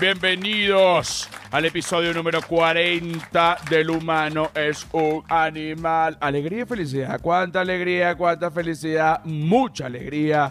bienvenidos 0.00 1.28
al 1.50 1.64
episodio 1.64 2.14
número 2.14 2.40
40 2.42 3.58
del 3.68 3.90
humano 3.90 4.50
es 4.54 4.86
un 4.92 5.24
animal. 5.28 6.16
Alegría 6.20 6.62
y 6.62 6.66
felicidad, 6.66 7.20
cuánta 7.20 7.60
alegría, 7.60 8.14
cuánta 8.14 8.50
felicidad, 8.50 9.24
mucha 9.24 9.86
alegría. 9.86 10.50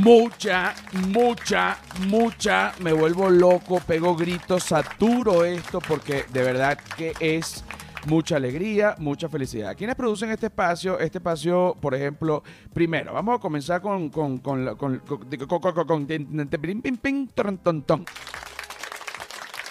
Mucha, 0.00 0.74
mucha, 1.08 1.78
mucha. 2.08 2.72
Me 2.80 2.92
vuelvo 2.92 3.28
loco, 3.28 3.80
pego 3.86 4.16
gritos, 4.16 4.64
saturo 4.64 5.44
esto 5.44 5.80
porque 5.80 6.24
de 6.32 6.42
verdad 6.42 6.78
que 6.96 7.12
es 7.20 7.64
mucha 8.06 8.36
alegría, 8.36 8.94
mucha 8.98 9.28
felicidad. 9.28 9.76
¿Quiénes 9.76 9.96
producen 9.96 10.30
este 10.30 10.46
espacio? 10.46 10.98
Este 10.98 11.18
espacio, 11.18 11.76
por 11.80 11.94
ejemplo, 11.94 12.42
primero, 12.72 13.12
vamos 13.12 13.36
a 13.36 13.40
comenzar 13.40 13.80
con, 13.80 14.08
con, 14.10 14.38
con, 14.38 14.64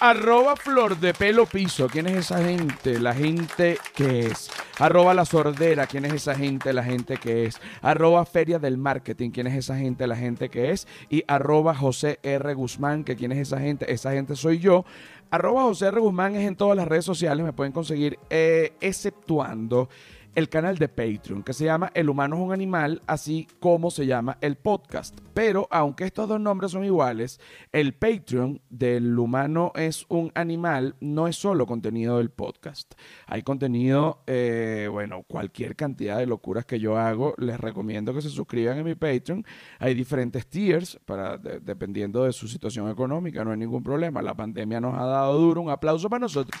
Arroba 0.00 0.56
flor 0.56 0.98
de 0.98 1.14
pelo 1.14 1.46
piso. 1.46 1.86
¿Quién 1.88 2.06
es 2.08 2.16
esa 2.16 2.42
gente? 2.42 2.98
La 2.98 3.14
gente 3.14 3.78
que 3.94 4.26
es. 4.26 4.50
Arroba 4.78 5.14
la 5.14 5.24
sordera. 5.24 5.86
¿Quién 5.86 6.04
es 6.04 6.12
esa 6.12 6.34
gente? 6.34 6.72
La 6.72 6.82
gente 6.82 7.16
que 7.16 7.46
es. 7.46 7.60
Arroba 7.80 8.26
feria 8.26 8.58
del 8.58 8.76
marketing. 8.76 9.30
¿Quién 9.30 9.46
es 9.46 9.54
esa 9.54 9.78
gente? 9.78 10.06
La 10.06 10.16
gente 10.16 10.48
que 10.48 10.72
es. 10.72 10.88
Y 11.08 11.22
arroba 11.28 11.74
José 11.74 12.18
R. 12.22 12.54
Guzmán. 12.54 13.04
¿Que 13.04 13.14
¿Quién 13.14 13.32
es 13.32 13.38
esa 13.38 13.60
gente? 13.60 13.90
Esa 13.90 14.12
gente 14.12 14.34
soy 14.34 14.58
yo. 14.58 14.84
Arroba 15.30 15.62
José 15.62 15.86
R. 15.86 16.00
Guzmán 16.00 16.34
es 16.34 16.46
en 16.46 16.56
todas 16.56 16.76
las 16.76 16.88
redes 16.88 17.04
sociales. 17.04 17.44
Me 17.44 17.52
pueden 17.52 17.72
conseguir 17.72 18.18
eh, 18.30 18.72
exceptuando 18.80 19.88
el 20.34 20.48
canal 20.48 20.78
de 20.78 20.88
Patreon 20.88 21.42
que 21.42 21.52
se 21.52 21.64
llama 21.64 21.90
El 21.94 22.08
humano 22.08 22.36
es 22.36 22.42
un 22.42 22.52
animal, 22.52 23.02
así 23.06 23.46
como 23.60 23.90
se 23.90 24.06
llama 24.06 24.38
el 24.40 24.56
podcast. 24.56 25.18
Pero 25.32 25.68
aunque 25.70 26.04
estos 26.04 26.28
dos 26.28 26.40
nombres 26.40 26.72
son 26.72 26.84
iguales, 26.84 27.40
el 27.72 27.94
Patreon 27.94 28.60
del 28.68 29.18
humano 29.18 29.72
es 29.74 30.06
un 30.08 30.32
animal 30.34 30.96
no 31.00 31.28
es 31.28 31.36
solo 31.36 31.66
contenido 31.66 32.18
del 32.18 32.30
podcast. 32.30 32.94
Hay 33.26 33.42
contenido, 33.42 34.22
eh, 34.26 34.88
bueno, 34.90 35.22
cualquier 35.22 35.76
cantidad 35.76 36.18
de 36.18 36.26
locuras 36.26 36.64
que 36.64 36.80
yo 36.80 36.96
hago. 36.98 37.34
Les 37.38 37.58
recomiendo 37.58 38.14
que 38.14 38.22
se 38.22 38.30
suscriban 38.30 38.78
a 38.78 38.82
mi 38.82 38.94
Patreon. 38.94 39.44
Hay 39.78 39.94
diferentes 39.94 40.46
tiers 40.46 40.98
para 41.04 41.38
dependiendo 41.38 42.24
de 42.24 42.32
su 42.32 42.48
situación 42.48 42.90
económica. 42.90 43.44
No 43.44 43.52
hay 43.52 43.58
ningún 43.58 43.82
problema. 43.82 44.22
La 44.22 44.34
pandemia 44.34 44.80
nos 44.80 44.94
ha 44.94 45.04
dado 45.04 45.38
duro. 45.38 45.60
Un 45.60 45.70
aplauso 45.70 46.08
para 46.08 46.20
nosotros 46.20 46.60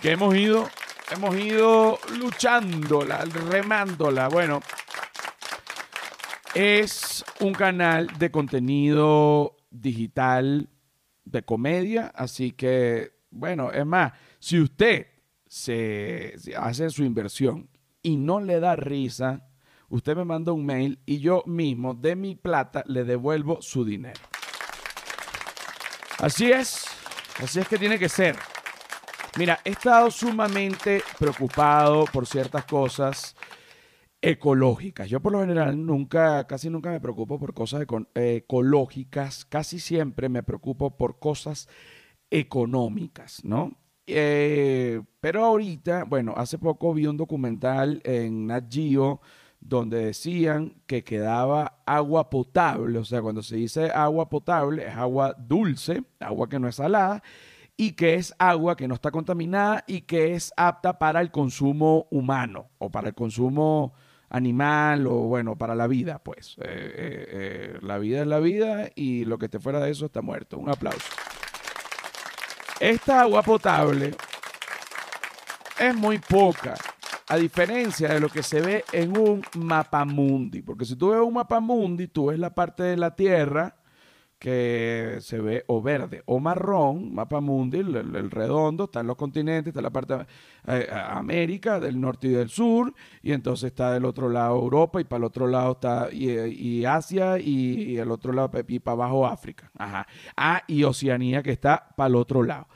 que 0.00 0.10
hemos 0.10 0.34
ido 0.34 0.68
hemos 1.12 1.36
ido 1.36 1.98
luchándola, 2.18 3.24
remándola. 3.24 4.28
Bueno, 4.28 4.62
es 6.54 7.24
un 7.40 7.52
canal 7.52 8.06
de 8.18 8.30
contenido 8.30 9.56
digital 9.70 10.68
de 11.24 11.42
comedia, 11.42 12.12
así 12.14 12.52
que, 12.52 13.12
bueno, 13.30 13.70
es 13.72 13.86
más, 13.86 14.12
si 14.38 14.60
usted 14.60 15.06
se, 15.46 16.34
hace 16.56 16.90
su 16.90 17.04
inversión 17.04 17.68
y 18.02 18.16
no 18.16 18.40
le 18.40 18.58
da 18.58 18.76
risa, 18.76 19.48
usted 19.88 20.16
me 20.16 20.24
manda 20.24 20.52
un 20.52 20.64
mail 20.64 20.98
y 21.04 21.18
yo 21.18 21.42
mismo 21.46 21.94
de 21.94 22.16
mi 22.16 22.34
plata 22.34 22.82
le 22.86 23.04
devuelvo 23.04 23.60
su 23.60 23.84
dinero. 23.84 24.20
Así 26.18 26.50
es, 26.50 26.84
así 27.42 27.60
es 27.60 27.68
que 27.68 27.78
tiene 27.78 27.98
que 27.98 28.08
ser. 28.08 28.36
Mira, 29.38 29.60
he 29.64 29.70
estado 29.70 30.10
sumamente 30.10 31.02
preocupado 31.18 32.04
por 32.12 32.26
ciertas 32.26 32.66
cosas 32.66 33.34
ecológicas. 34.20 35.08
Yo 35.08 35.20
por 35.20 35.32
lo 35.32 35.40
general 35.40 35.84
nunca, 35.84 36.46
casi 36.46 36.68
nunca 36.68 36.90
me 36.90 37.00
preocupo 37.00 37.38
por 37.38 37.54
cosas 37.54 37.86
ecológicas, 38.14 39.46
casi 39.46 39.80
siempre 39.80 40.28
me 40.28 40.42
preocupo 40.42 40.98
por 40.98 41.18
cosas 41.18 41.66
económicas, 42.30 43.42
¿no? 43.42 43.72
Eh, 44.06 45.00
pero 45.20 45.44
ahorita, 45.44 46.04
bueno, 46.04 46.34
hace 46.36 46.58
poco 46.58 46.92
vi 46.92 47.06
un 47.06 47.16
documental 47.16 48.02
en 48.04 48.48
Nat 48.48 48.70
Geo 48.70 49.22
donde 49.60 50.06
decían 50.06 50.74
que 50.86 51.04
quedaba 51.04 51.82
agua 51.86 52.28
potable, 52.28 52.98
o 52.98 53.04
sea, 53.04 53.22
cuando 53.22 53.42
se 53.42 53.56
dice 53.56 53.90
agua 53.92 54.28
potable 54.28 54.86
es 54.86 54.94
agua 54.94 55.34
dulce, 55.38 56.02
agua 56.20 56.48
que 56.48 56.58
no 56.58 56.68
es 56.68 56.74
salada, 56.76 57.22
y 57.76 57.92
que 57.92 58.14
es 58.14 58.34
agua 58.38 58.76
que 58.76 58.88
no 58.88 58.94
está 58.94 59.10
contaminada 59.10 59.84
y 59.86 60.02
que 60.02 60.34
es 60.34 60.52
apta 60.56 60.98
para 60.98 61.20
el 61.20 61.30
consumo 61.30 62.06
humano 62.10 62.70
o 62.78 62.90
para 62.90 63.08
el 63.08 63.14
consumo 63.14 63.94
animal 64.28 65.06
o 65.06 65.14
bueno, 65.28 65.56
para 65.56 65.74
la 65.74 65.86
vida, 65.86 66.18
pues. 66.18 66.56
Eh, 66.58 66.64
eh, 66.64 67.26
eh, 67.30 67.78
la 67.82 67.98
vida 67.98 68.22
es 68.22 68.26
la 68.26 68.40
vida 68.40 68.88
y 68.94 69.24
lo 69.24 69.38
que 69.38 69.46
esté 69.46 69.58
fuera 69.58 69.80
de 69.80 69.90
eso 69.90 70.06
está 70.06 70.22
muerto. 70.22 70.58
Un 70.58 70.70
aplauso. 70.70 71.06
Esta 72.80 73.20
agua 73.20 73.42
potable 73.42 74.14
es 75.78 75.94
muy 75.94 76.18
poca, 76.18 76.74
a 77.28 77.36
diferencia 77.36 78.08
de 78.08 78.20
lo 78.20 78.28
que 78.28 78.42
se 78.42 78.60
ve 78.60 78.84
en 78.92 79.16
un 79.16 79.42
mapamundi, 79.56 80.62
porque 80.62 80.84
si 80.84 80.96
tú 80.96 81.10
ves 81.10 81.20
un 81.20 81.34
mapamundi, 81.34 82.08
tú 82.08 82.26
ves 82.26 82.38
la 82.38 82.54
parte 82.54 82.82
de 82.82 82.96
la 82.96 83.14
Tierra 83.14 83.76
que 84.42 85.18
se 85.20 85.38
ve 85.40 85.62
o 85.68 85.80
verde 85.80 86.24
o 86.26 86.40
marrón, 86.40 87.14
mapa 87.14 87.40
mundi, 87.40 87.78
el, 87.78 88.28
redondo, 88.28 88.84
está 88.84 88.98
en 88.98 89.06
los 89.06 89.14
continentes, 89.14 89.68
está 89.70 89.80
la 89.80 89.90
parte 89.90 90.26
eh, 90.66 90.88
América, 90.90 91.78
del 91.78 92.00
norte 92.00 92.26
y 92.26 92.30
del 92.30 92.48
sur, 92.48 92.92
y 93.22 93.30
entonces 93.30 93.68
está 93.68 93.92
del 93.92 94.04
otro 94.04 94.28
lado 94.28 94.56
Europa, 94.56 95.00
y 95.00 95.04
para 95.04 95.18
el 95.18 95.24
otro 95.26 95.46
lado 95.46 95.74
está 95.74 96.08
y, 96.10 96.84
Asia, 96.84 97.38
y, 97.38 97.96
el 97.98 98.10
otro 98.10 98.32
lado, 98.32 98.50
y 98.66 98.80
para 98.80 98.94
abajo 98.94 99.28
África. 99.28 99.70
Ajá. 99.78 100.08
Ah, 100.36 100.64
y 100.66 100.82
Oceanía 100.82 101.40
que 101.44 101.52
está 101.52 101.94
para 101.96 102.08
el 102.08 102.16
otro 102.16 102.42
lado. 102.42 102.66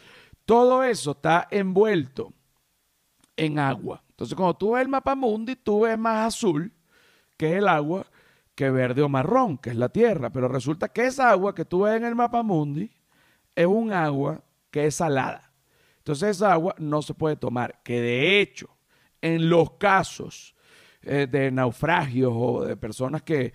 Todo 0.45 0.85
eso 0.85 1.11
está 1.11 1.49
envuelto 1.51 2.33
en 3.37 3.59
agua. 3.59 4.05
Entonces, 4.11 4.37
cuando 4.37 4.55
tú 4.55 4.75
ves 4.75 4.83
el 4.83 4.89
mapa 4.89 5.17
mundi, 5.17 5.57
tú 5.57 5.81
ves 5.81 5.99
más 5.99 6.29
azul, 6.29 6.73
que 7.37 7.51
es 7.51 7.57
el 7.57 7.67
agua, 7.67 8.07
que 8.57 8.71
verde 8.71 9.03
o 9.03 9.09
marrón, 9.09 9.59
que 9.59 9.71
es 9.71 9.77
la 9.77 9.91
tierra. 9.91 10.31
Pero 10.31 10.49
resulta 10.49 10.89
que 10.89 11.07
esa 11.07 11.31
agua 11.31 11.55
que 11.55 11.65
tú 11.65 11.83
ves 11.83 11.97
en 11.97 12.05
el 12.05 12.17
mapa 12.17 12.43
mundi 12.43 12.91
es 13.55 13.67
un 13.67 13.93
agua 13.93 14.43
que 14.71 14.87
es 14.87 14.97
salada. 14.97 15.53
Entonces 15.99 16.37
esa 16.37 16.53
agua 16.53 16.75
no 16.79 17.03
se 17.03 17.15
puede 17.15 17.37
tomar. 17.37 17.83
Que 17.85 18.01
de 18.01 18.41
hecho, 18.41 18.77
en 19.21 19.49
los 19.51 19.73
casos 19.73 20.55
eh, 21.03 21.29
de 21.31 21.51
naufragios 21.51 22.33
o 22.35 22.65
de 22.65 22.77
personas 22.77 23.23
que, 23.23 23.53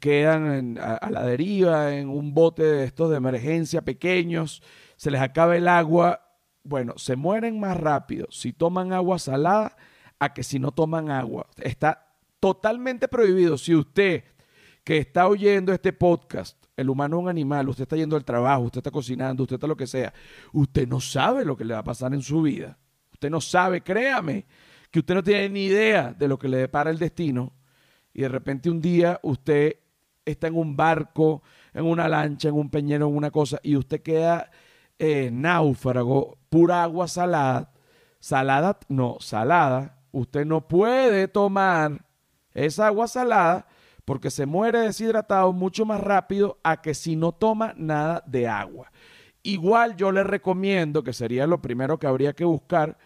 quedan 0.00 0.78
a, 0.78 1.10
la 1.10 1.26
deriva 1.26 1.94
en 1.94 2.08
un 2.08 2.32
bote 2.32 2.62
de 2.62 2.84
estos 2.84 3.10
de 3.10 3.18
emergencia 3.18 3.82
pequeños, 3.82 4.62
se 4.96 5.10
les 5.10 5.20
acaba 5.20 5.56
el 5.56 5.68
agua, 5.68 6.38
bueno, 6.62 6.94
se 6.96 7.16
mueren 7.16 7.60
más 7.60 7.76
rápido 7.76 8.26
si 8.30 8.54
toman 8.54 8.94
agua 8.94 9.18
salada 9.18 9.76
a 10.18 10.32
que 10.32 10.42
si 10.42 10.58
no 10.58 10.72
toman 10.72 11.10
agua. 11.10 11.46
Está 11.58 12.16
totalmente 12.40 13.08
prohibido. 13.08 13.58
Si 13.58 13.74
usted 13.74 14.24
que 14.84 14.98
está 14.98 15.26
oyendo 15.26 15.72
este 15.72 15.94
podcast, 15.94 16.62
el 16.76 16.90
humano 16.90 17.16
es 17.16 17.22
un 17.22 17.28
animal, 17.30 17.68
usted 17.70 17.82
está 17.82 17.96
yendo 17.96 18.16
al 18.16 18.24
trabajo, 18.24 18.64
usted 18.64 18.78
está 18.78 18.90
cocinando, 18.90 19.42
usted 19.42 19.54
está 19.54 19.66
lo 19.66 19.76
que 19.76 19.86
sea, 19.86 20.12
usted 20.52 20.86
no 20.86 21.00
sabe 21.00 21.44
lo 21.44 21.56
que 21.56 21.64
le 21.64 21.72
va 21.72 21.80
a 21.80 21.84
pasar 21.84 22.12
en 22.12 22.22
su 22.22 22.42
vida. 22.42 22.78
Usted 23.12 23.30
no 23.30 23.40
sabe, 23.40 23.80
créame, 23.80 24.44
que 24.90 24.98
usted 24.98 25.14
no 25.14 25.22
tiene 25.22 25.48
ni 25.48 25.64
idea 25.64 26.12
de 26.12 26.28
lo 26.28 26.38
que 26.38 26.48
le 26.48 26.58
depara 26.58 26.90
el 26.90 26.98
destino 26.98 27.52
y 28.12 28.22
de 28.22 28.28
repente 28.28 28.68
un 28.68 28.80
día 28.80 29.18
usted 29.22 29.76
está 30.24 30.48
en 30.48 30.56
un 30.56 30.76
barco, 30.76 31.42
en 31.72 31.86
una 31.86 32.08
lancha, 32.08 32.48
en 32.48 32.54
un 32.54 32.70
peñero, 32.70 33.08
en 33.08 33.16
una 33.16 33.30
cosa 33.30 33.58
y 33.62 33.76
usted 33.76 34.02
queda 34.02 34.50
eh, 34.98 35.30
náufrago, 35.32 36.38
pura 36.50 36.82
agua 36.82 37.08
salada, 37.08 37.72
salada, 38.20 38.78
no, 38.88 39.16
salada, 39.20 40.02
usted 40.12 40.44
no 40.44 40.68
puede 40.68 41.28
tomar 41.28 42.04
esa 42.52 42.88
agua 42.88 43.08
salada 43.08 43.66
porque 44.04 44.30
se 44.30 44.46
muere 44.46 44.80
deshidratado 44.80 45.52
mucho 45.52 45.86
más 45.86 46.00
rápido 46.00 46.58
a 46.62 46.80
que 46.82 46.94
si 46.94 47.16
no 47.16 47.32
toma 47.32 47.74
nada 47.76 48.22
de 48.26 48.48
agua. 48.48 48.90
Igual 49.42 49.96
yo 49.96 50.12
le 50.12 50.24
recomiendo, 50.24 51.02
que 51.02 51.12
sería 51.12 51.46
lo 51.46 51.60
primero 51.60 51.98
que 51.98 52.06
habría 52.06 52.34
que 52.34 52.44
buscar, 52.44 52.98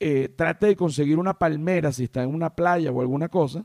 eh, 0.00 0.28
trate 0.28 0.66
de 0.66 0.76
conseguir 0.76 1.18
una 1.18 1.38
palmera 1.38 1.92
si 1.92 2.04
está 2.04 2.22
en 2.22 2.34
una 2.34 2.54
playa 2.54 2.90
o 2.90 3.00
alguna 3.00 3.28
cosa, 3.28 3.64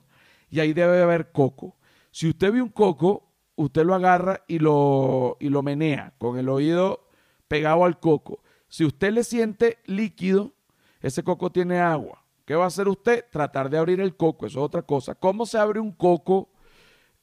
y 0.49 0.59
ahí 0.59 0.73
debe 0.73 1.01
haber 1.01 1.31
coco. 1.31 1.75
Si 2.11 2.29
usted 2.29 2.51
ve 2.51 2.61
un 2.61 2.69
coco, 2.69 3.31
usted 3.55 3.85
lo 3.85 3.95
agarra 3.95 4.43
y 4.47 4.59
lo, 4.59 5.37
y 5.39 5.49
lo 5.49 5.63
menea 5.63 6.13
con 6.17 6.37
el 6.37 6.49
oído 6.49 7.07
pegado 7.47 7.83
al 7.85 7.99
coco. 7.99 8.43
Si 8.67 8.85
usted 8.85 9.11
le 9.11 9.23
siente 9.23 9.79
líquido, 9.85 10.53
ese 11.01 11.23
coco 11.23 11.51
tiene 11.51 11.79
agua. 11.79 12.23
¿Qué 12.45 12.55
va 12.55 12.65
a 12.65 12.67
hacer 12.67 12.87
usted? 12.87 13.25
Tratar 13.29 13.69
de 13.69 13.77
abrir 13.77 13.99
el 13.99 14.15
coco, 14.15 14.45
eso 14.45 14.59
es 14.59 14.65
otra 14.65 14.81
cosa. 14.81 15.15
¿Cómo 15.15 15.45
se 15.45 15.57
abre 15.57 15.79
un 15.79 15.91
coco 15.91 16.49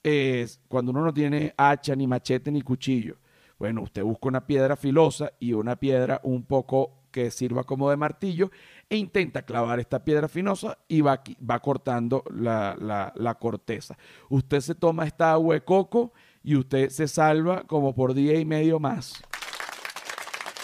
es 0.04 0.60
cuando 0.68 0.92
uno 0.92 1.02
no 1.02 1.12
tiene 1.12 1.52
hacha, 1.56 1.96
ni 1.96 2.06
machete, 2.06 2.52
ni 2.52 2.62
cuchillo. 2.62 3.16
Bueno, 3.58 3.82
usted 3.82 4.04
busca 4.04 4.28
una 4.28 4.46
piedra 4.46 4.76
filosa 4.76 5.32
y 5.40 5.54
una 5.54 5.76
piedra 5.76 6.20
un 6.22 6.44
poco 6.44 7.04
que 7.10 7.30
sirva 7.30 7.64
como 7.64 7.88
de 7.90 7.96
martillo 7.96 8.50
e 8.90 8.96
intenta 8.96 9.42
clavar 9.42 9.78
esta 9.78 10.04
piedra 10.04 10.28
finosa 10.28 10.76
y 10.88 11.00
va, 11.00 11.22
va 11.48 11.60
cortando 11.60 12.24
la, 12.34 12.76
la, 13.14 13.34
corteza. 13.36 13.96
Usted 14.28 14.60
se 14.60 14.74
toma 14.74 15.06
esta 15.06 15.32
agua 15.32 15.54
de 15.54 15.62
coco 15.62 16.12
y 16.42 16.56
usted 16.56 16.90
se 16.90 17.06
salva 17.06 17.62
como 17.62 17.94
por 17.94 18.14
día 18.14 18.38
y 18.38 18.44
medio 18.44 18.80
más. 18.80 19.22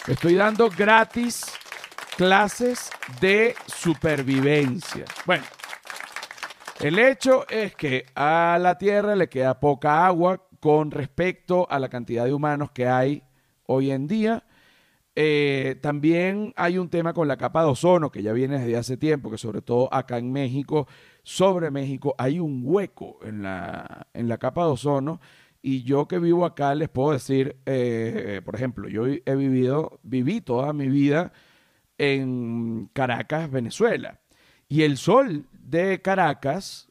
Estoy 0.07 0.35
dando 0.35 0.69
gratis 0.69 1.45
clases 2.17 2.91
de 3.21 3.55
supervivencia. 3.65 5.05
Bueno, 5.25 5.45
el 6.83 6.99
hecho 6.99 7.47
es 7.49 7.75
que 7.75 8.05
a 8.15 8.57
la 8.59 8.77
Tierra 8.77 9.15
le 9.15 9.29
queda 9.29 9.59
poca 9.59 10.05
agua 10.05 10.47
con 10.59 10.91
respecto 10.91 11.67
a 11.69 11.79
la 11.79 11.89
cantidad 11.89 12.25
de 12.25 12.33
humanos 12.33 12.71
que 12.71 12.87
hay 12.87 13.23
hoy 13.65 13.91
en 13.91 14.07
día. 14.07 14.43
Eh, 15.15 15.77
también 15.81 16.53
hay 16.55 16.77
un 16.77 16.89
tema 16.89 17.13
con 17.13 17.27
la 17.27 17.37
capa 17.37 17.63
de 17.63 17.69
ozono 17.69 18.11
que 18.11 18.23
ya 18.23 18.33
viene 18.33 18.59
desde 18.59 18.77
hace 18.77 18.97
tiempo, 18.97 19.29
que 19.29 19.37
sobre 19.37 19.61
todo 19.61 19.93
acá 19.93 20.17
en 20.17 20.31
México, 20.31 20.87
sobre 21.23 21.69
México, 21.69 22.15
hay 22.17 22.39
un 22.39 22.61
hueco 22.63 23.19
en 23.23 23.43
la, 23.43 24.07
en 24.13 24.27
la 24.27 24.37
capa 24.37 24.63
de 24.65 24.71
ozono. 24.71 25.19
Y 25.61 25.83
yo 25.83 26.07
que 26.07 26.17
vivo 26.17 26.45
acá 26.45 26.73
les 26.73 26.89
puedo 26.89 27.11
decir, 27.11 27.57
eh, 27.65 28.41
por 28.43 28.55
ejemplo, 28.55 28.87
yo 28.89 29.05
he 29.05 29.35
vivido, 29.35 29.99
viví 30.01 30.41
toda 30.41 30.73
mi 30.73 30.87
vida 30.87 31.33
en 31.97 32.89
Caracas, 32.93 33.51
Venezuela. 33.51 34.20
Y 34.71 34.83
el 34.83 34.95
sol 34.95 35.47
de 35.51 36.01
Caracas 36.01 36.87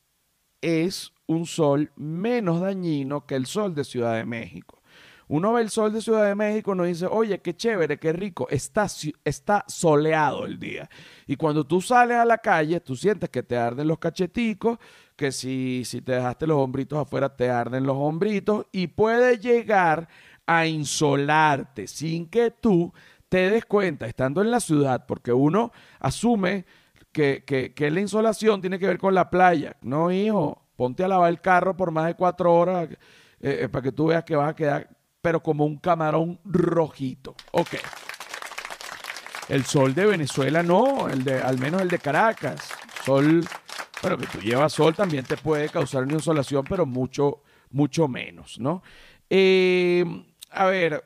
es 0.60 1.14
un 1.26 1.46
sol 1.46 1.90
menos 1.96 2.60
dañino 2.60 3.24
que 3.24 3.36
el 3.36 3.46
sol 3.46 3.74
de 3.74 3.84
Ciudad 3.84 4.16
de 4.16 4.26
México. 4.26 4.82
Uno 5.28 5.54
ve 5.54 5.62
el 5.62 5.70
sol 5.70 5.90
de 5.90 6.02
Ciudad 6.02 6.26
de 6.26 6.34
México 6.34 6.74
y 6.74 6.76
nos 6.76 6.88
dice, 6.88 7.06
oye, 7.06 7.38
qué 7.40 7.56
chévere, 7.56 7.98
qué 7.98 8.12
rico, 8.12 8.46
está, 8.50 8.86
está 9.24 9.64
soleado 9.66 10.44
el 10.44 10.60
día. 10.60 10.90
Y 11.26 11.36
cuando 11.36 11.66
tú 11.66 11.80
sales 11.80 12.18
a 12.18 12.26
la 12.26 12.36
calle, 12.36 12.80
tú 12.80 12.94
sientes 12.96 13.30
que 13.30 13.42
te 13.42 13.56
arden 13.56 13.88
los 13.88 13.98
cacheticos, 13.98 14.78
que 15.16 15.32
si, 15.32 15.82
si 15.86 16.02
te 16.02 16.12
dejaste 16.12 16.46
los 16.46 16.58
hombritos 16.58 16.98
afuera, 16.98 17.34
te 17.34 17.48
arden 17.48 17.84
los 17.84 17.96
hombritos 17.96 18.66
y 18.72 18.88
puede 18.88 19.38
llegar 19.38 20.06
a 20.44 20.66
insolarte 20.66 21.86
sin 21.86 22.28
que 22.28 22.50
tú 22.50 22.92
te 23.30 23.48
des 23.48 23.64
cuenta, 23.64 24.06
estando 24.06 24.42
en 24.42 24.50
la 24.50 24.60
ciudad, 24.60 25.06
porque 25.06 25.32
uno 25.32 25.72
asume 25.98 26.66
que, 27.12 27.44
que 27.44 27.90
la 27.90 28.00
insolación 28.00 28.60
tiene 28.60 28.78
que 28.78 28.86
ver 28.86 28.98
con 28.98 29.14
la 29.14 29.30
playa. 29.30 29.76
No, 29.82 30.10
hijo, 30.10 30.62
ponte 30.76 31.04
a 31.04 31.08
lavar 31.08 31.30
el 31.30 31.40
carro 31.40 31.76
por 31.76 31.90
más 31.90 32.06
de 32.06 32.14
cuatro 32.14 32.54
horas 32.54 32.88
eh, 32.90 32.98
eh, 33.40 33.68
para 33.68 33.82
que 33.82 33.92
tú 33.92 34.06
veas 34.06 34.24
que 34.24 34.36
vas 34.36 34.50
a 34.50 34.56
quedar 34.56 34.88
pero 35.20 35.42
como 35.42 35.64
un 35.64 35.76
camarón 35.76 36.40
rojito. 36.44 37.34
Ok. 37.52 37.74
El 39.48 39.64
sol 39.64 39.94
de 39.94 40.06
Venezuela 40.06 40.62
no, 40.62 41.08
el 41.08 41.24
de, 41.24 41.40
al 41.40 41.58
menos 41.58 41.82
el 41.82 41.88
de 41.88 41.98
Caracas. 41.98 42.70
Sol, 43.04 43.44
bueno, 44.02 44.18
que 44.18 44.26
tú 44.26 44.38
llevas 44.38 44.72
sol 44.72 44.94
también 44.94 45.24
te 45.24 45.36
puede 45.36 45.68
causar 45.68 46.04
una 46.04 46.14
insolación, 46.14 46.64
pero 46.68 46.86
mucho, 46.86 47.42
mucho 47.70 48.06
menos, 48.08 48.58
¿no? 48.60 48.82
Eh, 49.28 50.04
a 50.50 50.66
ver, 50.66 51.04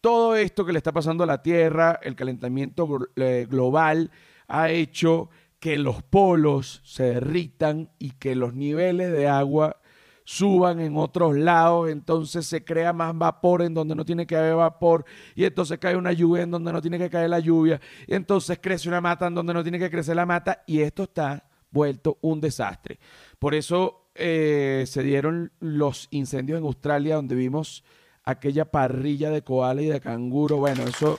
todo 0.00 0.36
esto 0.36 0.64
que 0.64 0.72
le 0.72 0.78
está 0.78 0.92
pasando 0.92 1.24
a 1.24 1.26
la 1.26 1.42
Tierra, 1.42 1.98
el 2.02 2.14
calentamiento 2.14 2.86
global, 3.16 4.10
ha 4.48 4.70
hecho 4.70 5.30
que 5.58 5.78
los 5.78 6.02
polos 6.02 6.82
se 6.84 7.04
derritan 7.04 7.90
y 7.98 8.10
que 8.12 8.34
los 8.34 8.54
niveles 8.54 9.12
de 9.12 9.28
agua 9.28 9.80
suban 10.24 10.80
en 10.80 10.96
otros 10.96 11.36
lados, 11.36 11.90
entonces 11.90 12.46
se 12.46 12.64
crea 12.64 12.92
más 12.92 13.16
vapor 13.16 13.62
en 13.62 13.74
donde 13.74 13.94
no 13.94 14.04
tiene 14.04 14.26
que 14.26 14.36
haber 14.36 14.56
vapor, 14.56 15.04
y 15.34 15.44
entonces 15.44 15.78
cae 15.78 15.96
una 15.96 16.12
lluvia 16.12 16.42
en 16.42 16.50
donde 16.50 16.72
no 16.72 16.80
tiene 16.80 16.98
que 16.98 17.10
caer 17.10 17.30
la 17.30 17.38
lluvia, 17.38 17.80
y 18.06 18.14
entonces 18.14 18.58
crece 18.60 18.88
una 18.88 19.00
mata 19.00 19.26
en 19.26 19.34
donde 19.34 19.52
no 19.54 19.62
tiene 19.62 19.78
que 19.78 19.90
crecer 19.90 20.16
la 20.16 20.26
mata, 20.26 20.62
y 20.66 20.80
esto 20.80 21.04
está 21.04 21.46
vuelto 21.70 22.18
un 22.22 22.40
desastre. 22.40 22.98
Por 23.38 23.54
eso 23.54 24.08
eh, 24.14 24.84
se 24.86 25.02
dieron 25.02 25.52
los 25.60 26.08
incendios 26.10 26.58
en 26.58 26.64
Australia, 26.64 27.16
donde 27.16 27.34
vimos 27.34 27.84
aquella 28.22 28.64
parrilla 28.64 29.30
de 29.30 29.42
koala 29.42 29.82
y 29.82 29.86
de 29.86 30.00
canguro. 30.00 30.56
Bueno, 30.56 30.84
eso 30.84 31.16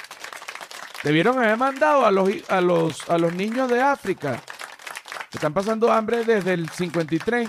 debieron 1.05 1.37
haber 1.37 1.55
mandado 1.55 2.03
a 2.03 2.11
los, 2.11 2.29
a 2.49 2.59
los, 2.61 3.09
a 3.09 3.19
los 3.19 3.33
niños 3.33 3.69
de 3.69 3.79
África, 3.79 4.41
que 5.29 5.37
están 5.37 5.53
pasando 5.53 5.91
hambre 5.91 6.25
desde 6.25 6.53
el 6.53 6.67
53 6.67 7.47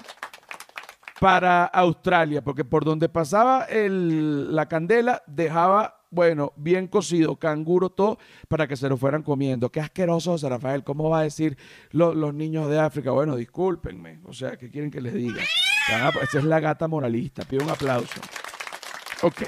para 1.19 1.65
Australia, 1.65 2.45
porque 2.45 2.67
por 2.67 2.85
donde 2.85 3.09
pasaba 3.09 3.67
la 3.71 4.69
candela 4.69 5.23
dejaba, 5.27 6.05
bueno, 6.11 6.53
bien 6.57 6.87
cocido, 6.87 7.37
canguro, 7.37 7.89
todo, 7.89 8.19
para 8.49 8.69
que 8.69 8.77
se 8.77 8.91
lo 8.91 8.99
fueran 8.99 9.23
comiendo. 9.23 9.73
Qué 9.73 9.81
asqueroso, 9.81 10.33
José 10.33 10.51
Rafael, 10.51 10.85
¿cómo 10.85 11.09
va 11.09 11.21
a 11.21 11.23
decir 11.23 11.57
los 11.93 12.35
niños 12.35 12.69
de 12.69 12.79
África? 12.79 13.11
Bueno, 13.13 13.37
discúlpenme, 13.37 14.21
o 14.27 14.35
sea, 14.35 14.59
¿qué 14.59 14.71
quieren 14.71 14.91
que 14.91 15.01
les 15.01 15.15
diga? 15.15 15.43
Esa 16.23 16.39
es 16.39 16.45
la 16.45 16.61
gata 16.61 16.89
moralista, 16.89 17.43
pido 17.45 17.65
un 17.65 17.71
aplauso. 17.71 18.21
Ok. 19.23 19.45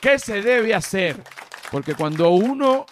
¿Qué 0.00 0.18
se 0.18 0.40
debe 0.40 0.74
hacer? 0.74 1.22
Porque 1.70 1.94
cuando 1.94 2.30
uno 2.30 2.86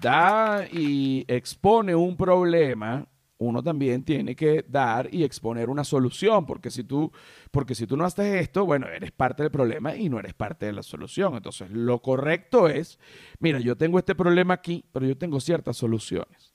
da 0.00 0.66
y 0.70 1.24
expone 1.28 1.94
un 1.94 2.16
problema, 2.16 3.06
uno 3.38 3.62
también 3.62 4.04
tiene 4.04 4.36
que 4.36 4.64
dar 4.68 5.08
y 5.12 5.24
exponer 5.24 5.70
una 5.70 5.82
solución, 5.82 6.46
porque 6.46 6.70
si 6.70 6.84
tú, 6.84 7.10
porque 7.50 7.74
si 7.74 7.86
tú 7.86 7.96
no 7.96 8.04
haces 8.04 8.40
esto, 8.40 8.66
bueno, 8.66 8.86
eres 8.86 9.12
parte 9.12 9.42
del 9.42 9.50
problema 9.50 9.96
y 9.96 10.08
no 10.08 10.18
eres 10.18 10.34
parte 10.34 10.66
de 10.66 10.72
la 10.72 10.82
solución. 10.82 11.34
Entonces, 11.34 11.70
lo 11.70 12.00
correcto 12.02 12.68
es, 12.68 12.98
mira, 13.38 13.60
yo 13.60 13.76
tengo 13.76 13.98
este 13.98 14.14
problema 14.14 14.54
aquí, 14.54 14.84
pero 14.92 15.06
yo 15.06 15.16
tengo 15.16 15.40
ciertas 15.40 15.76
soluciones. 15.76 16.54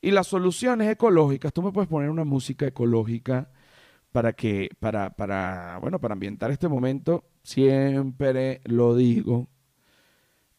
Y 0.00 0.10
las 0.10 0.26
soluciones 0.26 0.88
ecológicas, 0.90 1.52
tú 1.52 1.62
me 1.62 1.72
puedes 1.72 1.88
poner 1.88 2.10
una 2.10 2.24
música 2.24 2.66
ecológica 2.66 3.50
para 4.12 4.32
que, 4.32 4.70
para, 4.80 5.10
para, 5.10 5.78
bueno, 5.80 6.00
para 6.00 6.14
ambientar 6.14 6.50
este 6.50 6.68
momento, 6.68 7.24
siempre 7.42 8.60
lo 8.64 8.94
digo, 8.94 9.48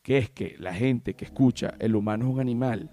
que 0.07 0.18
es 0.18 0.30
que 0.30 0.56
la 0.57 0.74
gente 0.74 1.15
que 1.15 1.25
escucha 1.25 1.74
el 1.80 1.94
humano 1.94 2.27
es 2.27 2.31
un 2.31 2.39
animal 2.39 2.89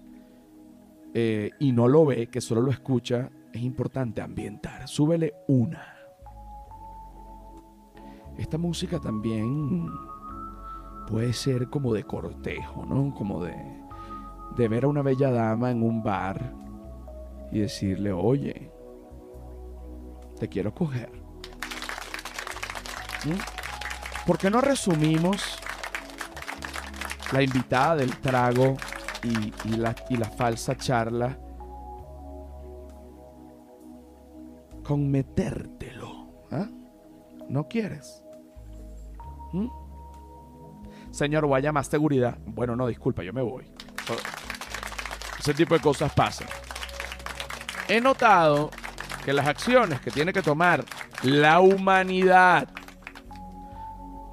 eh, 1.13 1.51
y 1.61 1.71
no 1.71 1.87
lo 1.87 2.05
ve, 2.05 2.27
que 2.27 2.41
solo 2.41 2.59
lo 2.59 2.71
escucha, 2.71 3.29
es 3.53 3.61
importante 3.61 4.21
ambientar. 4.21 4.85
Súbele 4.89 5.33
una. 5.47 5.95
Esta 8.37 8.57
música 8.57 8.99
también 8.99 9.87
puede 11.07 11.31
ser 11.31 11.69
como 11.69 11.93
de 11.93 12.03
cortejo, 12.03 12.85
¿no? 12.85 13.15
Como 13.15 13.45
de, 13.45 13.55
de 14.57 14.67
ver 14.67 14.83
a 14.83 14.89
una 14.89 15.01
bella 15.01 15.31
dama 15.31 15.71
en 15.71 15.83
un 15.83 16.03
bar 16.03 16.53
y 17.49 17.59
decirle, 17.59 18.11
oye, 18.11 18.73
te 20.37 20.49
quiero 20.49 20.75
coger. 20.75 21.13
¿Mm? 23.25 24.27
¿Por 24.27 24.37
qué 24.37 24.49
no 24.49 24.59
resumimos 24.59 25.61
la 27.35 27.43
invitada 27.43 27.97
del 27.97 28.15
trago 28.19 28.77
y, 29.23 29.75
la, 29.75 29.93
falsa 30.37 30.77
charla 30.77 31.37
con 34.81 35.11
metértelo. 35.11 36.45
¿ah? 36.51 36.69
¿No 37.49 37.67
quieres? 37.67 38.23
¿Mm? 39.51 39.67
Señor, 41.11 41.45
vaya 41.49 41.73
más 41.73 41.87
seguridad. 41.87 42.37
Bueno, 42.45 42.77
no, 42.77 42.87
disculpa, 42.87 43.21
yo 43.21 43.33
me 43.33 43.41
voy. 43.41 43.65
Ese 45.37 45.53
tipo 45.53 45.73
de 45.75 45.81
cosas 45.81 46.13
pasan. 46.13 46.47
He 47.89 47.99
notado 47.99 48.69
que 49.25 49.33
las 49.33 49.45
acciones 49.45 49.99
que 49.99 50.09
tiene 50.09 50.31
que 50.31 50.41
tomar 50.41 50.85
la 51.23 51.59
humanidad 51.59 52.69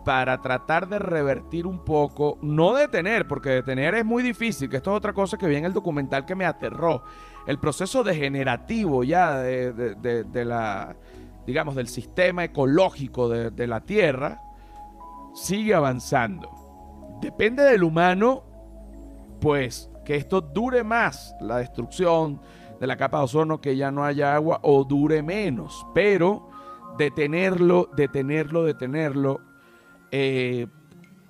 para 0.05 0.41
tratar 0.41 0.89
de 0.89 0.99
revertir 0.99 1.67
un 1.67 1.85
poco, 1.85 2.39
no 2.43 2.75
detener, 2.75 3.27
porque 3.29 3.51
detener 3.51 3.95
es 3.95 4.05
muy 4.05 4.23
difícil, 4.23 4.69
que 4.69 4.79
esto 4.79 4.91
es 4.91 4.97
otra 4.97 5.13
cosa 5.13 5.39
que 5.39 5.47
vi 5.47 5.57
en 5.57 5.65
el 5.65 5.73
documental 5.73 6.25
que 6.25 6.35
me 6.35 6.45
aterró. 6.45 7.05
El 7.47 7.59
proceso 7.59 8.03
degenerativo 8.03 9.05
ya 9.05 9.39
de, 9.39 10.45
la, 10.45 10.97
digamos, 11.47 11.75
del 11.75 11.89
sistema 11.89 12.45
ecológico 12.45 13.29
de, 13.29 13.67
la 13.67 13.81
Tierra 13.81 14.41
sigue 15.35 15.75
avanzando. 15.75 16.51
Depende 17.21 17.63
del 17.63 17.85
humano, 17.85 18.43
pues, 19.41 19.91
que 20.05 20.17
esto 20.17 20.41
dure 20.41 20.83
más, 20.83 21.35
la 21.41 21.59
destrucción 21.59 22.41
de 22.81 22.87
la 22.87 22.97
capa 22.97 23.19
de 23.19 23.25
ozono, 23.25 23.61
que 23.61 23.77
ya 23.77 23.93
no 23.93 24.05
haya 24.05 24.35
agua, 24.35 24.59
o 24.63 24.85
dure 24.85 25.23
menos, 25.23 25.87
pero 25.95 26.49
detenerlo, 26.99 27.89
detenerlo, 27.97 28.65
detenerlo 28.65 29.52
eh, 30.13 30.67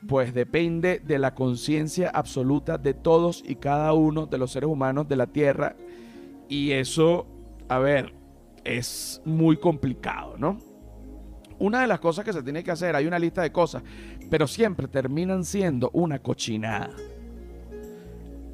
pues 0.09 0.35
depende 0.35 0.99
de 0.99 1.19
la 1.19 1.35
conciencia 1.35 2.11
absoluta 2.11 2.77
de 2.77 2.93
todos 2.93 3.43
y 3.47 3.55
cada 3.55 3.93
uno 3.93 4.27
de 4.27 4.39
los 4.39 4.51
seres 4.51 4.69
humanos 4.69 5.09
de 5.09 5.17
la 5.17 5.29
Tierra. 5.29 5.77
Y 6.49 6.73
eso, 6.73 7.27
a 7.69 7.79
ver, 7.79 8.13
es 8.65 9.23
muy 9.25 9.57
complicado, 9.57 10.37
¿no? 10.37 10.59
Una 11.59 11.81
de 11.81 11.87
las 11.87 12.01
cosas 12.01 12.25
que 12.25 12.33
se 12.33 12.43
tiene 12.43 12.65
que 12.65 12.73
hacer, 12.73 12.97
hay 12.97 13.07
una 13.07 13.21
lista 13.21 13.43
de 13.43 13.53
cosas, 13.53 13.85
pero 14.29 14.49
siempre 14.49 14.89
terminan 14.89 15.45
siendo 15.45 15.91
una 15.93 16.19
cochinada. 16.19 16.91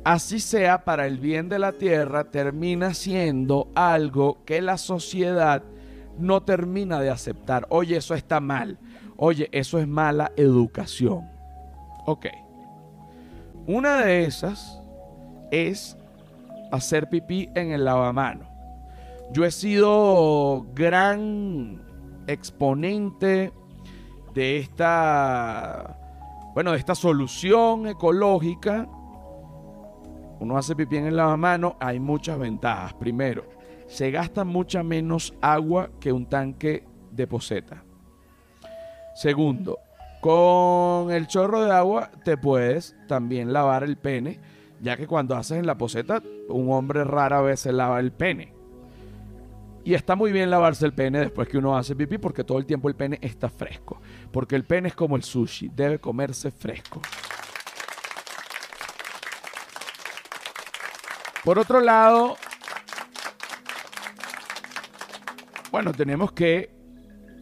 Así 0.04 0.40
sea, 0.40 0.84
para 0.84 1.06
el 1.06 1.18
bien 1.18 1.48
de 1.48 1.58
la 1.58 1.72
Tierra, 1.72 2.30
termina 2.30 2.92
siendo 2.92 3.68
algo 3.74 4.44
que 4.44 4.60
la 4.60 4.76
sociedad 4.76 5.62
no 6.18 6.42
termina 6.42 7.00
de 7.00 7.10
aceptar, 7.10 7.66
oye, 7.70 7.96
eso 7.96 8.14
está 8.14 8.40
mal, 8.40 8.78
oye, 9.18 9.48
eso 9.52 9.78
es 9.78 9.86
mala 9.86 10.32
educación. 10.36 11.28
Ok. 12.06 12.26
Una 13.66 14.00
de 14.02 14.24
esas 14.24 14.80
es 15.50 15.98
hacer 16.72 17.10
pipí 17.10 17.50
en 17.54 17.72
el 17.72 17.84
lavamano. 17.84 18.46
Yo 19.32 19.44
he 19.44 19.50
sido 19.50 20.66
gran 20.74 21.82
exponente 22.26 23.52
de 24.34 24.58
esta, 24.58 25.98
bueno, 26.54 26.72
de 26.72 26.78
esta 26.78 26.94
solución 26.94 27.88
ecológica. 27.88 28.88
Uno 30.40 30.56
hace 30.56 30.76
pipí 30.76 30.96
en 30.96 31.06
el 31.06 31.16
lavamano, 31.16 31.76
hay 31.80 31.98
muchas 32.00 32.38
ventajas. 32.38 32.94
Primero, 32.94 33.44
se 33.88 34.10
gasta 34.10 34.44
mucha 34.44 34.82
menos 34.82 35.34
agua 35.42 35.90
que 36.00 36.12
un 36.12 36.26
tanque 36.26 36.86
de 37.10 37.26
poseta. 37.26 37.82
Segundo, 39.18 39.80
con 40.20 41.10
el 41.10 41.26
chorro 41.26 41.64
de 41.64 41.72
agua 41.72 42.08
te 42.22 42.36
puedes 42.36 42.94
también 43.08 43.52
lavar 43.52 43.82
el 43.82 43.96
pene, 43.96 44.38
ya 44.80 44.96
que 44.96 45.08
cuando 45.08 45.34
haces 45.34 45.58
en 45.58 45.66
la 45.66 45.76
poseta, 45.76 46.22
un 46.48 46.70
hombre 46.70 47.02
rara 47.02 47.40
vez 47.40 47.58
se 47.58 47.72
lava 47.72 47.98
el 47.98 48.12
pene. 48.12 48.54
Y 49.82 49.94
está 49.94 50.14
muy 50.14 50.30
bien 50.30 50.50
lavarse 50.50 50.86
el 50.86 50.92
pene 50.92 51.18
después 51.18 51.48
que 51.48 51.58
uno 51.58 51.76
hace 51.76 51.96
pipí 51.96 52.18
porque 52.18 52.44
todo 52.44 52.58
el 52.58 52.66
tiempo 52.66 52.88
el 52.88 52.94
pene 52.94 53.18
está 53.20 53.48
fresco. 53.48 54.00
Porque 54.30 54.54
el 54.54 54.62
pene 54.62 54.86
es 54.86 54.94
como 54.94 55.16
el 55.16 55.24
sushi, 55.24 55.68
debe 55.74 55.98
comerse 55.98 56.52
fresco. 56.52 57.02
Por 61.42 61.58
otro 61.58 61.80
lado, 61.80 62.36
bueno, 65.72 65.90
tenemos 65.92 66.30
que, 66.30 66.77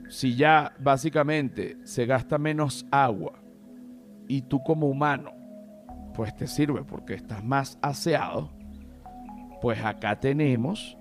si 0.08 0.36
ya 0.36 0.72
básicamente 0.78 1.78
se 1.84 2.06
gasta 2.06 2.38
menos 2.38 2.86
agua 2.90 3.32
y 4.28 4.42
tú 4.42 4.62
como 4.62 4.88
humano, 4.88 5.32
pues 6.14 6.34
te 6.36 6.46
sirve 6.46 6.82
porque 6.84 7.14
estás 7.14 7.44
más 7.44 7.78
aseado, 7.82 8.50
pues 9.60 9.84
acá 9.84 10.18
tenemos 10.20 10.96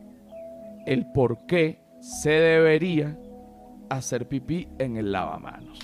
el 0.86 1.06
por 1.12 1.46
qué 1.46 1.82
se 2.00 2.32
debería 2.32 3.18
hacer 3.90 4.28
pipí 4.28 4.68
en 4.80 4.98
el 4.98 5.12
lavamanos. 5.12 5.80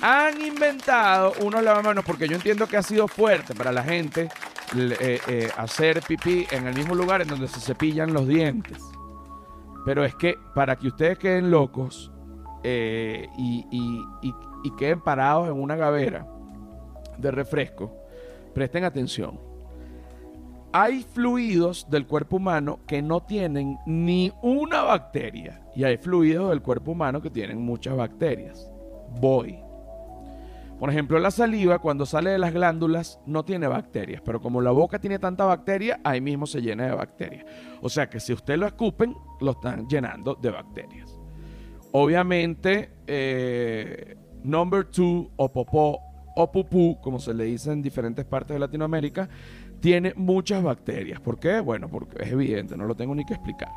Han 0.00 0.40
inventado 0.40 1.32
unos 1.42 1.62
lavamanos 1.62 2.04
porque 2.04 2.26
yo 2.26 2.34
entiendo 2.34 2.66
que 2.66 2.76
ha 2.76 2.82
sido 2.82 3.06
fuerte 3.06 3.54
para 3.54 3.70
la 3.70 3.84
gente 3.84 4.28
eh, 4.76 5.20
eh, 5.28 5.50
hacer 5.56 6.00
pipí 6.02 6.46
en 6.50 6.66
el 6.66 6.74
mismo 6.74 6.94
lugar 6.94 7.22
en 7.22 7.28
donde 7.28 7.46
se 7.46 7.60
cepillan 7.60 8.12
los 8.12 8.26
dientes. 8.26 8.82
Pero 9.84 10.04
es 10.04 10.14
que 10.14 10.38
para 10.54 10.76
que 10.76 10.88
ustedes 10.88 11.18
queden 11.18 11.50
locos 11.50 12.11
eh, 12.62 13.28
y, 13.36 13.66
y 14.64 14.76
queden 14.76 15.00
parados 15.00 15.48
en 15.48 15.54
una 15.54 15.76
gavera 15.76 16.26
de 17.18 17.30
refresco, 17.30 17.92
presten 18.54 18.84
atención 18.84 19.52
hay 20.72 21.02
fluidos 21.02 21.86
del 21.90 22.06
cuerpo 22.06 22.36
humano 22.36 22.80
que 22.86 23.02
no 23.02 23.20
tienen 23.20 23.78
ni 23.86 24.32
una 24.40 24.82
bacteria 24.82 25.60
y 25.76 25.84
hay 25.84 25.98
fluidos 25.98 26.48
del 26.48 26.62
cuerpo 26.62 26.92
humano 26.92 27.20
que 27.20 27.30
tienen 27.30 27.60
muchas 27.60 27.94
bacterias. 27.94 28.70
Voy. 29.20 29.58
Por 30.78 30.90
ejemplo, 30.90 31.18
la 31.18 31.30
saliva 31.30 31.78
cuando 31.78 32.06
sale 32.06 32.30
de 32.30 32.38
las 32.38 32.52
glándulas 32.52 33.20
no 33.26 33.44
tiene 33.44 33.68
bacterias, 33.68 34.22
pero 34.24 34.40
como 34.40 34.60
la 34.60 34.72
boca 34.72 34.98
tiene 34.98 35.18
tanta 35.18 35.44
bacteria, 35.44 36.00
ahí 36.02 36.20
mismo 36.20 36.46
se 36.46 36.60
llena 36.60 36.86
de 36.86 36.94
bacterias. 36.94 37.44
O 37.82 37.88
sea 37.88 38.08
que 38.08 38.18
si 38.18 38.32
usted 38.32 38.56
lo 38.56 38.66
escupen, 38.66 39.14
lo 39.40 39.52
están 39.52 39.86
llenando 39.86 40.34
de 40.34 40.50
bacterias. 40.50 41.11
Obviamente, 41.92 42.90
eh, 43.06 44.16
number 44.42 44.86
two 44.86 45.30
o 45.36 45.52
popó 45.52 45.98
o 46.34 46.50
pupú, 46.50 46.98
como 47.02 47.18
se 47.18 47.34
le 47.34 47.44
dice 47.44 47.72
en 47.72 47.82
diferentes 47.82 48.24
partes 48.24 48.54
de 48.54 48.60
Latinoamérica, 48.60 49.28
tiene 49.80 50.14
muchas 50.16 50.62
bacterias. 50.62 51.20
¿Por 51.20 51.38
qué? 51.38 51.60
Bueno, 51.60 51.88
porque 51.88 52.22
es 52.22 52.32
evidente, 52.32 52.76
no 52.76 52.86
lo 52.86 52.94
tengo 52.94 53.14
ni 53.14 53.24
que 53.24 53.34
explicar. 53.34 53.70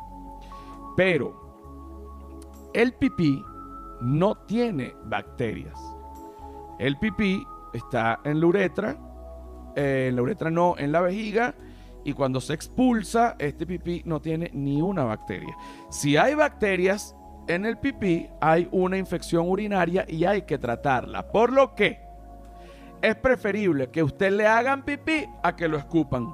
Pero 0.96 2.70
el 2.72 2.94
pipí 2.94 3.42
no 4.00 4.36
tiene 4.46 4.94
bacterias. 5.04 5.78
El 6.78 6.98
pipí 6.98 7.44
está 7.74 8.20
en 8.24 8.40
la 8.40 8.46
uretra, 8.46 8.96
eh, 9.74 10.06
en 10.08 10.16
la 10.16 10.22
uretra 10.22 10.50
no, 10.50 10.76
en 10.78 10.92
la 10.92 11.00
vejiga, 11.00 11.54
y 12.04 12.12
cuando 12.12 12.40
se 12.40 12.54
expulsa, 12.54 13.36
este 13.38 13.66
pipí 13.66 14.02
no 14.06 14.20
tiene 14.20 14.50
ni 14.54 14.80
una 14.80 15.04
bacteria. 15.04 15.54
Si 15.90 16.16
hay 16.16 16.34
bacterias 16.34 17.16
en 17.48 17.64
el 17.64 17.78
pipí, 17.78 18.28
hay 18.40 18.68
una 18.72 18.98
infección 18.98 19.48
urinaria 19.48 20.04
y 20.08 20.24
hay 20.24 20.42
que 20.42 20.58
tratarla. 20.58 21.26
Por 21.28 21.52
lo 21.52 21.74
que 21.74 22.00
es 23.02 23.14
preferible 23.16 23.90
que 23.90 24.02
usted 24.02 24.32
le 24.32 24.46
hagan 24.46 24.84
pipí 24.84 25.26
a 25.42 25.54
que 25.54 25.68
lo 25.68 25.78
escupan. 25.78 26.26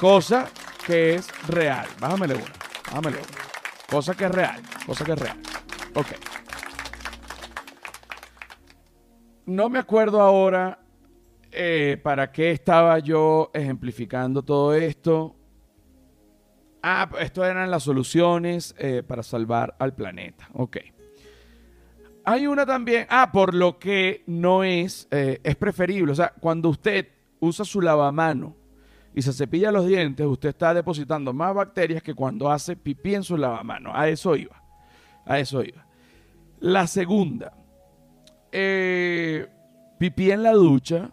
Cosa 0.00 0.48
que 0.86 1.14
es 1.14 1.28
real. 1.48 1.86
Bájamele 2.00 2.34
una. 2.34 2.52
Bájamele 2.86 3.18
una. 3.18 3.38
Cosa 3.90 4.14
que 4.14 4.26
es 4.26 4.30
real. 4.30 4.62
Cosa 4.86 5.04
que 5.04 5.12
es 5.12 5.18
real. 5.18 5.38
Ok. 5.94 6.06
No 9.46 9.68
me 9.68 9.78
acuerdo 9.78 10.20
ahora 10.20 10.78
eh, 11.50 11.98
para 12.02 12.30
qué 12.30 12.50
estaba 12.50 12.98
yo 12.98 13.50
ejemplificando 13.54 14.42
todo 14.42 14.74
esto. 14.74 15.37
Ah, 16.82 17.10
esto 17.20 17.44
eran 17.44 17.70
las 17.70 17.82
soluciones 17.82 18.74
eh, 18.78 19.02
para 19.06 19.22
salvar 19.22 19.74
al 19.78 19.94
planeta. 19.94 20.48
Ok. 20.52 20.78
Hay 22.24 22.46
una 22.46 22.66
también, 22.66 23.06
ah, 23.08 23.30
por 23.32 23.54
lo 23.54 23.78
que 23.78 24.22
no 24.26 24.62
es, 24.62 25.08
eh, 25.10 25.40
es 25.42 25.56
preferible. 25.56 26.12
O 26.12 26.14
sea, 26.14 26.32
cuando 26.40 26.68
usted 26.68 27.08
usa 27.40 27.64
su 27.64 27.80
lavamano 27.80 28.54
y 29.14 29.22
se 29.22 29.32
cepilla 29.32 29.72
los 29.72 29.86
dientes, 29.86 30.26
usted 30.26 30.50
está 30.50 30.74
depositando 30.74 31.32
más 31.32 31.54
bacterias 31.54 32.02
que 32.02 32.14
cuando 32.14 32.50
hace 32.50 32.76
pipí 32.76 33.14
en 33.14 33.22
su 33.22 33.36
lavamano. 33.36 33.92
A 33.94 34.08
eso 34.08 34.36
iba. 34.36 34.62
A 35.24 35.38
eso 35.38 35.62
iba. 35.62 35.86
La 36.60 36.86
segunda, 36.86 37.54
eh, 38.52 39.46
pipí 39.98 40.30
en 40.30 40.42
la 40.42 40.52
ducha 40.52 41.10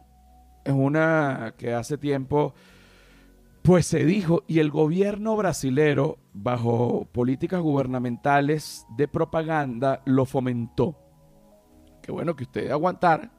es 0.64 0.74
una 0.74 1.54
que 1.58 1.74
hace 1.74 1.98
tiempo, 1.98 2.54
pues 3.66 3.88
se 3.88 4.06
dijo, 4.06 4.44
y 4.46 4.60
el 4.60 4.70
gobierno 4.70 5.36
brasilero, 5.36 6.20
bajo 6.34 7.08
políticas 7.12 7.62
gubernamentales 7.62 8.86
de 8.96 9.08
propaganda, 9.08 10.04
lo 10.06 10.26
fomentó. 10.26 10.96
Qué 12.04 12.12
bueno 12.12 12.36
que 12.36 12.44
usted 12.44 12.70
aguantara 12.70 13.32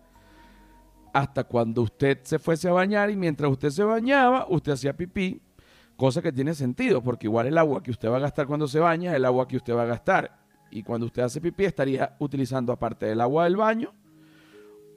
hasta 1.12 1.45
cuando 1.45 1.83
usted 1.83 2.18
se 2.25 2.40
fuese 2.40 2.68
a 2.68 2.73
bañar 2.73 3.09
y 3.09 3.16
mientras 3.16 3.50
usted 3.52 3.71
se 3.71 3.85
bañaba, 3.85 4.47
usted 4.50 4.73
hacía 4.73 4.97
pipí, 4.97 5.40
cosa 5.97 6.21
que 6.21 6.33
tiene 6.33 6.54
sentido, 6.54 7.02
porque 7.04 7.28
igual 7.28 7.47
el 7.47 7.56
agua 7.56 7.80
que 7.80 7.92
usted 7.92 8.11
va 8.11 8.16
a 8.16 8.21
gastar 8.21 8.49
cuando 8.49 8.66
se 8.66 8.80
baña 8.80 9.12
es 9.12 9.16
el 9.16 9.25
agua 9.25 9.47
que 9.47 9.56
usted 9.56 9.76
va 9.76 9.85
a 9.85 9.87
gastar. 9.87 10.40
Y 10.73 10.83
cuando 10.83 11.06
usted 11.06 11.23
hace 11.23 11.40
pipí 11.40 11.64
estaría 11.64 12.16
utilizando, 12.18 12.73
aparte 12.73 13.06
del 13.06 13.21
agua 13.21 13.45
del 13.45 13.56
baño, 13.56 13.95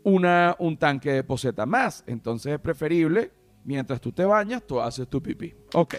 una, 0.04 0.56
un 0.58 0.76
tanque 0.78 1.12
de 1.12 1.24
poseta 1.24 1.68
más. 1.68 2.04
Entonces 2.08 2.54
es 2.54 2.60
preferible, 2.60 3.32
mientras 3.70 4.02
tú 4.02 4.12
te 4.12 4.26
bañas, 4.26 4.66
tú 4.66 4.82
haces 4.82 5.08
tu 5.08 5.22
pipí. 5.22 5.54
Ok. 5.76 5.94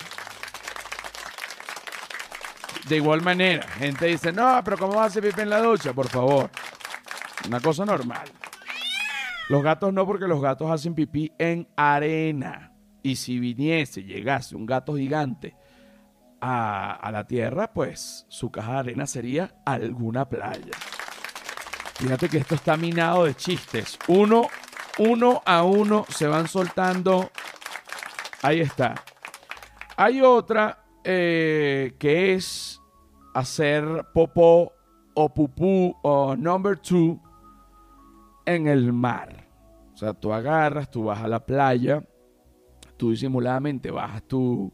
De 2.88 2.96
igual 2.96 3.22
manera, 3.22 3.62
gente 3.68 4.06
dice, 4.06 4.32
no, 4.32 4.60
pero 4.64 4.76
¿cómo 4.76 4.94
va 4.96 5.04
a 5.04 5.06
hacer 5.06 5.22
pipí 5.22 5.42
en 5.42 5.50
la 5.50 5.60
ducha? 5.60 5.92
Por 5.92 6.08
favor. 6.08 6.50
Una 7.46 7.60
cosa 7.60 7.84
normal. 7.84 8.28
Los 9.48 9.62
gatos 9.62 9.92
no, 9.92 10.04
porque 10.04 10.26
los 10.26 10.42
gatos 10.42 10.68
hacen 10.68 10.96
pipí 10.96 11.30
en 11.38 11.68
arena. 11.76 12.72
Y 13.04 13.14
si 13.14 13.38
viniese, 13.38 14.02
llegase 14.02 14.56
un 14.56 14.66
gato 14.66 14.96
gigante 14.96 15.54
a, 16.40 17.08
la 17.12 17.24
tierra, 17.24 17.72
pues 17.72 18.26
su 18.28 18.50
caja 18.50 18.72
de 18.72 18.78
arena 18.78 19.06
sería 19.06 19.54
alguna 19.64 20.28
playa. 20.28 20.72
Fíjate 21.94 22.28
que 22.28 22.38
esto 22.38 22.56
está 22.56 22.76
minado 22.76 23.26
de 23.26 23.36
chistes. 23.36 23.96
Uno, 24.08 24.48
uno 24.98 25.42
a 25.46 25.62
uno 25.62 26.04
se 26.08 26.26
van 26.26 26.48
soltando. 26.48 27.30
Ahí 28.42 28.60
está. 28.60 28.94
Hay 29.96 30.22
otra 30.22 30.82
eh, 31.04 31.94
que 31.98 32.34
es 32.34 32.80
hacer 33.34 34.06
popó 34.14 34.72
o 35.14 35.28
pupú 35.28 35.94
o 36.02 36.36
number 36.36 36.78
two 36.78 37.20
en 38.46 38.66
el 38.66 38.92
mar. 38.92 39.46
O 39.92 39.96
sea, 39.96 40.14
tú 40.14 40.32
agarras, 40.32 40.90
tú 40.90 41.04
vas 41.04 41.20
a 41.20 41.28
la 41.28 41.44
playa, 41.44 42.02
tú 42.96 43.10
disimuladamente 43.10 43.90
bajas 43.90 44.22
tu, 44.22 44.72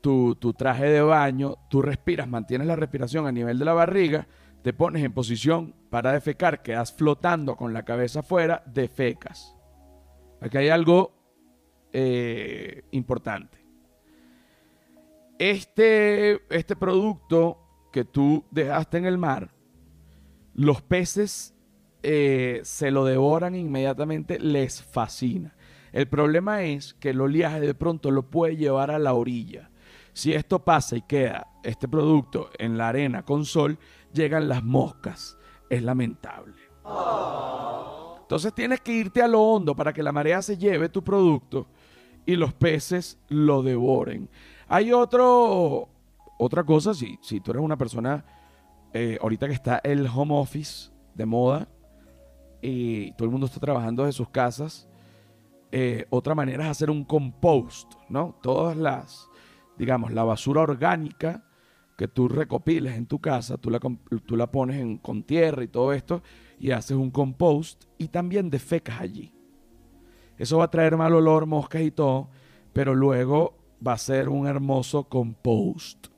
tu, 0.00 0.36
tu, 0.36 0.52
traje 0.52 0.84
de 0.84 1.02
baño, 1.02 1.56
tú 1.68 1.82
respiras, 1.82 2.28
mantienes 2.28 2.68
la 2.68 2.76
respiración 2.76 3.26
a 3.26 3.32
nivel 3.32 3.58
de 3.58 3.64
la 3.64 3.72
barriga, 3.72 4.28
te 4.62 4.72
pones 4.72 5.02
en 5.02 5.12
posición 5.12 5.74
para 5.90 6.12
defecar, 6.12 6.62
quedas 6.62 6.92
flotando 6.92 7.56
con 7.56 7.72
la 7.72 7.84
cabeza 7.84 8.20
afuera, 8.20 8.62
defecas. 8.66 9.56
Aquí 10.40 10.58
hay 10.58 10.68
algo 10.68 11.21
eh, 11.92 12.84
importante. 12.90 13.58
Este, 15.38 16.40
este 16.54 16.76
producto 16.76 17.58
que 17.92 18.04
tú 18.04 18.44
dejaste 18.50 18.98
en 18.98 19.06
el 19.06 19.18
mar, 19.18 19.50
los 20.54 20.82
peces 20.82 21.54
eh, 22.02 22.60
se 22.64 22.90
lo 22.90 23.04
devoran 23.04 23.54
inmediatamente, 23.54 24.38
les 24.38 24.82
fascina. 24.82 25.56
El 25.92 26.08
problema 26.08 26.62
es 26.62 26.94
que 26.94 27.10
el 27.10 27.20
oleaje 27.20 27.60
de 27.60 27.74
pronto 27.74 28.10
lo 28.10 28.30
puede 28.30 28.56
llevar 28.56 28.90
a 28.90 28.98
la 28.98 29.14
orilla. 29.14 29.70
Si 30.14 30.32
esto 30.32 30.64
pasa 30.64 30.96
y 30.96 31.02
queda 31.02 31.48
este 31.62 31.88
producto 31.88 32.50
en 32.58 32.76
la 32.78 32.88
arena 32.88 33.24
con 33.24 33.44
sol, 33.44 33.78
llegan 34.12 34.48
las 34.48 34.62
moscas. 34.62 35.38
Es 35.68 35.82
lamentable. 35.82 36.54
Entonces 38.22 38.54
tienes 38.54 38.80
que 38.80 38.92
irte 38.92 39.22
a 39.22 39.28
lo 39.28 39.40
hondo 39.40 39.76
para 39.76 39.92
que 39.92 40.02
la 40.02 40.12
marea 40.12 40.40
se 40.42 40.56
lleve 40.56 40.88
tu 40.88 41.02
producto 41.02 41.68
y 42.26 42.36
los 42.36 42.52
peces 42.54 43.18
lo 43.28 43.62
devoren. 43.62 44.28
Hay 44.68 44.92
otro, 44.92 45.88
otra 46.38 46.64
cosa, 46.64 46.94
si, 46.94 47.18
si 47.22 47.40
tú 47.40 47.50
eres 47.50 47.62
una 47.62 47.76
persona, 47.76 48.24
eh, 48.92 49.18
ahorita 49.20 49.48
que 49.48 49.54
está 49.54 49.80
el 49.84 50.06
home 50.06 50.34
office 50.34 50.90
de 51.14 51.26
moda 51.26 51.68
y 52.60 53.12
todo 53.12 53.24
el 53.26 53.32
mundo 53.32 53.46
está 53.46 53.60
trabajando 53.60 54.04
de 54.04 54.12
sus 54.12 54.28
casas, 54.28 54.88
eh, 55.70 56.06
otra 56.10 56.34
manera 56.34 56.64
es 56.64 56.70
hacer 56.70 56.90
un 56.90 57.04
compost, 57.04 57.94
¿no? 58.08 58.38
Todas 58.42 58.76
las, 58.76 59.28
digamos, 59.78 60.12
la 60.12 60.22
basura 60.22 60.60
orgánica 60.60 61.44
que 61.96 62.08
tú 62.08 62.28
recopiles 62.28 62.94
en 62.96 63.06
tu 63.06 63.20
casa, 63.20 63.56
tú 63.56 63.70
la, 63.70 63.80
tú 64.26 64.36
la 64.36 64.50
pones 64.50 64.80
en, 64.80 64.98
con 64.98 65.22
tierra 65.22 65.64
y 65.64 65.68
todo 65.68 65.92
esto, 65.92 66.22
y 66.58 66.70
haces 66.70 66.96
un 66.96 67.10
compost 67.10 67.84
y 67.98 68.08
también 68.08 68.50
defecas 68.50 69.00
allí. 69.00 69.32
Eso 70.38 70.58
va 70.58 70.64
a 70.64 70.70
traer 70.70 70.96
mal 70.96 71.14
olor, 71.14 71.46
moscas 71.46 71.82
y 71.82 71.90
todo, 71.90 72.28
pero 72.72 72.94
luego 72.94 73.58
va 73.86 73.94
a 73.94 73.98
ser 73.98 74.28
un 74.28 74.46
hermoso 74.46 75.04
compost. 75.04 76.08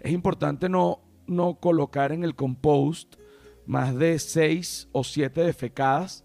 Es 0.00 0.12
importante 0.12 0.68
no, 0.68 1.00
no 1.26 1.56
colocar 1.56 2.12
en 2.12 2.24
el 2.24 2.34
compost 2.34 3.16
más 3.66 3.94
de 3.94 4.18
seis 4.18 4.88
o 4.92 5.04
siete 5.04 5.42
defecadas 5.42 6.24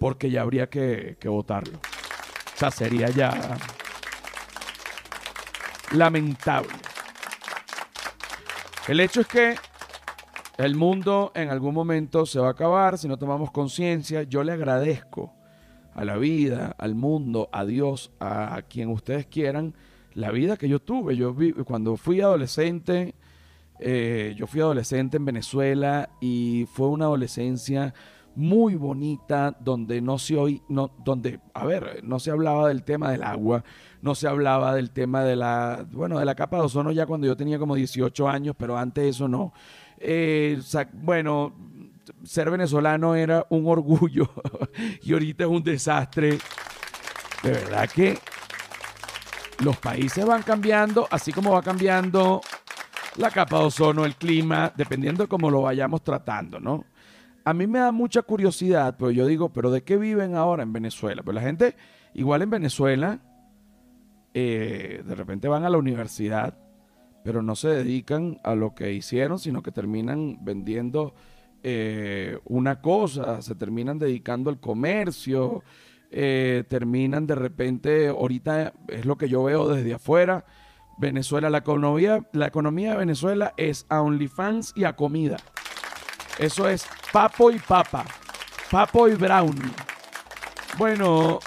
porque 0.00 0.30
ya 0.30 0.42
habría 0.42 0.68
que, 0.68 1.16
que 1.20 1.28
botarlo. 1.28 1.78
O 1.78 2.58
sea, 2.58 2.70
sería 2.70 3.08
ya 3.10 3.56
lamentable. 5.92 6.74
El 8.88 9.00
hecho 9.00 9.20
es 9.20 9.28
que 9.28 9.54
el 10.58 10.74
mundo 10.74 11.32
en 11.34 11.50
algún 11.50 11.74
momento 11.74 12.26
se 12.26 12.40
va 12.40 12.48
a 12.48 12.52
acabar 12.52 12.98
si 12.98 13.06
no 13.08 13.16
tomamos 13.16 13.50
conciencia. 13.50 14.24
Yo 14.24 14.42
le 14.42 14.52
agradezco 14.52 15.32
a 15.94 16.04
la 16.04 16.16
vida, 16.16 16.74
al 16.78 16.94
mundo, 16.94 17.48
a 17.52 17.64
Dios, 17.64 18.12
a, 18.20 18.62
quien 18.68 18.88
ustedes 18.90 19.26
quieran, 19.26 19.74
la 20.14 20.30
vida 20.30 20.56
que 20.56 20.68
yo 20.68 20.80
tuve. 20.80 21.16
Yo 21.16 21.34
vi, 21.34 21.52
cuando 21.52 21.96
fui 21.96 22.20
adolescente, 22.20 23.14
eh, 23.78 24.34
yo 24.36 24.46
fui 24.46 24.60
adolescente 24.60 25.16
en 25.16 25.24
Venezuela 25.24 26.10
y 26.20 26.66
fue 26.72 26.88
una 26.88 27.06
adolescencia 27.06 27.94
muy 28.34 28.76
bonita 28.76 29.56
donde 29.60 30.00
no 30.00 30.18
se 30.18 30.36
oí, 30.36 30.62
no, 30.68 30.90
donde, 31.04 31.40
a 31.52 31.66
ver, 31.66 32.02
no 32.02 32.18
se 32.18 32.30
hablaba 32.30 32.68
del 32.68 32.82
tema 32.82 33.10
del 33.10 33.22
agua, 33.22 33.62
no 34.00 34.14
se 34.14 34.26
hablaba 34.26 34.74
del 34.74 34.90
tema 34.90 35.22
de 35.22 35.36
la, 35.36 35.86
bueno, 35.92 36.18
de 36.18 36.24
la 36.24 36.34
capa 36.34 36.56
de 36.56 36.62
ozono 36.64 36.92
ya 36.92 37.06
cuando 37.06 37.26
yo 37.26 37.36
tenía 37.36 37.58
como 37.58 37.74
18 37.74 38.28
años, 38.28 38.54
pero 38.58 38.78
antes 38.78 39.04
eso 39.04 39.28
no. 39.28 39.52
Eh, 39.98 40.58
bueno, 40.94 41.52
ser 42.24 42.50
venezolano 42.50 43.14
era 43.14 43.46
un 43.50 43.66
orgullo 43.66 44.30
y 45.02 45.12
ahorita 45.12 45.44
es 45.44 45.50
un 45.50 45.62
desastre. 45.62 46.38
De 47.42 47.50
verdad 47.50 47.88
que 47.88 48.18
los 49.64 49.76
países 49.78 50.24
van 50.24 50.42
cambiando, 50.42 51.08
así 51.10 51.32
como 51.32 51.52
va 51.52 51.62
cambiando 51.62 52.40
la 53.16 53.30
capa 53.30 53.58
de 53.58 53.64
ozono, 53.64 54.04
el 54.04 54.14
clima, 54.16 54.72
dependiendo 54.76 55.24
de 55.24 55.28
cómo 55.28 55.50
lo 55.50 55.62
vayamos 55.62 56.02
tratando, 56.02 56.60
¿no? 56.60 56.84
a 57.44 57.54
mí 57.54 57.66
me 57.66 57.78
da 57.78 57.92
mucha 57.92 58.22
curiosidad, 58.22 58.96
pero 58.98 59.10
yo 59.10 59.26
digo, 59.26 59.52
¿pero 59.52 59.70
de 59.70 59.82
qué 59.82 59.96
viven 59.96 60.34
ahora 60.34 60.62
en 60.62 60.72
Venezuela? 60.72 61.22
Pues 61.22 61.34
la 61.34 61.40
gente, 61.40 61.74
igual 62.14 62.42
en 62.42 62.50
Venezuela, 62.50 63.20
eh, 64.34 65.02
de 65.04 65.14
repente 65.14 65.48
van 65.48 65.64
a 65.64 65.70
la 65.70 65.78
universidad, 65.78 66.58
pero 67.24 67.42
no 67.42 67.56
se 67.56 67.68
dedican 67.68 68.38
a 68.44 68.54
lo 68.54 68.74
que 68.74 68.92
hicieron, 68.92 69.38
sino 69.38 69.62
que 69.62 69.72
terminan 69.72 70.38
vendiendo 70.44 71.14
eh, 71.62 72.38
una 72.44 72.80
cosa, 72.80 73.40
se 73.42 73.54
terminan 73.54 73.98
dedicando 73.98 74.50
al 74.50 74.60
comercio, 74.60 75.62
eh, 76.10 76.64
terminan 76.68 77.26
de 77.26 77.34
repente, 77.34 78.08
ahorita 78.08 78.74
es 78.88 79.04
lo 79.06 79.16
que 79.16 79.28
yo 79.28 79.44
veo 79.44 79.68
desde 79.68 79.94
afuera, 79.94 80.44
Venezuela, 80.98 81.50
la 81.50 81.58
economía, 81.58 82.26
la 82.32 82.46
economía 82.46 82.92
de 82.92 82.98
Venezuela 82.98 83.54
es 83.56 83.86
a 83.88 84.02
OnlyFans 84.02 84.72
y 84.76 84.84
a 84.84 84.94
comida. 84.94 85.36
Eso 86.38 86.68
es 86.68 86.86
papo 87.12 87.50
y 87.50 87.58
papa. 87.58 88.04
Papo 88.70 89.08
y 89.08 89.14
brownie. 89.14 89.70
Bueno, 90.78 91.40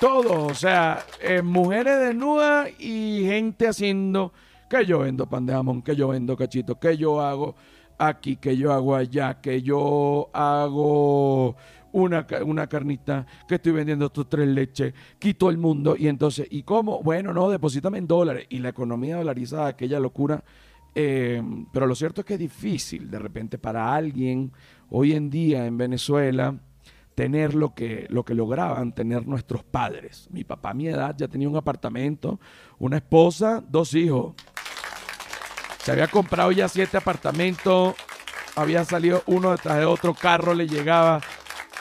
todo, 0.00 0.46
o 0.46 0.54
sea, 0.54 1.04
eh, 1.20 1.42
mujeres 1.42 1.98
desnudas 2.00 2.70
y 2.78 3.22
gente 3.24 3.68
haciendo 3.68 4.32
que 4.68 4.84
yo 4.84 5.00
vendo 5.00 5.26
pan 5.26 5.46
de 5.46 5.52
jamón, 5.52 5.82
que 5.82 5.96
yo 5.96 6.08
vendo 6.08 6.36
cachito, 6.36 6.78
que 6.78 6.96
yo 6.96 7.20
hago 7.20 7.54
aquí, 7.98 8.36
que 8.36 8.56
yo 8.56 8.72
hago 8.72 8.94
allá, 8.94 9.40
que 9.40 9.62
yo 9.62 10.30
hago 10.32 11.56
una, 11.92 12.26
una 12.44 12.66
carnita, 12.66 13.26
que 13.46 13.56
estoy 13.56 13.72
vendiendo 13.72 14.06
estos 14.06 14.28
tres 14.28 14.48
leches, 14.48 14.94
quito 15.18 15.50
el 15.50 15.58
mundo 15.58 15.96
y 15.98 16.08
entonces, 16.08 16.46
¿y 16.50 16.62
cómo? 16.62 17.02
Bueno, 17.02 17.32
no, 17.32 17.50
deposítame 17.50 17.98
en 17.98 18.06
dólares 18.06 18.46
y 18.48 18.58
la 18.58 18.70
economía 18.70 19.16
dolarizada, 19.16 19.66
aquella 19.66 19.98
locura 20.00 20.42
eh, 20.94 21.40
pero 21.72 21.86
lo 21.86 21.94
cierto 21.94 22.22
es 22.22 22.26
que 22.26 22.34
es 22.34 22.40
difícil 22.40 23.08
de 23.08 23.18
repente 23.20 23.56
para 23.56 23.94
alguien 23.94 24.52
hoy 24.90 25.12
en 25.12 25.30
día 25.30 25.64
en 25.66 25.76
Venezuela 25.76 26.58
tener 27.14 27.54
lo 27.54 27.74
que, 27.74 28.06
lo 28.10 28.24
que 28.24 28.34
lograban 28.34 28.92
tener 28.92 29.26
nuestros 29.26 29.64
padres. 29.64 30.28
Mi 30.32 30.44
papá 30.44 30.70
a 30.70 30.74
mi 30.74 30.88
edad 30.88 31.14
ya 31.16 31.28
tenía 31.28 31.48
un 31.48 31.56
apartamento, 31.56 32.40
una 32.78 32.96
esposa, 32.96 33.62
dos 33.68 33.94
hijos. 33.94 34.34
Se 35.88 35.92
había 35.92 36.08
comprado 36.08 36.52
ya 36.52 36.68
siete 36.68 36.98
apartamentos, 36.98 37.94
había 38.56 38.84
salido 38.84 39.22
uno 39.24 39.52
detrás 39.52 39.78
de 39.78 39.86
otro, 39.86 40.12
carro 40.12 40.52
le 40.52 40.68
llegaba. 40.68 41.22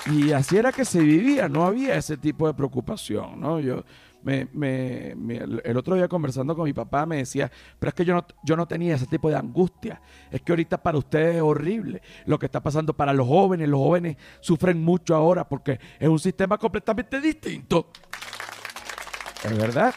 Y 0.10 0.32
así 0.32 0.56
era 0.56 0.72
que 0.72 0.86
se 0.86 1.02
vivía, 1.02 1.50
no 1.50 1.66
había 1.66 1.96
ese 1.96 2.16
tipo 2.16 2.48
de 2.48 2.54
preocupación, 2.54 3.38
¿no? 3.38 3.60
Yo, 3.60 3.84
me, 4.24 4.48
el 5.66 5.76
otro 5.76 5.96
día 5.96 6.08
conversando 6.08 6.56
con 6.56 6.64
mi 6.64 6.72
papá 6.72 7.06
me 7.06 7.18
decía, 7.18 7.52
pero 7.80 7.90
es 7.90 7.96
que 7.96 8.06
yo 8.06 8.14
no, 8.14 8.26
yo 8.46 8.56
no 8.56 8.66
tenía 8.66 8.96
ese 8.96 9.08
tipo 9.08 9.30
de 9.30 9.36
angustia. 9.36 10.02
Es 10.32 10.42
que 10.42 10.54
ahorita 10.54 10.82
para 10.82 10.98
ustedes 10.98 11.36
es 11.36 11.42
horrible 11.42 12.02
lo 12.28 12.40
que 12.40 12.46
está 12.46 12.64
pasando 12.64 12.94
para 12.94 13.12
los 13.12 13.28
jóvenes. 13.28 13.68
Los 13.68 13.82
jóvenes 13.82 14.16
sufren 14.40 14.82
mucho 14.82 15.16
ahora 15.16 15.50
porque 15.50 15.82
es 16.00 16.08
un 16.08 16.20
sistema 16.20 16.58
completamente 16.58 17.20
distinto. 17.20 17.90
Es 19.44 19.58
verdad. 19.58 19.94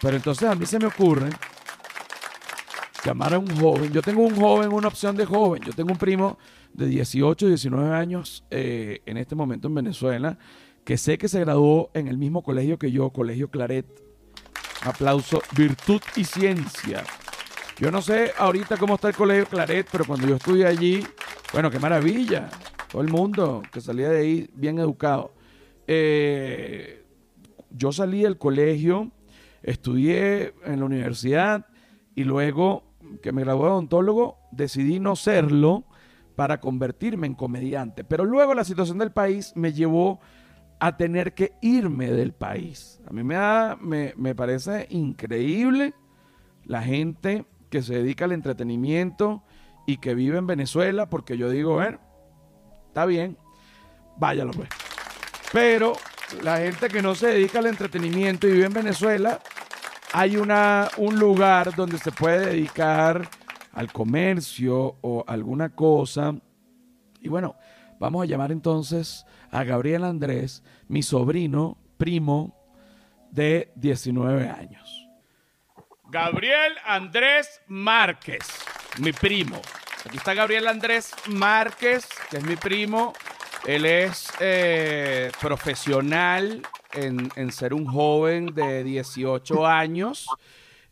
Pero 0.00 0.16
entonces 0.16 0.48
a 0.48 0.54
mí 0.54 0.64
se 0.64 0.78
me 0.78 0.86
ocurre 0.86 1.28
llamar 3.04 3.34
a 3.34 3.38
un 3.38 3.54
joven. 3.56 3.92
Yo 3.92 4.02
tengo 4.02 4.22
un 4.22 4.34
joven, 4.34 4.72
una 4.72 4.88
opción 4.88 5.16
de 5.16 5.26
joven. 5.26 5.62
Yo 5.62 5.72
tengo 5.72 5.92
un 5.92 5.98
primo 5.98 6.38
de 6.72 6.86
18, 6.86 7.48
19 7.48 7.94
años 7.94 8.44
eh, 8.50 9.02
en 9.06 9.16
este 9.16 9.34
momento 9.34 9.68
en 9.68 9.74
Venezuela 9.74 10.38
que 10.84 10.98
sé 10.98 11.16
que 11.18 11.28
se 11.28 11.40
graduó 11.40 11.90
en 11.94 12.08
el 12.08 12.18
mismo 12.18 12.42
colegio 12.42 12.78
que 12.78 12.92
yo, 12.92 13.10
Colegio 13.10 13.48
Claret. 13.48 13.86
aplauso, 14.82 15.42
virtud 15.56 16.00
y 16.14 16.24
ciencia. 16.24 17.04
Yo 17.78 17.90
no 17.90 18.02
sé 18.02 18.32
ahorita 18.38 18.76
cómo 18.76 18.96
está 18.96 19.08
el 19.08 19.14
Colegio 19.14 19.46
Claret, 19.46 19.88
pero 19.90 20.04
cuando 20.04 20.26
yo 20.28 20.36
estudié 20.36 20.66
allí, 20.66 21.04
bueno, 21.52 21.70
qué 21.70 21.78
maravilla. 21.78 22.50
Todo 22.90 23.00
el 23.00 23.08
mundo 23.08 23.62
que 23.72 23.80
salía 23.80 24.10
de 24.10 24.18
ahí 24.18 24.50
bien 24.54 24.78
educado. 24.78 25.34
Eh, 25.86 27.02
yo 27.70 27.92
salí 27.92 28.22
del 28.22 28.38
colegio, 28.38 29.10
estudié 29.62 30.54
en 30.64 30.80
la 30.80 30.84
universidad 30.84 31.66
y 32.14 32.24
luego 32.24 32.93
que 33.22 33.32
me 33.32 33.42
gradué 33.42 33.64
de 33.64 33.70
odontólogo, 33.70 34.38
decidí 34.52 35.00
no 35.00 35.16
serlo 35.16 35.84
para 36.36 36.60
convertirme 36.60 37.26
en 37.26 37.34
comediante. 37.34 38.04
Pero 38.04 38.24
luego 38.24 38.54
la 38.54 38.64
situación 38.64 38.98
del 38.98 39.12
país 39.12 39.52
me 39.54 39.72
llevó 39.72 40.20
a 40.80 40.96
tener 40.96 41.34
que 41.34 41.52
irme 41.62 42.10
del 42.10 42.32
país. 42.32 43.00
A 43.06 43.12
mí 43.12 43.22
me, 43.22 43.34
da, 43.34 43.76
me, 43.76 44.34
parece 44.34 44.86
increíble 44.90 45.94
la 46.64 46.82
gente 46.82 47.46
que 47.70 47.82
se 47.82 47.94
dedica 47.94 48.24
al 48.24 48.32
entretenimiento 48.32 49.42
y 49.86 49.98
que 49.98 50.14
vive 50.14 50.38
en 50.38 50.46
Venezuela, 50.46 51.08
porque 51.08 51.36
yo 51.36 51.50
digo, 51.50 51.74
bueno, 51.74 52.00
está 52.88 53.06
bien, 53.06 53.38
váyalo 54.16 54.52
pues. 54.52 54.68
Pero 55.52 55.94
la 56.42 56.58
gente 56.58 56.88
que 56.88 57.02
no 57.02 57.14
se 57.14 57.28
dedica 57.28 57.60
al 57.60 57.66
entretenimiento 57.66 58.48
y 58.48 58.52
vive 58.52 58.66
en 58.66 58.72
Venezuela, 58.72 59.40
hay 60.16 60.36
una, 60.36 60.88
un 60.98 61.18
lugar 61.18 61.74
donde 61.74 61.98
se 61.98 62.12
puede 62.12 62.46
dedicar 62.46 63.28
al 63.72 63.90
comercio 63.90 64.96
o 65.00 65.24
alguna 65.26 65.70
cosa. 65.70 66.36
Y 67.20 67.28
bueno, 67.28 67.56
vamos 67.98 68.22
a 68.22 68.26
llamar 68.26 68.52
entonces 68.52 69.26
a 69.50 69.64
Gabriel 69.64 70.04
Andrés, 70.04 70.62
mi 70.86 71.02
sobrino, 71.02 71.76
primo 71.96 72.56
de 73.32 73.72
19 73.74 74.48
años. 74.48 75.08
Gabriel 76.04 76.74
Andrés 76.86 77.60
Márquez. 77.66 78.46
mi 79.00 79.12
primo. 79.12 79.60
Aquí 80.06 80.16
está 80.16 80.32
Gabriel 80.32 80.68
Andrés 80.68 81.12
Márquez, 81.26 82.06
que 82.30 82.36
es 82.36 82.44
mi 82.44 82.54
primo. 82.54 83.14
Él 83.66 83.84
es 83.84 84.32
eh, 84.38 85.32
profesional 85.40 86.62
en, 86.94 87.30
en 87.36 87.52
ser 87.52 87.74
un 87.74 87.86
joven 87.86 88.46
de 88.54 88.84
18 88.84 89.66
años. 89.66 90.26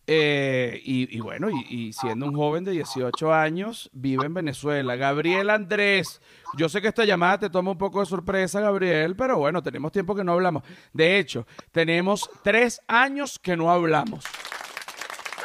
Eh, 0.06 0.80
y, 0.84 1.16
y 1.16 1.20
bueno, 1.20 1.48
y, 1.48 1.64
y 1.68 1.92
siendo 1.92 2.26
un 2.26 2.34
joven 2.34 2.64
de 2.64 2.72
18 2.72 3.32
años, 3.32 3.88
vive 3.92 4.26
en 4.26 4.34
Venezuela. 4.34 4.96
Gabriel 4.96 5.48
Andrés, 5.48 6.20
yo 6.56 6.68
sé 6.68 6.82
que 6.82 6.88
esta 6.88 7.04
llamada 7.04 7.38
te 7.38 7.50
toma 7.50 7.70
un 7.70 7.78
poco 7.78 8.00
de 8.00 8.06
sorpresa, 8.06 8.60
Gabriel, 8.60 9.14
pero 9.14 9.38
bueno, 9.38 9.62
tenemos 9.62 9.92
tiempo 9.92 10.14
que 10.14 10.24
no 10.24 10.32
hablamos. 10.32 10.64
De 10.92 11.18
hecho, 11.18 11.46
tenemos 11.70 12.28
tres 12.42 12.80
años 12.88 13.38
que 13.38 13.56
no 13.56 13.70
hablamos. 13.70 14.24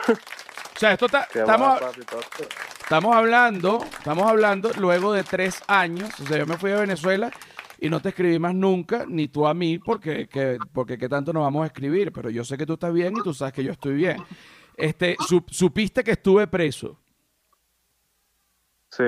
O 0.09 0.79
sea, 0.79 0.93
esto 0.93 1.07
está, 1.07 1.27
estamos, 1.33 1.79
estamos 2.81 3.15
hablando, 3.15 3.83
estamos 3.83 4.29
hablando 4.29 4.71
luego 4.77 5.11
de 5.11 5.23
tres 5.23 5.61
años. 5.67 6.09
O 6.19 6.27
sea, 6.27 6.37
yo 6.37 6.45
me 6.45 6.57
fui 6.57 6.71
a 6.71 6.77
Venezuela 6.77 7.31
y 7.79 7.89
no 7.89 7.99
te 8.01 8.09
escribí 8.09 8.39
más 8.39 8.53
nunca, 8.55 9.05
ni 9.07 9.27
tú 9.27 9.45
a 9.47 9.53
mí, 9.53 9.77
porque, 9.79 10.27
que, 10.27 10.57
porque 10.73 10.97
qué 10.97 11.07
tanto 11.09 11.31
nos 11.33 11.43
vamos 11.43 11.63
a 11.63 11.67
escribir. 11.67 12.11
Pero 12.11 12.29
yo 12.29 12.43
sé 12.43 12.57
que 12.57 12.65
tú 12.65 12.73
estás 12.73 12.93
bien 12.93 13.15
y 13.17 13.21
tú 13.23 13.33
sabes 13.33 13.53
que 13.53 13.63
yo 13.63 13.71
estoy 13.71 13.93
bien. 13.95 14.23
Este, 14.75 15.15
su- 15.27 15.43
supiste 15.47 16.03
que 16.03 16.11
estuve 16.11 16.47
preso. 16.47 16.99
Sí, 18.89 19.03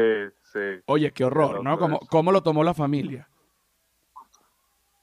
sí. 0.51 0.59
Oye, 0.85 1.11
qué 1.11 1.23
horror, 1.23 1.63
¿no? 1.63 1.77
¿Cómo, 1.77 1.97
preso. 1.99 2.09
cómo 2.11 2.31
lo 2.31 2.43
tomó 2.43 2.63
la 2.63 2.73
familia? 2.73 3.27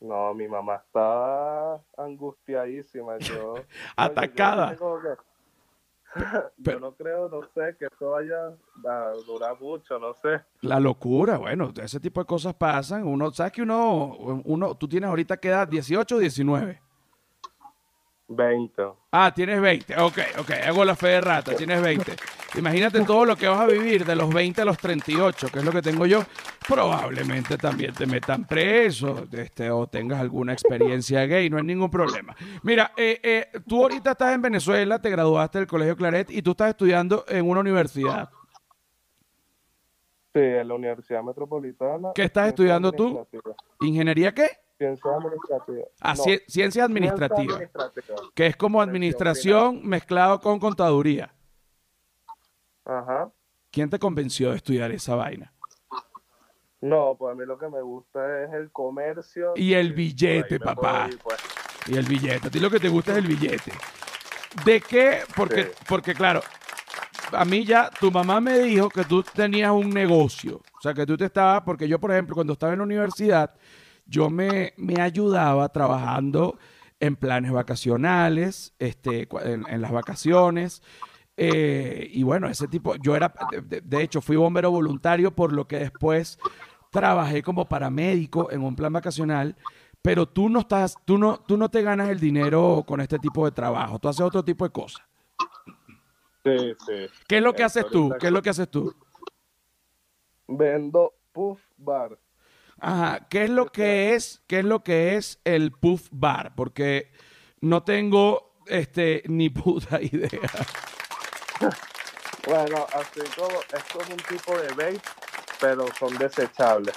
No, 0.00 0.34
mi 0.34 0.46
mamá 0.46 0.76
está 0.76 1.80
angustiadísima. 1.96 3.18
Yo, 3.18 3.54
Atacada. 3.96 4.76
Pero- 6.64 6.78
yo 6.78 6.80
no 6.80 6.92
creo, 6.94 7.28
no 7.28 7.42
sé, 7.54 7.76
que 7.78 7.86
esto 7.86 8.10
vaya 8.10 8.48
a 8.88 9.12
durar 9.26 9.60
mucho, 9.60 9.98
no 9.98 10.14
sé. 10.14 10.40
La 10.62 10.80
locura, 10.80 11.38
bueno, 11.38 11.72
ese 11.82 12.00
tipo 12.00 12.20
de 12.20 12.26
cosas 12.26 12.54
pasan. 12.54 13.04
Uno, 13.06 13.32
¿sabes 13.32 13.52
que 13.52 13.62
uno, 13.62 14.16
uno, 14.44 14.74
tú 14.74 14.88
tienes 14.88 15.08
ahorita 15.08 15.36
qué 15.36 15.48
edad? 15.48 15.68
¿18 15.68 16.12
o 16.16 16.18
19? 16.18 16.80
20. 18.28 18.82
Ah, 19.12 19.32
tienes 19.34 19.60
20. 19.60 19.96
Ok, 20.00 20.18
ok, 20.38 20.50
hago 20.66 20.84
la 20.84 20.96
fe 20.96 21.08
de 21.08 21.20
rata, 21.20 21.54
tienes 21.54 21.80
20. 21.80 22.12
Imagínate 22.58 23.04
todo 23.04 23.24
lo 23.24 23.36
que 23.36 23.46
vas 23.46 23.60
a 23.60 23.66
vivir 23.66 24.04
de 24.04 24.16
los 24.16 24.32
20 24.32 24.62
a 24.62 24.64
los 24.64 24.78
38, 24.78 25.48
que 25.52 25.58
es 25.58 25.64
lo 25.64 25.72
que 25.72 25.82
tengo 25.82 26.06
yo. 26.06 26.22
Probablemente 26.66 27.56
también 27.56 27.92
te 27.92 28.06
metan 28.06 28.44
preso 28.44 29.26
este, 29.30 29.70
o 29.70 29.86
tengas 29.86 30.20
alguna 30.20 30.52
experiencia 30.52 31.24
gay, 31.26 31.48
no 31.48 31.58
hay 31.58 31.64
ningún 31.64 31.90
problema. 31.90 32.34
Mira, 32.62 32.92
eh, 32.96 33.20
eh, 33.22 33.60
tú 33.66 33.82
ahorita 33.82 34.12
estás 34.12 34.34
en 34.34 34.42
Venezuela, 34.42 35.00
te 35.00 35.10
graduaste 35.10 35.58
del 35.58 35.68
Colegio 35.68 35.96
Claret 35.96 36.30
y 36.30 36.42
tú 36.42 36.52
estás 36.52 36.70
estudiando 36.70 37.24
en 37.28 37.48
una 37.48 37.60
universidad. 37.60 38.30
Sí, 40.34 40.40
en 40.42 40.68
la 40.68 40.74
Universidad 40.74 41.22
Metropolitana. 41.22 42.10
¿Qué 42.14 42.24
estás 42.24 42.48
estudiando 42.48 42.92
tú? 42.92 43.26
¿Ingeniería 43.80 44.34
qué? 44.34 44.65
Ciencias 44.78 45.14
administrativas. 45.14 45.86
Ah, 46.00 46.14
No, 46.16 46.24
ci- 46.24 46.42
ciencia 46.48 46.84
administrativa, 46.84 47.58
que 48.34 48.46
es 48.46 48.56
como 48.56 48.80
administración 48.82 49.80
mezclado 49.86 50.40
con 50.40 50.58
contaduría. 50.58 51.32
Ajá. 52.84 53.30
¿Quién 53.70 53.90
te 53.90 53.98
convenció 53.98 54.50
de 54.50 54.56
estudiar 54.56 54.90
esa 54.92 55.14
vaina? 55.14 55.52
No, 56.80 57.16
pues 57.18 57.32
a 57.32 57.34
mí 57.34 57.44
lo 57.46 57.58
que 57.58 57.68
me 57.68 57.80
gusta 57.80 58.44
es 58.44 58.52
el 58.52 58.70
comercio. 58.70 59.52
Y 59.56 59.72
el 59.74 59.92
billete, 59.94 60.58
me 60.58 60.64
papá. 60.64 61.08
ir, 61.10 61.18
pues. 61.18 61.36
Y 61.88 61.96
el 61.96 62.04
billete. 62.06 62.46
A 62.46 62.50
ti 62.50 62.60
lo 62.60 62.70
que 62.70 62.78
te 62.78 62.88
gusta 62.88 63.12
es 63.12 63.18
el 63.18 63.26
billete. 63.26 63.72
¿De 64.64 64.80
qué? 64.80 65.20
Porque, 65.34 65.64
Sí. 65.64 65.70
porque 65.88 66.14
claro, 66.14 66.42
a 67.32 67.44
mí 67.44 67.64
ya 67.64 67.90
tu 67.98 68.10
mamá 68.10 68.40
me 68.40 68.58
dijo 68.58 68.88
que 68.88 69.04
tú 69.04 69.22
tenías 69.22 69.70
un 69.72 69.90
negocio. 69.90 70.56
O 70.78 70.80
sea, 70.82 70.94
que 70.94 71.06
tú 71.06 71.16
te 71.16 71.24
estabas, 71.24 71.62
porque 71.62 71.88
yo, 71.88 71.98
por 71.98 72.12
ejemplo, 72.12 72.34
cuando 72.34 72.52
estaba 72.52 72.72
en 72.72 72.78
la 72.80 72.84
universidad, 72.84 73.54
yo 74.06 74.30
me, 74.30 74.74
me 74.76 75.00
ayudaba 75.00 75.68
trabajando 75.70 76.58
en 77.00 77.16
planes 77.16 77.52
vacacionales, 77.52 78.74
este, 78.78 79.28
en, 79.44 79.66
en 79.68 79.80
las 79.82 79.92
vacaciones. 79.92 80.82
eh, 81.36 82.08
y 82.12 82.22
bueno, 82.22 82.48
ese 82.48 82.68
tipo, 82.68 82.96
yo 82.96 83.16
era, 83.16 83.34
de, 83.64 83.80
de- 83.82 84.02
hecho, 84.02 84.20
fui 84.22 84.36
bombero 84.36 84.70
voluntario, 84.70 85.34
por 85.34 85.52
lo 85.52 85.68
que 85.68 85.78
después 85.78 86.38
trabajé 86.90 87.42
como 87.42 87.68
paramédico 87.68 88.50
en 88.52 88.62
un 88.62 88.76
plan 88.76 88.92
vacacional. 88.92 89.56
Pero 90.02 90.26
tú 90.28 90.48
no 90.48 90.60
estás, 90.60 90.98
tú 91.04 91.18
no, 91.18 91.38
tú 91.40 91.56
no 91.56 91.68
te 91.70 91.82
ganas 91.82 92.08
el 92.10 92.20
dinero 92.20 92.84
con 92.86 93.00
este 93.00 93.18
tipo 93.18 93.44
de 93.44 93.52
trabajo. 93.52 93.98
Tú 93.98 94.08
haces 94.08 94.22
otro 94.22 94.44
tipo 94.44 94.64
de 94.64 94.70
cosas. 94.72 95.04
Sí, 96.44 96.74
sí. 96.86 96.92
¿Qué 97.26 97.38
es 97.38 97.42
lo 97.42 97.54
que 97.54 97.62
Eh, 97.62 97.66
haces 97.66 97.86
tú? 97.90 98.16
¿Qué 98.18 98.26
es 98.26 98.32
lo 98.32 98.42
que 98.42 98.50
haces 98.50 98.70
tú? 98.70 98.94
Vendo 100.48 101.12
puff 101.32 101.60
bar. 101.78 102.18
Ajá. 102.80 103.26
¿Qué 103.28 103.44
es 103.44 103.50
lo 103.50 103.66
que 103.66 104.14
es, 104.14 104.42
qué 104.46 104.60
es 104.60 104.64
lo 104.64 104.82
que 104.84 105.16
es 105.16 105.40
el 105.44 105.72
puff 105.72 106.08
bar? 106.10 106.54
Porque 106.54 107.10
no 107.60 107.82
tengo 107.82 108.54
este 108.66 109.22
ni 109.26 109.48
puta 109.50 110.00
idea. 110.00 110.50
Bueno, 112.46 112.86
así 112.92 113.20
como, 113.36 113.58
es 113.72 113.84
como 113.92 114.14
un 114.14 114.22
tipo 114.22 114.56
de 114.56 114.68
vape, 114.68 115.00
pero 115.60 115.86
son 115.98 116.16
desechables. 116.18 116.94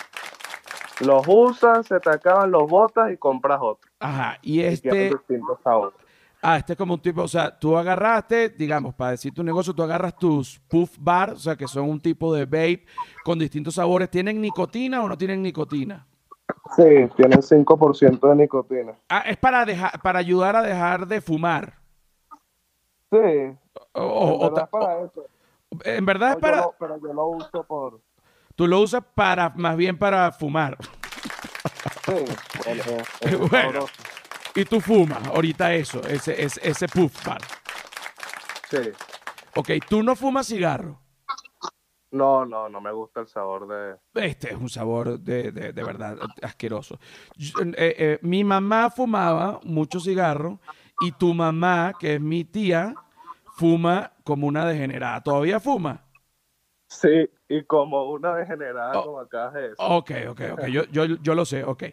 Los 0.99 1.23
usas, 1.27 1.87
se 1.87 1.99
te 1.99 2.09
acaban, 2.09 2.51
los 2.51 2.69
botas 2.69 3.11
y 3.11 3.17
compras 3.17 3.59
otro. 3.61 3.89
Ajá. 3.99 4.37
Y 4.41 4.59
Y 4.59 4.63
este, 4.65 5.09
distintos 5.09 5.59
sabores. 5.63 6.08
Ah, 6.41 6.57
este 6.57 6.73
es 6.73 6.77
como 6.77 6.93
un 6.95 7.01
tipo, 7.01 7.21
o 7.21 7.27
sea, 7.27 7.57
tú 7.57 7.77
agarraste, 7.77 8.49
digamos, 8.49 8.93
para 8.95 9.11
decir 9.11 9.33
tu 9.33 9.43
negocio, 9.43 9.73
tú 9.73 9.83
agarras 9.83 10.15
tus 10.17 10.59
puff 10.67 10.95
bar, 10.99 11.31
o 11.31 11.37
sea, 11.37 11.55
que 11.55 11.67
son 11.67 11.89
un 11.89 11.99
tipo 11.99 12.33
de 12.33 12.45
vape 12.45 12.85
con 13.23 13.37
distintos 13.39 13.75
sabores. 13.75 14.09
¿Tienen 14.09 14.39
nicotina 14.41 15.01
o 15.03 15.09
no 15.09 15.17
tienen 15.17 15.41
nicotina? 15.41 16.05
Sí, 16.75 16.83
tienen 17.15 17.41
5% 17.41 18.27
de 18.27 18.35
nicotina. 18.35 18.93
Ah, 19.09 19.23
es 19.25 19.37
para 19.37 19.65
dejar, 19.65 19.99
para 20.01 20.19
ayudar 20.19 20.55
a 20.55 20.61
dejar 20.61 21.07
de 21.07 21.21
fumar. 21.21 21.73
Sí, 23.11 23.17
O- 23.93 24.33
en 24.33 24.39
verdad 24.53 24.63
es 24.63 24.69
para 24.69 25.03
eso. 25.05 25.25
en 25.83 26.05
verdad 26.05 26.29
es 26.29 26.35
yo 26.35 26.41
para, 26.41 26.57
lo- 26.57 26.75
pero 26.79 26.97
yo 27.01 27.13
lo 27.13 27.27
uso 27.27 27.63
por... 27.63 28.01
tú 28.55 28.67
lo 28.67 28.79
usas 28.81 29.03
para, 29.15 29.49
más 29.55 29.75
bien 29.77 29.97
para 29.97 30.31
fumar. 30.31 30.77
Sí, 32.05 32.13
bueno, 33.21 33.47
Bueno. 33.49 33.85
Y 34.55 34.65
tú 34.65 34.81
fumas 34.81 35.25
ahorita 35.27 35.73
eso, 35.73 36.01
ese, 36.07 36.41
ese, 36.41 36.67
ese 36.67 36.87
puff 36.87 37.25
bar. 37.25 37.41
Sí. 38.69 38.91
Ok, 39.55 39.69
tú 39.87 40.03
no 40.03 40.15
fumas 40.15 40.47
cigarro. 40.47 40.99
No, 42.11 42.43
no, 42.45 42.67
no 42.69 42.81
me 42.81 42.91
gusta 42.91 43.19
el 43.21 43.27
sabor 43.27 43.67
de... 43.67 43.95
Este 44.25 44.49
es 44.51 44.55
un 44.59 44.69
sabor 44.69 45.19
de, 45.19 45.51
de- 45.51 45.73
de 45.73 45.83
verdad 45.83 46.17
asqueroso. 46.41 46.99
Yo- 47.35 47.59
eh, 47.61 47.73
eh, 47.77 48.19
mi 48.23 48.43
mamá 48.43 48.89
fumaba 48.89 49.59
mucho 49.63 49.99
cigarro 49.99 50.59
y 50.99 51.11
tu 51.11 51.33
mamá, 51.35 51.93
que 51.99 52.15
es 52.15 52.21
mi 52.21 52.43
tía, 52.45 52.95
fuma 53.57 54.11
como 54.23 54.47
una 54.47 54.65
degenerada. 54.65 55.21
¿Todavía 55.21 55.59
fuma? 55.59 56.03
Sí, 56.87 57.29
y 57.47 57.63
como 57.65 58.09
una 58.09 58.33
degenerada, 58.35 58.99
Oh. 58.99 59.05
como 59.05 59.19
acabas 59.19 59.53
de 59.53 59.61
decir. 59.61 59.75
Ok, 59.77 60.11
ok, 60.29 60.41
ok. 60.53 60.65
Yo, 60.65 60.83
yo, 60.85 61.05
yo 61.05 61.35
lo 61.35 61.45
sé, 61.45 61.63
ok. 61.63 61.83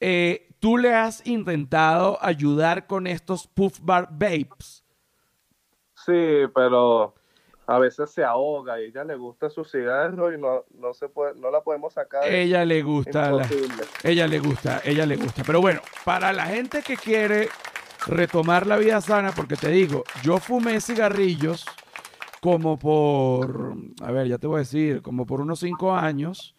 Eh, 0.00 0.51
¿Tú 0.62 0.78
le 0.78 0.94
has 0.94 1.26
intentado 1.26 2.18
ayudar 2.22 2.86
con 2.86 3.08
estos 3.08 3.48
Puff 3.48 3.80
Bar 3.82 4.10
Vapes? 4.12 4.84
Sí, 5.96 6.46
pero 6.54 7.14
a 7.66 7.80
veces 7.80 8.12
se 8.12 8.22
ahoga 8.22 8.80
y 8.80 8.84
ella 8.84 9.02
le 9.02 9.16
gusta 9.16 9.50
su 9.50 9.64
cigarro 9.64 10.32
y 10.32 10.38
no, 10.40 10.62
no 10.78 10.94
se 10.94 11.08
puede, 11.08 11.34
no 11.34 11.50
la 11.50 11.62
podemos 11.62 11.94
sacar. 11.94 12.32
Ella 12.32 12.64
le 12.64 12.80
gusta 12.80 13.32
la, 13.32 13.48
ella 14.04 14.28
le 14.28 14.38
gusta, 14.38 14.80
ella 14.84 15.04
le 15.04 15.16
gusta. 15.16 15.42
Pero 15.44 15.60
bueno, 15.60 15.80
para 16.04 16.32
la 16.32 16.46
gente 16.46 16.82
que 16.82 16.96
quiere 16.96 17.48
retomar 18.06 18.64
la 18.64 18.76
vida 18.76 19.00
sana, 19.00 19.32
porque 19.32 19.56
te 19.56 19.68
digo, 19.68 20.04
yo 20.22 20.38
fumé 20.38 20.80
cigarrillos 20.80 21.66
como 22.40 22.78
por, 22.78 23.74
a 24.00 24.12
ver, 24.12 24.28
ya 24.28 24.38
te 24.38 24.46
voy 24.46 24.58
a 24.58 24.58
decir, 24.60 25.02
como 25.02 25.26
por 25.26 25.40
unos 25.40 25.58
cinco 25.58 25.92
años, 25.92 26.54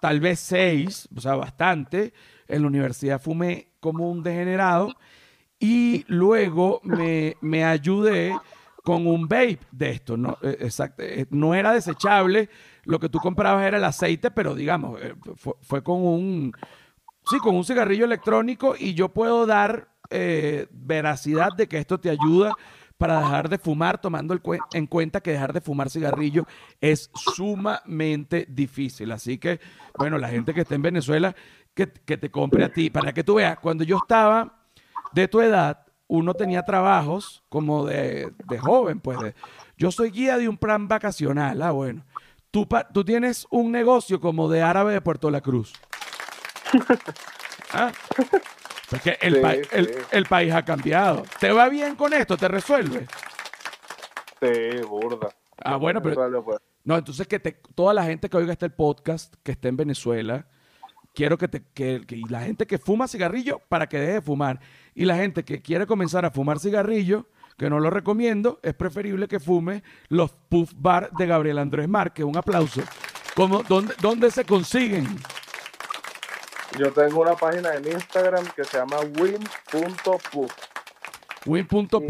tal 0.00 0.18
vez 0.18 0.40
seis, 0.40 1.08
o 1.16 1.20
sea, 1.20 1.36
bastante. 1.36 2.12
En 2.48 2.62
la 2.62 2.68
universidad 2.68 3.20
fumé 3.20 3.68
como 3.80 4.10
un 4.10 4.22
degenerado 4.22 4.94
y 5.60 6.04
luego 6.08 6.80
me, 6.82 7.36
me 7.40 7.64
ayudé 7.64 8.34
con 8.88 9.06
un 9.06 9.28
vape 9.28 9.58
de 9.70 9.90
esto. 9.90 10.16
No, 10.16 10.38
eh, 10.42 10.56
exacto, 10.60 11.02
eh, 11.02 11.26
no 11.30 11.54
era 11.54 11.72
desechable, 11.72 12.48
lo 12.84 12.98
que 12.98 13.10
tú 13.10 13.18
comprabas 13.18 13.66
era 13.66 13.76
el 13.76 13.84
aceite, 13.84 14.30
pero 14.30 14.54
digamos, 14.54 14.98
eh, 15.02 15.14
fue, 15.36 15.52
fue 15.60 15.82
con 15.82 16.00
un, 16.06 16.52
sí, 17.28 17.38
con 17.38 17.54
un 17.54 17.64
cigarrillo 17.64 18.06
electrónico 18.06 18.74
y 18.78 18.94
yo 18.94 19.10
puedo 19.10 19.44
dar 19.44 19.88
veracidad 20.70 21.50
de 21.54 21.68
que 21.68 21.76
esto 21.76 22.00
te 22.00 22.08
ayuda 22.08 22.54
para 22.96 23.20
dejar 23.20 23.50
de 23.50 23.58
fumar, 23.58 24.00
tomando 24.00 24.34
en 24.72 24.86
cuenta 24.86 25.20
que 25.20 25.32
dejar 25.32 25.52
de 25.52 25.60
fumar 25.60 25.90
cigarrillo 25.90 26.46
es 26.80 27.10
sumamente 27.14 28.46
difícil. 28.48 29.12
Así 29.12 29.36
que, 29.36 29.60
bueno, 29.98 30.16
la 30.16 30.28
gente 30.28 30.54
que 30.54 30.62
está 30.62 30.74
en 30.74 30.82
Venezuela, 30.82 31.36
que, 31.86 31.92
que 31.92 32.16
te 32.16 32.28
compre 32.28 32.64
a 32.64 32.72
ti, 32.72 32.90
para 32.90 33.12
que 33.12 33.22
tú 33.22 33.34
veas, 33.36 33.56
cuando 33.60 33.84
yo 33.84 33.98
estaba 33.98 34.64
de 35.12 35.28
tu 35.28 35.40
edad, 35.40 35.86
uno 36.08 36.34
tenía 36.34 36.64
trabajos 36.64 37.44
como 37.48 37.86
de, 37.86 38.32
de 38.48 38.58
joven, 38.58 38.98
pues 38.98 39.20
de- 39.20 39.34
Yo 39.76 39.92
soy 39.92 40.10
guía 40.10 40.36
de 40.38 40.48
un 40.48 40.58
plan 40.58 40.88
vacacional. 40.88 41.62
Ah, 41.62 41.70
bueno. 41.70 42.04
Tú, 42.50 42.66
pa- 42.66 42.88
tú 42.88 43.04
tienes 43.04 43.46
un 43.50 43.70
negocio 43.70 44.20
como 44.20 44.48
de 44.48 44.60
árabe 44.60 44.92
de 44.92 45.00
Puerto 45.00 45.30
La 45.30 45.40
Cruz. 45.40 45.72
¿Ah? 47.72 47.92
Porque 48.90 49.16
el, 49.20 49.34
Sí, 49.36 49.40
pa- 49.40 49.52
el- 49.54 49.86
sí. 49.86 49.92
el 50.10 50.24
país 50.26 50.52
ha 50.52 50.64
cambiado. 50.64 51.22
¿Te 51.38 51.52
va 51.52 51.68
bien 51.68 51.94
con 51.94 52.12
esto? 52.12 52.36
¿Te 52.36 52.48
resuelve? 52.48 53.06
Sí, 54.40 54.80
burda. 54.88 55.28
Ah, 55.62 55.76
bueno, 55.76 56.02
pero 56.02 56.42
pues. 56.44 56.58
No, 56.84 56.96
entonces 56.96 57.26
que 57.28 57.38
te, 57.38 57.52
toda 57.74 57.92
la 57.94 58.02
gente 58.04 58.28
que 58.28 58.36
oiga 58.36 58.52
este 58.52 58.70
podcast, 58.70 59.34
que 59.42 59.52
esté 59.52 59.68
en 59.68 59.76
Venezuela, 59.76 60.46
quiero 61.18 61.36
que, 61.36 61.48
te, 61.48 61.64
que, 61.74 62.00
que- 62.06 62.14
y 62.14 62.22
la 62.28 62.42
gente 62.42 62.64
que 62.64 62.78
fuma 62.78 63.08
cigarrillo, 63.08 63.60
para 63.68 63.88
que 63.88 63.98
deje 63.98 64.12
de 64.12 64.22
fumar. 64.22 64.60
Y 64.94 65.04
la 65.04 65.16
gente 65.16 65.42
que 65.44 65.60
quiere 65.60 65.84
comenzar 65.84 66.24
a 66.24 66.30
fumar 66.30 66.60
cigarrillo, 66.60 67.26
que 67.56 67.68
no 67.68 67.80
lo 67.80 67.90
recomiendo, 67.90 68.60
es 68.62 68.72
preferible 68.74 69.26
que 69.26 69.40
fume 69.40 69.82
los 70.10 70.30
Puff 70.48 70.72
Bar 70.76 71.10
de 71.18 71.26
Gabriel 71.26 71.58
Andrés 71.58 71.88
Márquez. 71.88 72.24
Un 72.24 72.36
aplauso. 72.36 72.82
¿Cómo, 73.34 73.64
dónde, 73.64 73.94
¿Dónde 74.00 74.30
se 74.30 74.44
consiguen? 74.44 75.08
Yo 76.78 76.92
tengo 76.92 77.22
una 77.22 77.34
página 77.34 77.74
en 77.74 77.84
Instagram 77.88 78.46
que 78.54 78.62
se 78.62 78.76
llama 78.78 78.98
win.puff. 79.20 80.52
Win.puff. 81.46 82.02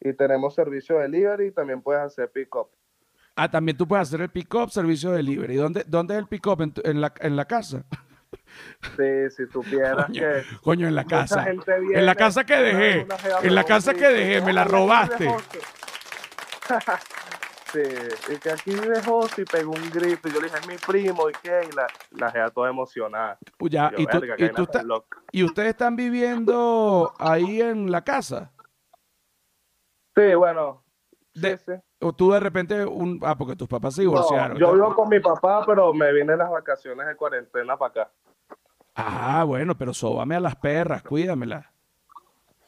Y, 0.00 0.08
y 0.08 0.12
tenemos 0.14 0.54
servicio 0.54 0.96
de 0.96 1.02
delivery 1.02 1.46
y 1.48 1.50
también 1.50 1.82
puedes 1.82 2.00
hacer 2.02 2.30
pick-up. 2.30 2.68
Ah, 3.40 3.48
también 3.48 3.76
tú 3.78 3.86
puedes 3.86 4.08
hacer 4.08 4.20
el 4.20 4.30
pick-up, 4.30 4.70
servicio 4.70 5.10
de 5.10 5.18
delivery. 5.18 5.54
¿Dónde, 5.54 5.84
dónde 5.86 6.14
es 6.14 6.18
el 6.18 6.26
pick-up? 6.26 6.60
¿En, 6.82 7.00
la, 7.00 7.12
¿En 7.20 7.36
la 7.36 7.44
casa? 7.44 7.84
Sí, 8.96 9.30
si 9.36 9.46
supieras 9.46 10.06
Coño, 10.06 10.20
que... 10.20 10.42
coño, 10.62 10.88
en 10.88 10.94
la 10.96 11.04
casa. 11.04 11.44
gente 11.44 11.72
En 11.94 12.04
la 12.04 12.16
casa 12.16 12.44
que 12.44 12.56
dejé. 12.56 13.06
En 13.44 13.54
la 13.54 13.62
casa 13.64 13.94
que 13.94 14.08
dejé, 14.08 14.40
me 14.42 14.52
la 14.52 14.62
"Ah, 14.62 14.64
aquí 14.64 14.72
robaste. 14.72 15.24
vive 15.24 15.32
José". 15.34 15.60
sí, 17.72 18.32
y 18.32 18.36
que 18.38 18.50
aquí 18.50 18.70
vive 18.72 19.00
José 19.02 19.42
y 19.42 19.44
pegó 19.44 19.70
un 19.72 19.88
grito. 19.90 20.28
Y 20.28 20.32
yo 20.32 20.40
le 20.40 20.46
dije, 20.48 20.58
es 20.60 20.66
mi 20.66 20.76
primo, 20.76 21.30
¿y 21.30 21.32
qué? 21.40 21.60
Y 21.70 21.74
la, 21.76 21.86
la 22.10 22.32
jeva 22.32 22.50
toda 22.50 22.70
emocionada. 22.70 23.38
Uy, 23.60 23.70
ya, 23.70 23.92
Yo, 23.92 23.98
y, 24.00 24.06
tú, 24.06 24.20
"Verga, 24.20 24.34
y 24.34 24.38
tú 24.38 24.44
vaina 24.46 24.62
estás- 24.62 24.70
tan 24.72 24.88
loca". 24.88 25.18
¿Y 25.30 25.44
ustedes 25.44 25.68
están 25.68 25.94
viviendo 25.94 27.14
ahí 27.20 27.62
en 27.62 27.90
la 27.92 28.02
casa? 28.02 28.50
Sí, 30.16 30.34
bueno. 30.34 30.82
De- 31.40 31.58
sí. 31.58 31.72
¿O 32.00 32.12
tú 32.12 32.30
de 32.30 32.40
repente, 32.40 32.84
un, 32.84 33.20
ah, 33.24 33.36
porque 33.36 33.56
tus 33.56 33.68
papás 33.68 33.94
se 33.94 34.04
No, 34.04 34.10
divorciaron? 34.10 34.58
yo 34.58 34.72
vivo 34.72 34.94
con 34.94 35.08
mi 35.08 35.20
papá, 35.20 35.64
pero 35.66 35.92
me 35.92 36.12
vine 36.12 36.36
las 36.36 36.50
vacaciones 36.50 37.06
de 37.06 37.16
cuarentena 37.16 37.76
para 37.76 38.02
acá. 38.02 38.10
Ah, 38.94 39.44
bueno, 39.44 39.76
pero 39.76 39.92
sóbame 39.94 40.36
a 40.36 40.40
las 40.40 40.56
perras, 40.56 41.02
cuídamelas. 41.02 41.66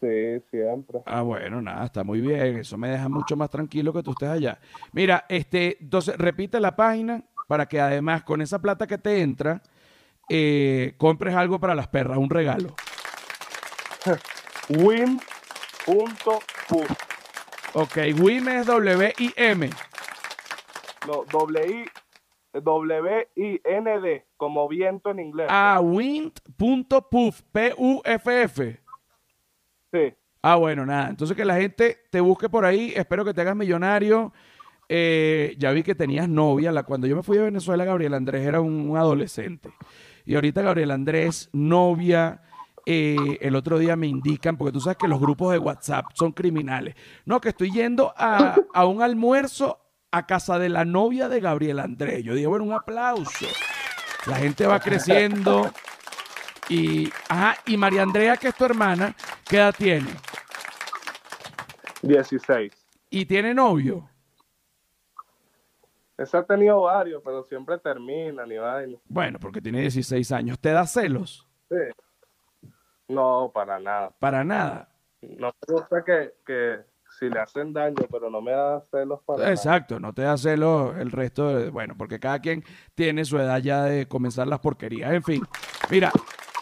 Sí, 0.00 0.40
siempre. 0.50 1.00
Ah, 1.04 1.22
bueno, 1.22 1.60
nada, 1.60 1.84
está 1.84 2.02
muy 2.04 2.20
bien. 2.20 2.58
Eso 2.58 2.78
me 2.78 2.88
deja 2.88 3.08
mucho 3.08 3.36
más 3.36 3.50
tranquilo 3.50 3.92
que 3.92 4.02
tú 4.02 4.12
estés 4.12 4.30
allá. 4.30 4.58
Mira, 4.92 5.26
este, 5.28 5.76
entonces 5.80 6.16
repite 6.16 6.58
la 6.58 6.74
página 6.74 7.22
para 7.46 7.66
que 7.66 7.80
además 7.80 8.22
con 8.22 8.40
esa 8.40 8.60
plata 8.60 8.86
que 8.86 8.98
te 8.98 9.20
entra, 9.20 9.60
eh, 10.28 10.94
compres 10.98 11.34
algo 11.34 11.60
para 11.60 11.74
las 11.74 11.88
perras, 11.88 12.18
un 12.18 12.30
regalo. 12.30 12.74
Win.puff. 14.70 17.09
Ok, 17.72 17.98
WIM 18.20 18.48
es 18.48 18.66
W-I-M. 18.66 19.70
No, 21.06 21.24
W-I, 21.30 21.86
W-I-N-D, 22.52 24.26
como 24.36 24.68
viento 24.68 25.10
en 25.10 25.20
inglés. 25.20 25.46
Ah, 25.48 25.80
wind.puff, 25.80 27.42
P-U-F-F. 27.52 28.80
Sí. 29.92 30.14
Ah, 30.42 30.56
bueno, 30.56 30.84
nada. 30.84 31.10
Entonces 31.10 31.36
que 31.36 31.44
la 31.44 31.56
gente 31.56 31.98
te 32.10 32.20
busque 32.20 32.48
por 32.48 32.64
ahí. 32.64 32.92
Espero 32.96 33.24
que 33.24 33.34
te 33.34 33.40
hagas 33.42 33.54
millonario. 33.54 34.32
Eh, 34.88 35.54
ya 35.58 35.70
vi 35.70 35.84
que 35.84 35.94
tenías 35.94 36.28
novia. 36.28 36.72
La, 36.72 36.82
cuando 36.82 37.06
yo 37.06 37.14
me 37.14 37.22
fui 37.22 37.36
de 37.36 37.44
Venezuela, 37.44 37.84
Gabriel 37.84 38.14
Andrés 38.14 38.46
era 38.46 38.60
un, 38.60 38.90
un 38.90 38.96
adolescente. 38.96 39.70
Y 40.24 40.34
ahorita 40.34 40.62
Gabriel 40.62 40.90
Andrés, 40.90 41.50
novia. 41.52 42.42
Eh, 42.86 43.38
el 43.40 43.56
otro 43.56 43.78
día 43.78 43.96
me 43.96 44.06
indican, 44.06 44.56
porque 44.56 44.72
tú 44.72 44.80
sabes 44.80 44.98
que 44.98 45.08
los 45.08 45.20
grupos 45.20 45.52
de 45.52 45.58
WhatsApp 45.58 46.06
son 46.14 46.32
criminales. 46.32 46.94
No, 47.24 47.40
que 47.40 47.50
estoy 47.50 47.70
yendo 47.70 48.12
a, 48.16 48.56
a 48.74 48.86
un 48.86 49.02
almuerzo 49.02 49.78
a 50.10 50.26
casa 50.26 50.58
de 50.58 50.68
la 50.68 50.84
novia 50.84 51.28
de 51.28 51.40
Gabriel 51.40 51.78
Andrés. 51.78 52.24
Yo 52.24 52.34
dije, 52.34 52.46
bueno, 52.46 52.64
un 52.64 52.72
aplauso. 52.72 53.46
La 54.26 54.36
gente 54.36 54.66
va 54.66 54.80
creciendo. 54.80 55.70
Y, 56.68 57.10
ajá, 57.28 57.56
y 57.66 57.76
María 57.76 58.02
Andrea, 58.02 58.36
que 58.36 58.48
es 58.48 58.54
tu 58.54 58.64
hermana, 58.64 59.14
¿qué 59.48 59.56
edad 59.56 59.74
tiene? 59.76 60.10
16. 62.02 62.72
Y 63.10 63.26
tiene 63.26 63.54
novio. 63.54 64.08
Ese 66.16 66.36
ha 66.36 66.44
tenido 66.44 66.82
varios, 66.82 67.22
pero 67.24 67.44
siempre 67.44 67.78
terminan 67.78 68.50
y 68.52 68.58
vaina. 68.58 68.98
Bueno, 69.08 69.38
porque 69.40 69.60
tiene 69.60 69.80
16 69.80 70.30
años. 70.32 70.58
¿Te 70.58 70.70
da 70.70 70.86
celos? 70.86 71.48
Sí. 71.68 71.76
No, 73.10 73.50
para 73.52 73.78
nada. 73.80 74.12
Para 74.18 74.44
nada. 74.44 74.88
No 75.22 75.52
me 75.68 75.74
gusta 75.74 76.04
que, 76.04 76.34
que 76.46 76.78
si 77.18 77.28
le 77.28 77.40
hacen 77.40 77.72
daño, 77.72 77.96
pero 78.10 78.30
no 78.30 78.40
me 78.40 78.52
da 78.52 78.80
celos 78.90 79.20
para 79.26 79.40
nada. 79.40 79.50
Exacto, 79.52 79.98
no 79.98 80.12
te 80.12 80.22
da 80.22 80.36
celos 80.38 80.96
el 80.96 81.10
resto 81.10 81.48
de... 81.56 81.70
Bueno, 81.70 81.94
porque 81.98 82.20
cada 82.20 82.38
quien 82.38 82.64
tiene 82.94 83.24
su 83.24 83.36
edad 83.38 83.58
ya 83.58 83.84
de 83.84 84.06
comenzar 84.06 84.46
las 84.46 84.60
porquerías. 84.60 85.12
En 85.12 85.22
fin, 85.22 85.42
mira, 85.90 86.10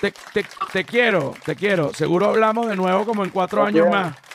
te, 0.00 0.10
te- 0.32 0.46
te 0.72 0.84
quiero, 0.84 1.34
te 1.44 1.54
quiero. 1.54 1.92
Seguro 1.92 2.26
hablamos 2.26 2.66
de 2.68 2.76
nuevo 2.76 3.04
como 3.04 3.24
en 3.24 3.30
cuatro 3.30 3.62
años 3.64 3.88
más. 3.90 4.16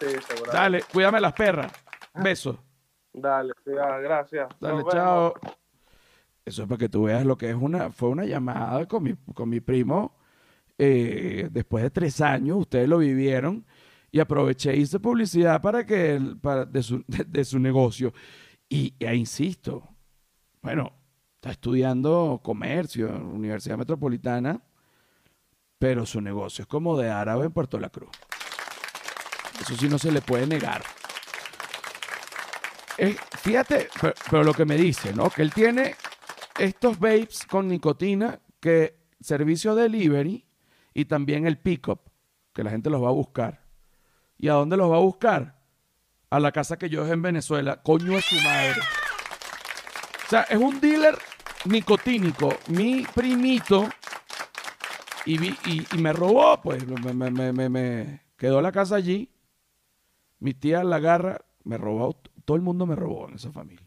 Sí, 0.00 0.06
seguro. 0.28 0.52
Dale, 0.52 0.82
cuídame 0.92 1.18
las 1.20 1.32
perras. 1.32 1.72
Besos. 2.14 2.56
Dale, 3.12 3.54
gracias. 3.64 4.48
Dale, 4.60 4.74
Nos 4.74 4.84
vemos. 4.84 4.92
chao. 4.92 5.34
Eso 6.44 6.62
es 6.62 6.68
para 6.68 6.78
que 6.78 6.88
tú 6.90 7.04
veas 7.04 7.24
lo 7.24 7.36
que 7.38 7.48
es 7.50 7.56
una, 7.56 7.90
fue 7.90 8.08
una 8.10 8.24
llamada 8.24 8.86
con 8.86 9.02
mi, 9.02 9.14
con 9.34 9.48
mi 9.48 9.60
primo. 9.60 10.14
Eh, 10.82 11.48
después 11.50 11.84
de 11.84 11.90
tres 11.90 12.22
años, 12.22 12.56
ustedes 12.56 12.88
lo 12.88 12.96
vivieron 12.96 13.66
y 14.10 14.18
aproveché 14.18 14.74
hice 14.74 14.98
publicidad 14.98 15.60
para 15.60 15.84
que 15.84 16.18
para, 16.40 16.64
de, 16.64 16.82
su, 16.82 17.04
de 17.06 17.44
su 17.44 17.58
negocio. 17.58 18.14
Y 18.66 18.94
e 18.98 19.14
insisto, 19.14 19.86
bueno, 20.62 20.90
está 21.34 21.50
estudiando 21.50 22.40
comercio 22.42 23.08
en 23.08 23.12
la 23.12 23.34
Universidad 23.34 23.76
Metropolitana, 23.76 24.62
pero 25.78 26.06
su 26.06 26.22
negocio 26.22 26.62
es 26.62 26.66
como 26.66 26.96
de 26.96 27.10
árabe 27.10 27.44
en 27.44 27.52
Puerto 27.52 27.78
La 27.78 27.90
Cruz. 27.90 28.16
Eso 29.60 29.76
sí 29.76 29.86
no 29.86 29.98
se 29.98 30.10
le 30.10 30.22
puede 30.22 30.46
negar. 30.46 30.82
Eh, 32.96 33.18
fíjate, 33.42 33.90
pero, 34.00 34.14
pero 34.30 34.44
lo 34.44 34.54
que 34.54 34.64
me 34.64 34.76
dice, 34.76 35.12
¿no? 35.12 35.28
Que 35.28 35.42
él 35.42 35.52
tiene 35.52 35.94
estos 36.58 36.98
vapes 36.98 37.44
con 37.44 37.68
nicotina 37.68 38.40
que 38.60 38.96
servicio 39.20 39.74
delivery 39.74 40.46
y 40.94 41.04
también 41.06 41.46
el 41.46 41.58
pickup, 41.58 42.00
que 42.52 42.64
la 42.64 42.70
gente 42.70 42.90
los 42.90 43.02
va 43.02 43.08
a 43.08 43.12
buscar. 43.12 43.64
¿Y 44.38 44.48
a 44.48 44.54
dónde 44.54 44.76
los 44.76 44.90
va 44.90 44.96
a 44.96 45.00
buscar? 45.00 45.60
A 46.30 46.40
la 46.40 46.52
casa 46.52 46.78
que 46.78 46.88
yo 46.88 47.02
dejé 47.02 47.14
en 47.14 47.22
Venezuela. 47.22 47.82
Coño 47.82 48.16
es 48.16 48.24
su 48.24 48.36
madre. 48.36 48.80
O 50.26 50.30
sea, 50.30 50.42
es 50.42 50.58
un 50.58 50.80
dealer 50.80 51.16
nicotínico. 51.66 52.50
Mi 52.68 53.04
primito. 53.14 53.88
Y, 55.26 55.38
me 55.98 56.12
robó, 56.12 56.60
pues. 56.62 56.86
Me, 56.86 57.12
me- 57.30 57.52
me- 57.52 57.68
me- 57.68 58.22
quedó 58.36 58.60
la 58.62 58.72
casa 58.72 58.96
allí. 58.96 59.30
Mi 60.38 60.54
tía 60.54 60.82
la 60.84 60.96
agarra, 60.96 61.44
me 61.64 61.76
robó. 61.76 62.16
Todo 62.44 62.56
el 62.56 62.62
mundo 62.62 62.86
me 62.86 62.96
robó 62.96 63.28
en 63.28 63.34
esa 63.34 63.52
familia. 63.52 63.86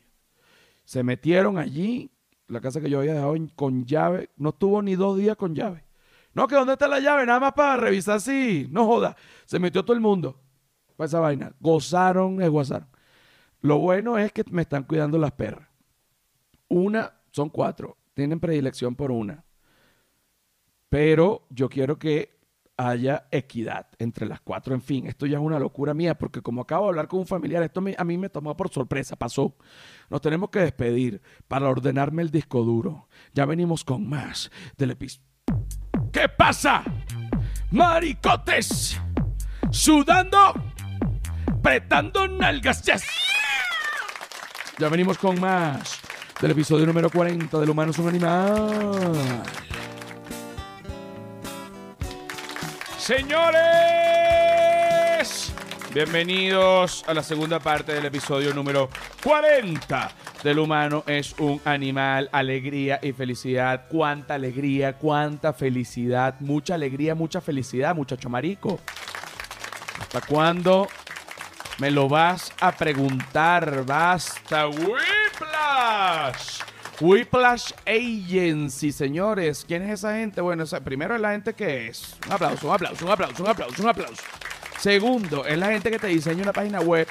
Se 0.86 1.02
metieron 1.02 1.58
allí, 1.58 2.12
la 2.48 2.62
casa 2.62 2.80
que 2.82 2.90
yo 2.90 3.00
había 3.00 3.14
dejado 3.14 3.36
con 3.56 3.86
llave. 3.86 4.30
No 4.38 4.50
estuvo 4.50 4.82
ni 4.82 4.96
dos 4.96 5.18
días 5.18 5.36
con 5.38 5.56
llave. 5.56 5.86
No, 6.34 6.48
que 6.48 6.56
dónde 6.56 6.74
está 6.74 6.88
la 6.88 7.00
llave, 7.00 7.26
nada 7.26 7.40
más 7.40 7.54
para 7.54 7.78
revisar 7.78 8.20
si. 8.20 8.68
No 8.72 8.86
joda. 8.86 9.16
Se 9.46 9.60
metió 9.60 9.84
todo 9.84 9.96
el 9.96 10.02
mundo 10.02 10.42
para 10.96 11.08
esa 11.08 11.20
vaina. 11.20 11.54
Gozaron, 11.60 12.42
esguazaron. 12.42 12.88
Lo 13.62 13.80
bueno 13.80 14.18
es 14.18 14.32
que 14.32 14.44
me 14.50 14.64
están 14.64 14.84
cuidando 14.84 15.18
las 15.18 15.32
perras. 15.32 15.70
Una, 16.68 17.14
son 17.32 17.50
cuatro. 17.50 17.98
Tienen 18.14 18.40
predilección 18.40 18.96
por 18.96 19.12
una. 19.12 19.46
Pero 20.90 21.48
yo 21.50 21.70
quiero 21.70 21.98
que 21.98 22.34
haya 22.78 23.28
equidad 23.32 23.88
entre 24.00 24.26
las 24.26 24.42
cuatro. 24.42 24.74
En 24.74 24.82
fin, 24.82 25.08
esto 25.08 25.26
ya 25.26 25.38
es 25.38 25.44
una 25.44 25.60
locura 25.60 25.94
mía, 25.94 26.18
porque 26.18 26.42
como 26.42 26.62
acabo 26.62 26.86
de 26.86 26.90
hablar 26.90 27.08
con 27.08 27.20
un 27.20 27.28
familiar, 27.28 27.64
esto 27.64 27.84
a 27.98 28.04
mí 28.04 28.18
me 28.18 28.30
tomó 28.30 28.56
por 28.58 28.70
sorpresa, 28.70 29.16
pasó. 29.16 29.56
Nos 30.10 30.22
tenemos 30.22 30.50
que 30.50 30.60
despedir 30.60 31.22
para 31.48 31.70
ordenarme 31.70 32.22
el 32.22 32.32
disco 32.32 32.64
duro. 32.64 33.08
Ya 33.34 33.46
venimos 33.46 33.84
con 33.84 34.08
más 34.08 34.52
del 34.78 34.92
episodio. 34.92 35.33
¿Qué 36.14 36.30
pasa? 36.30 36.84
Maricotes, 37.72 39.02
sudando, 39.72 40.54
pretando 41.64 42.28
nalgas. 42.28 42.84
yes. 42.84 43.04
Ya 44.78 44.90
venimos 44.90 45.18
con 45.18 45.42
más 45.42 46.00
del 46.40 46.52
episodio 46.52 46.86
número 46.86 47.10
40 47.10 47.58
del 47.60 47.70
humano 47.72 47.90
es 47.90 47.98
un 47.98 48.10
animal. 48.10 49.24
Señores, 53.00 54.04
Bienvenidos 55.94 57.04
a 57.08 57.14
la 57.14 57.22
segunda 57.22 57.60
parte 57.60 57.94
del 57.94 58.06
episodio 58.06 58.52
número 58.52 58.90
40 59.24 60.10
del 60.44 60.60
humano 60.60 61.04
es 61.08 61.34
un 61.40 61.62
animal, 61.64 62.30
alegría 62.32 63.00
y 63.02 63.14
felicidad. 63.14 63.86
Cuánta 63.90 64.36
alegría, 64.36 64.94
cuánta 64.98 65.54
felicidad, 65.54 66.36
mucha 66.42 66.76
alegría, 66.76 67.16
mucha 67.16 67.40
felicidad, 67.40 67.96
muchacho 67.96 68.30
marico. 68.30 68.80
¿Hasta 70.02 70.22
cuándo 70.22 70.90
me 71.80 71.90
lo 71.92 72.10
vas 72.10 72.52
a 72.60 72.72
preguntar? 72.74 73.86
Basta, 73.86 74.68
Whiplash. 74.68 76.60
Whiplash 77.00 77.72
Agency, 77.86 78.92
señores. 78.92 79.64
¿Quién 79.68 79.84
es 79.84 80.00
esa 80.00 80.16
gente? 80.16 80.42
Bueno, 80.42 80.66
primero 80.84 81.16
es 81.16 81.22
la 81.22 81.32
gente 81.32 81.54
que 81.54 81.88
es. 81.88 82.18
Un 82.28 82.34
aplauso, 82.34 82.68
un 82.68 82.74
aplauso, 82.74 83.06
un 83.06 83.12
aplauso, 83.12 83.44
un 83.44 83.50
aplauso, 83.50 83.82
un 83.82 83.90
aplauso. 83.90 84.24
Segundo, 84.78 85.46
es 85.46 85.58
la 85.58 85.68
gente 85.68 85.90
que 85.90 86.00
te 86.00 86.08
diseña 86.08 86.44
una 86.44 86.54
página 86.54 86.82
web 86.82 87.08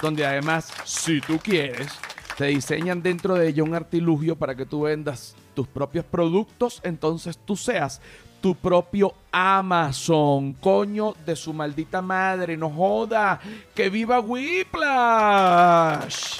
donde 0.00 0.24
además, 0.24 0.72
si 0.84 1.20
tú 1.20 1.38
quieres, 1.38 1.88
te 2.38 2.46
diseñan 2.46 3.02
dentro 3.02 3.34
de 3.34 3.48
ella 3.48 3.64
un 3.64 3.74
artilugio 3.74 4.36
para 4.36 4.54
que 4.54 4.64
tú 4.64 4.82
vendas 4.82 5.34
tus 5.54 5.66
propios 5.66 6.04
productos, 6.04 6.80
entonces 6.84 7.36
tú 7.44 7.56
seas 7.56 8.00
tu 8.40 8.54
propio 8.54 9.12
Amazon. 9.32 10.52
Coño 10.52 11.14
de 11.26 11.34
su 11.34 11.52
maldita 11.52 12.00
madre, 12.00 12.56
no 12.56 12.70
joda. 12.70 13.40
Que 13.74 13.90
viva 13.90 14.20
Whiplash. 14.20 16.36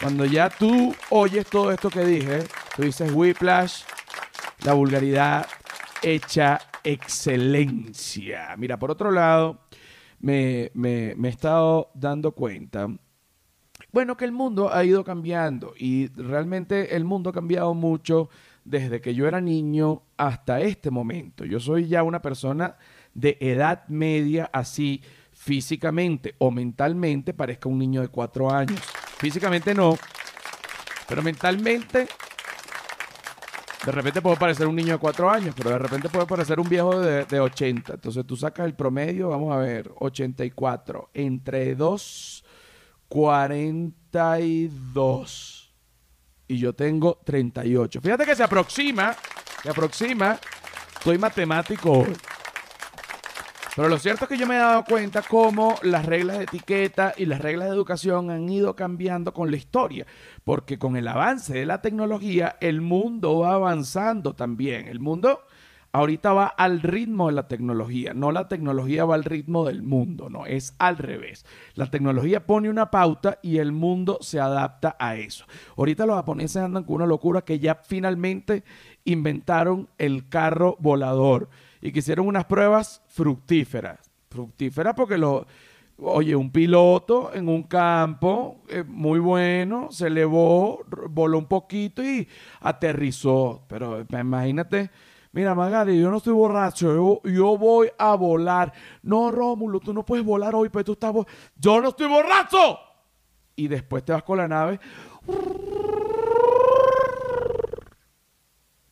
Cuando 0.00 0.24
ya 0.24 0.48
tú 0.48 0.94
oyes 1.10 1.44
todo 1.46 1.72
esto 1.72 1.90
que 1.90 2.04
dije, 2.04 2.44
tú 2.76 2.82
dices 2.82 3.10
Whiplash, 3.12 3.82
la 4.64 4.72
vulgaridad 4.74 5.48
hecha 6.00 6.60
excelencia. 6.84 8.54
Mira, 8.56 8.78
por 8.78 8.92
otro 8.92 9.10
lado, 9.10 9.58
me, 10.20 10.70
me- 10.74 11.14
me 11.16 11.28
he 11.28 11.30
estado 11.32 11.90
dando 11.94 12.30
cuenta, 12.32 12.86
bueno, 13.92 14.16
que 14.16 14.24
el 14.24 14.32
mundo 14.32 14.72
ha 14.72 14.84
ido 14.84 15.04
cambiando 15.04 15.74
y 15.76 16.08
realmente 16.08 16.96
el 16.96 17.04
mundo 17.04 17.30
ha 17.30 17.32
cambiado 17.32 17.74
mucho 17.74 18.28
desde 18.64 19.00
que 19.00 19.14
yo 19.14 19.26
era 19.26 19.40
niño 19.40 20.02
hasta 20.16 20.60
este 20.60 20.90
momento. 20.90 21.44
Yo 21.44 21.60
soy 21.60 21.88
ya 21.88 22.02
una 22.02 22.22
persona 22.22 22.76
de 23.14 23.36
edad 23.40 23.86
media, 23.88 24.48
así 24.52 25.02
físicamente 25.32 26.34
o 26.38 26.50
mentalmente 26.50 27.32
parezca 27.32 27.68
un 27.68 27.78
niño 27.78 28.00
de 28.00 28.08
cuatro 28.08 28.50
años. 28.50 28.80
Físicamente 29.18 29.74
no, 29.74 29.98
pero 31.08 31.22
mentalmente 31.22 32.06
de 33.84 33.92
repente 33.92 34.20
puedo 34.20 34.36
parecer 34.36 34.66
un 34.66 34.76
niño 34.76 34.92
de 34.92 34.98
4 34.98 35.30
años, 35.30 35.54
pero 35.56 35.70
de 35.70 35.78
repente 35.78 36.10
puedo 36.10 36.26
parecer 36.26 36.60
un 36.60 36.68
viejo 36.68 37.00
de, 37.00 37.24
de 37.24 37.40
80. 37.40 37.94
Entonces 37.94 38.26
tú 38.26 38.36
sacas 38.36 38.66
el 38.66 38.74
promedio, 38.74 39.30
vamos 39.30 39.54
a 39.54 39.56
ver, 39.56 39.90
84. 39.98 41.10
Entre 41.14 41.74
2, 41.74 42.44
42. 43.10 45.74
Y 46.48 46.56
yo 46.58 46.72
tengo 46.72 47.20
38. 47.24 48.00
Fíjate 48.00 48.24
que 48.24 48.34
se 48.34 48.42
aproxima, 48.42 49.14
se 49.62 49.68
aproxima. 49.68 50.40
Soy 51.04 51.18
matemático 51.18 51.92
hoy. 51.92 52.16
Pero 53.74 53.88
lo 53.88 53.98
cierto 53.98 54.24
es 54.24 54.28
que 54.28 54.36
yo 54.36 54.46
me 54.46 54.56
he 54.56 54.58
dado 54.58 54.84
cuenta 54.84 55.22
cómo 55.22 55.78
las 55.82 56.04
reglas 56.06 56.38
de 56.38 56.44
etiqueta 56.44 57.14
y 57.16 57.26
las 57.26 57.40
reglas 57.40 57.68
de 57.68 57.74
educación 57.74 58.30
han 58.30 58.48
ido 58.48 58.76
cambiando 58.76 59.32
con 59.32 59.50
la 59.50 59.56
historia, 59.56 60.06
porque 60.44 60.78
con 60.78 60.96
el 60.96 61.08
avance 61.08 61.54
de 61.54 61.66
la 61.66 61.80
tecnología 61.80 62.56
el 62.60 62.80
mundo 62.80 63.38
va 63.38 63.54
avanzando 63.54 64.34
también. 64.34 64.88
El 64.88 65.00
mundo 65.00 65.40
ahorita 65.92 66.32
va 66.32 66.46
al 66.46 66.82
ritmo 66.82 67.28
de 67.28 67.34
la 67.34 67.48
tecnología, 67.48 68.14
no 68.14 68.32
la 68.32 68.48
tecnología 68.48 69.04
va 69.04 69.14
al 69.16 69.24
ritmo 69.24 69.64
del 69.64 69.82
mundo, 69.82 70.30
no, 70.30 70.46
es 70.46 70.74
al 70.78 70.96
revés. 70.98 71.44
La 71.74 71.86
tecnología 71.90 72.46
pone 72.46 72.70
una 72.70 72.90
pauta 72.90 73.38
y 73.42 73.58
el 73.58 73.72
mundo 73.72 74.18
se 74.20 74.40
adapta 74.40 74.96
a 74.98 75.16
eso. 75.16 75.46
Ahorita 75.76 76.06
los 76.06 76.16
japoneses 76.16 76.62
andan 76.62 76.84
con 76.84 76.96
una 76.96 77.06
locura 77.06 77.42
que 77.42 77.58
ya 77.58 77.74
finalmente 77.74 78.64
inventaron 79.04 79.88
el 79.98 80.28
carro 80.28 80.76
volador 80.78 81.48
y 81.80 81.92
que 81.92 82.00
hicieron 82.00 82.26
unas 82.26 82.44
pruebas 82.44 83.02
fructíferas. 83.08 83.98
Fructíferas 84.28 84.94
porque 84.94 85.18
lo, 85.18 85.46
oye, 85.98 86.36
un 86.36 86.50
piloto 86.50 87.32
en 87.34 87.48
un 87.48 87.64
campo 87.64 88.62
eh, 88.68 88.84
muy 88.86 89.18
bueno, 89.18 89.88
se 89.90 90.06
elevó, 90.06 90.84
voló 91.10 91.38
un 91.38 91.46
poquito 91.46 92.02
y 92.02 92.28
aterrizó. 92.60 93.64
Pero 93.68 94.06
imagínate, 94.10 94.90
mira, 95.32 95.54
Magali, 95.54 96.00
yo 96.00 96.10
no 96.10 96.18
estoy 96.18 96.32
borracho, 96.32 96.94
yo, 96.94 97.30
yo 97.30 97.56
voy 97.56 97.90
a 97.98 98.14
volar. 98.14 98.72
No, 99.02 99.30
Rómulo, 99.30 99.80
tú 99.80 99.92
no 99.92 100.04
puedes 100.04 100.24
volar 100.24 100.54
hoy, 100.54 100.68
pero 100.68 100.84
tú 100.84 100.92
estás... 100.92 101.14
Yo 101.56 101.80
no 101.80 101.88
estoy 101.90 102.08
borracho. 102.08 102.78
Y 103.56 103.68
después 103.68 104.04
te 104.04 104.12
vas 104.12 104.22
con 104.22 104.38
la 104.38 104.48
nave. 104.48 104.80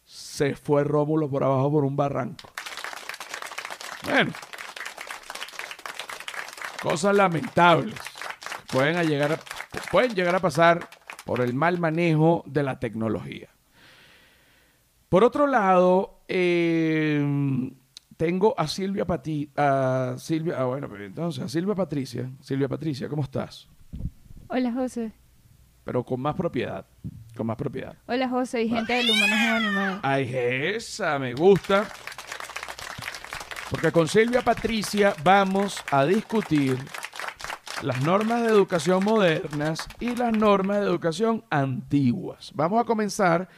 Se 0.05 0.55
fue 0.55 0.85
Rómulo 0.85 1.29
por 1.29 1.43
abajo 1.43 1.73
por 1.73 1.85
un 1.85 1.97
barranco. 1.97 2.49
Bueno. 4.05 4.33
Cosas 6.83 7.17
lamentables. 7.17 7.95
Pueden 8.71 9.07
llegar 9.09 9.41
pueden 9.91 10.15
llegar 10.15 10.35
a 10.35 10.41
pasar 10.41 10.89
por 11.25 11.41
el 11.41 11.55
mal 11.55 11.79
manejo 11.79 12.43
de 12.47 12.63
la 12.63 12.79
tecnología. 12.79 13.49
Por 15.09 15.25
otro 15.25 15.47
lado, 15.47 16.18
eh, 16.29 17.73
tengo 18.19 18.55
a 18.59 18.67
Silvia 18.67 19.07
Pati, 19.07 19.51
a 19.57 20.15
Silvia, 20.19 20.57
ah, 20.59 20.65
bueno, 20.65 20.89
pero 20.91 21.05
entonces 21.05 21.43
a 21.43 21.49
Silvia 21.49 21.75
Patricia. 21.75 22.31
Silvia 22.41 22.69
Patricia, 22.69 23.09
¿cómo 23.09 23.23
estás? 23.23 23.69
Hola 24.49 24.73
José. 24.73 25.13
Pero 25.85 26.05
con 26.05 26.21
más 26.21 26.35
propiedad, 26.35 26.85
con 27.37 27.47
más 27.47 27.57
propiedad. 27.57 27.97
Hola 28.07 28.29
José 28.29 28.63
y 28.63 28.69
gente 28.69 28.93
del 28.93 29.11
humano 29.11 29.35
animal. 29.57 30.01
Ay, 30.03 30.31
esa 30.35 31.19
me 31.19 31.33
gusta. 31.33 31.89
Porque 33.71 33.93
con 33.93 34.09
Silvia 34.09 34.43
Patricia 34.43 35.15
vamos 35.23 35.83
a 35.91 36.05
discutir 36.05 36.77
las 37.83 38.03
normas 38.03 38.43
de 38.43 38.49
educación 38.49 39.05
modernas 39.05 39.87
y 40.01 40.17
las 40.17 40.33
normas 40.33 40.81
de 40.81 40.87
educación 40.87 41.45
antiguas. 41.51 42.51
Vamos 42.55 42.81
a 42.81 42.85
comenzar 42.85 43.49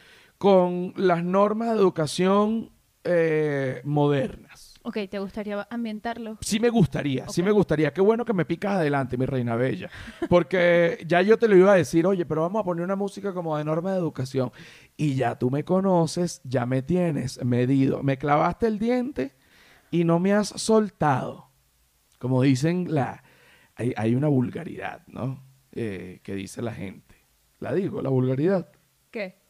con 0.41 0.91
las 0.95 1.23
normas 1.23 1.69
de 1.69 1.75
educación 1.75 2.71
eh, 3.03 3.79
modernas. 3.83 4.73
Ok, 4.81 4.97
¿te 5.07 5.19
gustaría 5.19 5.67
ambientarlo? 5.69 6.39
Sí 6.41 6.59
me 6.59 6.71
gustaría, 6.71 7.29
sí 7.29 7.43
me 7.43 7.51
gustaría. 7.51 7.93
Qué 7.93 8.01
bueno 8.01 8.25
que 8.25 8.33
me 8.33 8.43
picas 8.43 8.77
adelante, 8.77 9.17
mi 9.17 9.27
reina 9.27 9.55
bella. 9.55 9.91
Porque 10.29 10.97
ya 11.05 11.21
yo 11.21 11.37
te 11.37 11.47
lo 11.47 11.55
iba 11.55 11.73
a 11.73 11.75
decir, 11.75 12.07
oye, 12.07 12.25
pero 12.25 12.41
vamos 12.41 12.59
a 12.59 12.63
poner 12.63 12.83
una 12.83 12.95
música 12.95 13.35
como 13.35 13.55
de 13.55 13.63
norma 13.63 13.91
de 13.91 13.99
educación. 13.99 14.51
Y 14.97 15.13
ya 15.13 15.37
tú 15.37 15.51
me 15.51 15.63
conoces, 15.63 16.41
ya 16.43 16.65
me 16.65 16.81
tienes 16.81 17.45
medido. 17.45 18.01
Me 18.01 18.17
clavaste 18.17 18.65
el 18.65 18.79
diente 18.79 19.35
y 19.91 20.05
no 20.05 20.17
me 20.17 20.33
has 20.33 20.47
soltado. 20.47 21.51
Como 22.17 22.41
dicen, 22.41 22.87
la, 22.89 23.23
hay, 23.75 23.93
hay 23.95 24.15
una 24.15 24.27
vulgaridad, 24.27 25.05
¿no? 25.05 25.43
Eh, 25.71 26.19
que 26.23 26.33
dice 26.33 26.63
la 26.63 26.73
gente. 26.73 27.27
La 27.59 27.75
digo, 27.75 28.01
la 28.01 28.09
vulgaridad. 28.09 28.71
¿Qué? 29.11 29.40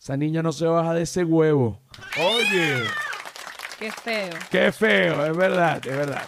Esa 0.00 0.16
niña 0.16 0.42
no 0.42 0.50
se 0.52 0.66
baja 0.66 0.94
de 0.94 1.02
ese 1.02 1.24
huevo. 1.24 1.78
Oye. 2.18 2.84
Qué 3.78 3.92
feo. 3.92 4.34
Qué 4.50 4.72
feo, 4.72 5.26
es 5.26 5.36
verdad, 5.36 5.76
es 5.86 5.96
verdad. 5.96 6.22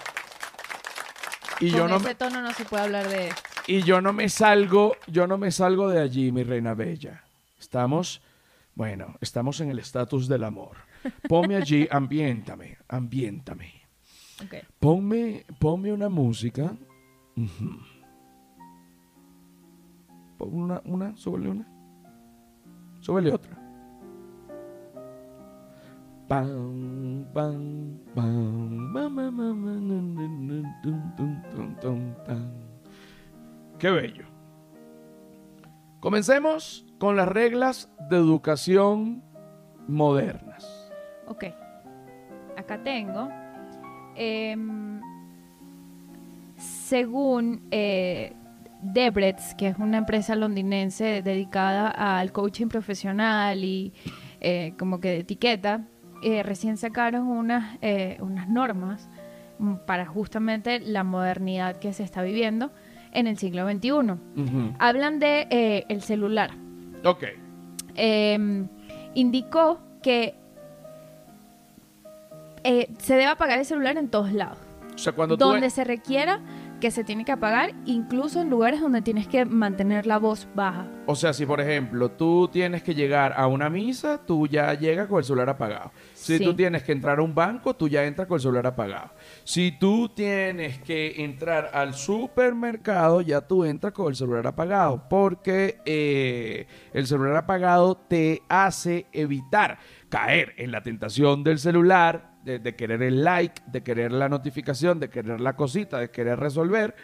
Y 1.60 1.70
Con 1.70 1.78
yo 1.80 1.88
no 1.88 1.96
ese 1.96 2.04
me, 2.08 2.14
tono 2.14 2.42
no 2.42 2.52
se 2.52 2.64
puede 2.64 2.82
hablar 2.82 3.08
de 3.08 3.28
esto. 3.28 3.42
y 3.66 3.82
yo 3.82 4.00
no 4.00 4.12
me 4.12 4.28
salgo, 4.28 4.96
yo 5.06 5.26
no 5.26 5.38
me 5.38 5.50
salgo 5.50 5.88
de 5.88 6.00
allí, 6.00 6.32
mi 6.32 6.42
reina 6.44 6.74
bella. 6.74 7.24
Estamos, 7.58 8.20
bueno, 8.74 9.16
estamos 9.20 9.60
en 9.60 9.70
el 9.70 9.78
estatus 9.78 10.28
del 10.28 10.44
amor. 10.44 10.76
Ponme 11.28 11.56
allí, 11.56 11.88
ambiéntame, 11.90 12.78
ambiéntame. 12.88 13.72
Ok. 14.44 14.54
Ponme, 14.80 15.46
ponme 15.58 15.92
una 15.92 16.08
música. 16.08 16.74
Pon 20.36 20.48
una, 20.52 20.80
una, 20.84 21.16
súbele 21.16 21.48
una. 21.48 21.68
Súbele 23.00 23.32
otra. 23.32 23.58
Qué 33.78 33.90
bello. 33.90 34.24
Comencemos 36.00 36.86
con 36.98 37.16
las 37.16 37.28
reglas 37.28 37.90
de 38.08 38.16
educación 38.16 39.22
modernas. 39.86 40.90
Ok. 41.26 41.44
Acá 42.56 42.82
tengo. 42.82 43.28
em, 44.14 45.00
según 46.56 47.66
eh, 47.70 48.34
que 49.58 49.68
es 49.68 49.78
una 49.78 49.98
empresa 49.98 50.34
londinense 50.34 51.20
dedicada 51.22 51.88
al 51.90 52.32
coaching 52.32 52.68
profesional 52.68 53.64
y 53.64 53.92
eh, 54.40 54.74
como 54.78 54.98
que 54.98 55.08
de 55.08 55.18
etiqueta, 55.18 55.86
eh, 56.22 56.42
recién 56.42 56.76
sacaron 56.76 57.26
unas, 57.26 57.78
eh, 57.82 58.16
unas 58.20 58.48
normas 58.48 59.08
mm, 59.58 59.74
para 59.86 60.06
justamente 60.06 60.80
la 60.80 61.04
modernidad 61.04 61.76
que 61.76 61.92
se 61.92 62.02
está 62.02 62.22
viviendo 62.22 62.70
en 63.12 63.26
el 63.26 63.36
siglo 63.38 63.68
XXI. 63.70 63.90
Ujú. 63.90 64.74
Hablan 64.78 65.18
de 65.18 65.46
eh, 65.50 65.84
el 65.88 66.02
celular. 66.02 66.50
Ok. 67.04 67.24
Eh, 67.94 68.66
indicó 69.14 69.80
que 70.02 70.34
se 72.62 73.14
debe 73.14 73.26
apagar 73.26 73.58
el 73.58 73.64
celular 73.64 73.96
en 73.98 74.08
todos 74.08 74.32
lados. 74.32 74.58
O 74.94 74.98
sea, 74.98 75.12
cuando 75.12 75.36
tú... 75.36 75.44
donde 75.44 75.68
se 75.70 75.82
requiera 75.84 76.40
que 76.82 76.90
se 76.90 77.04
tiene 77.04 77.24
que 77.24 77.30
apagar, 77.30 77.72
incluso 77.86 78.40
en 78.40 78.50
lugares 78.50 78.80
donde 78.80 79.02
tienes 79.02 79.28
que 79.28 79.44
mantener 79.44 80.04
la 80.04 80.18
voz 80.18 80.48
baja. 80.56 80.88
O 81.06 81.14
sea, 81.14 81.32
si 81.32 81.46
por 81.46 81.60
ejemplo 81.60 82.10
tú 82.10 82.48
tienes 82.52 82.82
que 82.82 82.92
llegar 82.92 83.34
a 83.36 83.46
una 83.46 83.70
misa, 83.70 84.18
tú 84.26 84.48
ya 84.48 84.74
llegas 84.74 85.06
con 85.06 85.18
el 85.18 85.24
celular 85.24 85.48
apagado. 85.48 85.92
Si 86.12 86.38
Sí. 86.38 86.44
tú 86.44 86.54
tienes 86.54 86.82
que 86.82 86.90
entrar 86.90 87.20
a 87.20 87.22
un 87.22 87.36
banco, 87.36 87.74
tú 87.74 87.86
ya 87.88 88.04
entras 88.04 88.26
con 88.26 88.34
el 88.34 88.40
celular 88.40 88.66
apagado. 88.66 89.10
Si 89.44 89.70
tú 89.78 90.08
tienes 90.08 90.80
que 90.80 91.22
entrar 91.24 91.70
al 91.72 91.94
supermercado, 91.94 93.20
ya 93.20 93.40
tú 93.42 93.64
entras 93.64 93.92
con 93.92 94.08
el 94.08 94.16
celular 94.16 94.46
apagado. 94.48 95.04
Porque 95.08 95.78
eh, 95.84 96.66
el 96.92 97.06
celular 97.06 97.36
apagado 97.36 97.96
te 97.96 98.42
hace 98.48 99.06
evitar 99.12 99.78
caer 100.08 100.52
en 100.58 100.72
la 100.72 100.82
tentación 100.82 101.44
del 101.44 101.58
celular, 101.60 102.31
de, 102.42 102.58
de 102.58 102.76
querer 102.76 103.02
el 103.02 103.24
like, 103.24 103.62
de 103.66 103.82
querer 103.82 104.12
la 104.12 104.28
notificación, 104.28 105.00
de 105.00 105.08
querer 105.08 105.40
la 105.40 105.56
cosita, 105.56 105.98
de 105.98 106.10
querer 106.10 106.38
resolver. 106.38 106.94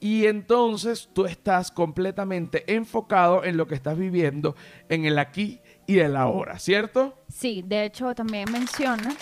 Y 0.00 0.26
entonces 0.26 1.10
tú 1.12 1.26
estás 1.26 1.70
completamente 1.70 2.72
enfocado 2.74 3.44
en 3.44 3.58
lo 3.58 3.66
que 3.66 3.74
estás 3.74 3.98
viviendo 3.98 4.56
en 4.88 5.04
el 5.04 5.18
aquí 5.18 5.60
y 5.86 5.98
el 5.98 6.16
ahora, 6.16 6.58
¿cierto? 6.58 7.22
Sí, 7.28 7.62
de 7.66 7.84
hecho 7.84 8.14
también 8.14 8.50
menciona 8.50 9.14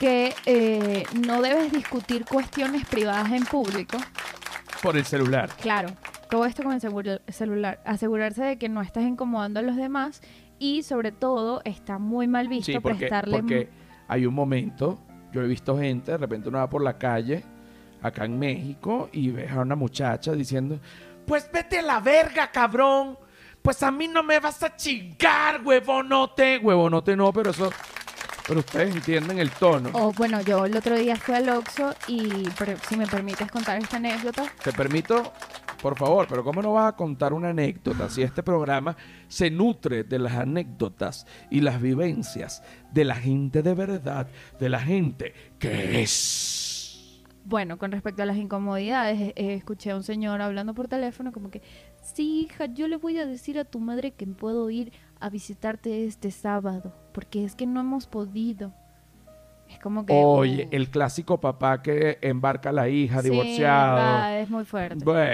que 0.00 0.34
eh, 0.44 1.04
no 1.24 1.40
debes 1.40 1.72
discutir 1.72 2.24
cuestiones 2.24 2.84
privadas 2.86 3.30
en 3.30 3.44
público. 3.44 3.96
Por 4.82 4.96
el 4.96 5.04
celular. 5.04 5.50
Claro, 5.60 5.88
todo 6.28 6.44
esto 6.44 6.64
con 6.64 6.72
el 6.72 6.80
celular. 7.28 7.80
Asegurarse 7.84 8.42
de 8.42 8.58
que 8.58 8.68
no 8.68 8.82
estás 8.82 9.04
incomodando 9.04 9.60
a 9.60 9.62
los 9.62 9.76
demás 9.76 10.20
y 10.58 10.82
sobre 10.82 11.12
todo 11.12 11.60
está 11.64 11.98
muy 11.98 12.26
mal 12.26 12.48
visto 12.48 12.72
Sí, 12.72 12.78
porque, 12.80 12.98
prestarle... 12.98 13.38
porque 13.38 13.68
hay 14.08 14.26
un 14.26 14.34
momento, 14.34 14.98
yo 15.32 15.42
he 15.42 15.46
visto 15.46 15.78
gente, 15.78 16.12
de 16.12 16.18
repente 16.18 16.48
uno 16.48 16.58
va 16.58 16.68
por 16.68 16.82
la 16.82 16.96
calle, 16.98 17.44
acá 18.02 18.24
en 18.24 18.38
México, 18.38 19.08
y 19.12 19.30
ves 19.30 19.50
a 19.52 19.60
una 19.60 19.74
muchacha 19.76 20.32
diciendo, 20.32 20.78
pues 21.26 21.50
vete 21.52 21.80
a 21.80 21.82
la 21.82 22.00
verga, 22.00 22.50
cabrón. 22.50 23.18
Pues 23.62 23.82
a 23.82 23.90
mí 23.90 24.06
no 24.06 24.22
me 24.22 24.38
vas 24.38 24.62
a 24.62 24.76
chingar, 24.76 25.60
huevonote. 25.64 26.58
Huevonote 26.58 27.16
no, 27.16 27.32
pero 27.32 27.50
eso... 27.50 27.70
Pero 28.46 28.60
ustedes 28.60 28.94
entienden 28.94 29.38
el 29.38 29.50
tono. 29.50 29.90
O 29.92 30.12
bueno, 30.12 30.40
yo 30.42 30.64
el 30.64 30.76
otro 30.76 30.96
día 30.96 31.16
fui 31.16 31.34
al 31.34 31.48
Oxxo 31.48 31.94
y 32.06 32.48
pero, 32.58 32.76
si 32.88 32.96
me 32.96 33.06
permites 33.06 33.50
contar 33.50 33.78
esta 33.78 33.96
anécdota, 33.96 34.44
Te 34.62 34.72
permito, 34.72 35.32
por 35.82 35.98
favor, 35.98 36.26
pero 36.28 36.44
¿cómo 36.44 36.62
no 36.62 36.72
vas 36.72 36.92
a 36.92 36.96
contar 36.96 37.32
una 37.32 37.48
anécdota 37.50 38.08
si 38.08 38.22
este 38.22 38.42
programa 38.44 38.96
se 39.26 39.50
nutre 39.50 40.04
de 40.04 40.18
las 40.20 40.34
anécdotas 40.34 41.26
y 41.50 41.60
las 41.60 41.80
vivencias 41.80 42.62
de 42.92 43.04
la 43.04 43.16
gente 43.16 43.62
de 43.62 43.74
verdad, 43.74 44.28
de 44.60 44.68
la 44.68 44.78
gente 44.78 45.34
que 45.58 46.02
es? 46.02 47.22
Bueno, 47.44 47.78
con 47.78 47.92
respecto 47.92 48.22
a 48.22 48.26
las 48.26 48.36
incomodidades, 48.38 49.20
eh, 49.20 49.32
eh, 49.36 49.54
escuché 49.54 49.92
a 49.92 49.96
un 49.96 50.02
señor 50.02 50.42
hablando 50.42 50.74
por 50.74 50.88
teléfono 50.88 51.30
como 51.30 51.48
que, 51.48 51.62
sí, 52.02 52.40
hija, 52.40 52.66
yo 52.66 52.88
le 52.88 52.96
voy 52.96 53.18
a 53.18 53.26
decir 53.26 53.56
a 53.60 53.64
tu 53.64 53.78
madre 53.78 54.10
que 54.10 54.26
puedo 54.26 54.68
ir 54.68 54.92
a 55.20 55.30
visitarte 55.30 56.04
este 56.06 56.30
sábado, 56.30 56.94
porque 57.12 57.44
es 57.44 57.54
que 57.54 57.66
no 57.66 57.80
hemos 57.80 58.06
podido. 58.06 58.72
Es 59.68 59.80
como 59.80 60.06
que... 60.06 60.12
Oye, 60.14 60.66
uh, 60.66 60.76
el 60.76 60.90
clásico 60.90 61.40
papá 61.40 61.82
que 61.82 62.18
embarca 62.22 62.68
a 62.68 62.72
la 62.72 62.88
hija 62.88 63.20
sí, 63.22 63.30
divorciado. 63.30 63.96
va, 63.96 64.38
es 64.38 64.48
muy 64.48 64.64
fuerte. 64.64 65.04
Bueno, 65.04 65.24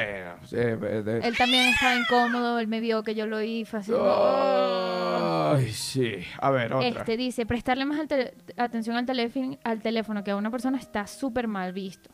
eh, 0.53 0.79
eh, 0.81 1.03
de- 1.05 1.19
Él 1.19 1.37
también 1.37 1.69
estaba 1.69 1.95
incómodo, 1.97 2.59
él 2.59 2.67
me 2.67 2.81
vio 2.81 3.03
que 3.03 3.15
yo 3.15 3.27
lo 3.27 3.41
fue 3.67 3.81
así, 3.81 3.93
Ay, 3.95 5.71
sí. 5.71 6.15
A 6.41 6.51
ver, 6.51 6.73
otra. 6.73 6.89
Este 6.89 7.17
dice, 7.19 7.45
prestarle 7.45 7.85
más 7.85 8.01
al 8.01 8.33
atención 8.57 8.97
al 8.97 9.05
teléfono, 9.05 9.59
al 9.65 9.81
teléfono 9.81 10.25
que 10.25 10.31
a 10.31 10.37
una 10.37 10.51
persona 10.51 10.79
está 10.79 11.07
súper 11.07 11.47
mal 11.47 11.73
visto. 11.75 12.11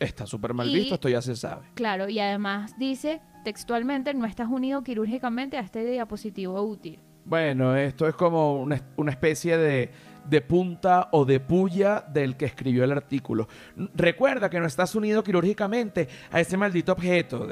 Está 0.00 0.26
súper 0.26 0.54
mal 0.54 0.68
Y- 0.68 0.74
visto, 0.74 0.94
esto 0.94 1.08
ya 1.08 1.22
se 1.22 1.36
sabe. 1.36 1.68
Claro, 1.74 2.08
y 2.08 2.18
además 2.18 2.76
dice 2.76 3.20
textualmente, 3.42 4.14
no 4.14 4.26
estás 4.26 4.48
unido 4.48 4.82
quirúrgicamente 4.82 5.56
a 5.56 5.60
este 5.60 5.84
dispositivo 5.84 6.60
útil. 6.62 6.98
Bueno, 7.24 7.76
esto 7.76 8.08
es 8.08 8.14
como 8.14 8.60
una, 8.60 8.80
una 8.96 9.12
especie 9.12 9.56
de, 9.56 9.90
de 10.28 10.40
punta 10.40 11.08
o 11.12 11.24
de 11.24 11.40
puya 11.40 12.00
del 12.00 12.36
que 12.36 12.46
escribió 12.46 12.84
el 12.84 12.92
artículo. 12.92 13.48
Recuerda 13.94 14.50
que 14.50 14.58
no 14.58 14.66
estás 14.66 14.94
unido 14.94 15.22
quirúrgicamente 15.22 16.08
a 16.30 16.40
ese 16.40 16.56
maldito 16.56 16.92
objeto. 16.92 17.48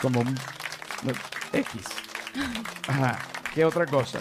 Como 0.00 0.20
un 0.20 0.34
no, 1.04 1.12
X. 1.52 1.82
Ajá. 2.88 3.18
¿Qué 3.54 3.64
otra 3.64 3.86
cosa? 3.86 4.20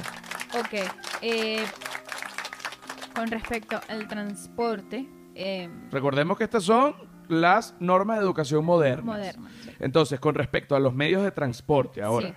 Ok, 0.57 0.89
eh, 1.21 1.63
con 3.13 3.27
respecto 3.27 3.79
al 3.89 4.07
transporte 4.07 5.07
eh, 5.39 5.69
Recordemos 5.91 6.35
que 6.35 6.45
estas 6.45 6.63
son 6.63 6.95
las 7.29 7.75
normas 7.79 8.17
de 8.17 8.25
educación 8.25 8.65
modernas. 8.65 9.05
moderno. 9.05 9.47
sí. 9.63 9.71
Entonces, 9.79 10.19
con 10.19 10.35
respecto 10.35 10.75
a 10.75 10.79
los 10.79 10.93
medios 10.93 11.23
de 11.23 11.31
transporte 11.31 12.01
ahora. 12.01 12.29
Sí. 12.29 12.33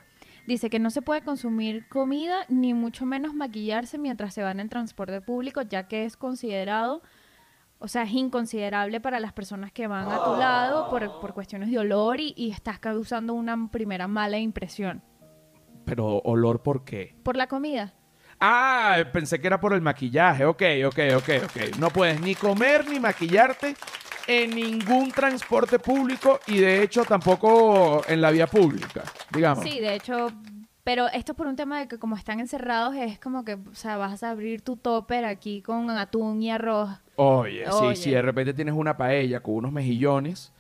Dice 0.47 0.71
que 0.71 0.79
no 0.79 0.91
se 0.91 1.03
puede 1.03 1.23
consumir 1.23 1.87
comida 1.89 2.45
ni 2.49 2.75
mucho 2.75 3.07
menos 3.07 3.35
maquillarse 3.35 3.99
mientras 3.99 4.35
se 4.35 4.43
va 4.43 4.51
en 4.51 4.69
transporte 4.69 5.21
público, 5.21 5.63
ya 5.63 5.87
que 5.87 6.05
es 6.05 6.17
considerado, 6.17 7.03
o 7.79 7.89
sea, 7.89 8.03
es 8.03 8.13
inconsiderable 8.13 9.01
para 9.01 9.21
las 9.21 9.33
personas 9.33 9.71
que 9.71 9.87
van 9.87 10.11
a 10.11 10.25
tu 10.25 10.37
lado 10.37 10.91
por, 10.91 11.21
por 11.21 11.35
cuestiones 11.35 11.71
de 11.71 11.79
olor 11.79 12.21
y, 12.21 12.35
y 12.37 12.51
estás 12.51 12.79
causando 12.79 13.35
una 13.35 13.69
primera 13.71 14.09
mala 14.09 14.39
impresión. 14.39 15.03
Pero 15.85 16.19
olor, 16.25 16.63
¿por 16.63 16.85
qué? 16.85 17.15
Por 17.23 17.37
la 17.37 17.47
comida. 17.47 17.95
Ah, 18.41 18.97
pensé 19.13 19.39
que 19.41 19.47
era 19.47 19.61
por 19.61 19.75
el 19.75 19.83
maquillaje. 19.83 20.47
Ok, 20.47 20.63
ok, 20.87 20.99
ok, 21.17 21.29
ok. 21.45 21.79
No 21.79 21.91
puedes 21.91 22.21
ni 22.21 22.35
comer 22.35 22.89
ni 22.89 22.99
maquillarte 22.99 23.77
en 24.27 24.51
ningún 24.55 25.11
transporte 25.13 25.79
público 25.79 26.41
y 26.47 26.59
de 26.59 26.83
hecho 26.83 27.05
tampoco 27.05 28.03
en 28.09 28.21
la 28.21 28.31
vía 28.31 28.47
pública, 28.47 29.03
digamos. 29.33 29.65
Sí, 29.65 29.81
de 29.81 29.95
hecho, 29.95 30.29
pero 30.85 31.09
esto 31.09 31.33
es 31.33 31.37
por 31.37 31.47
un 31.47 31.57
tema 31.57 31.81
de 31.81 31.89
que 31.89 31.99
como 31.99 32.17
están 32.17 32.41
encerrados 32.41 32.95
es 32.97 33.19
como 33.19 33.45
que, 33.45 33.55
o 33.55 33.75
sea, 33.75 33.97
vas 33.97 34.23
a 34.23 34.31
abrir 34.31 34.63
tu 34.63 34.77
topper 34.77 35.25
aquí 35.25 35.63
con 35.63 35.91
atún 35.91 36.43
y 36.43 36.51
arroz. 36.51 36.91
Oye, 37.17 37.69
Oye. 37.69 37.97
sí, 37.97 38.03
si 38.05 38.11
de 38.11 38.23
repente 38.23 38.55
tienes 38.55 38.75
una 38.75 38.97
paella 38.97 39.41
con 39.43 39.55
unos 39.57 39.73
mejillones, 39.73 40.53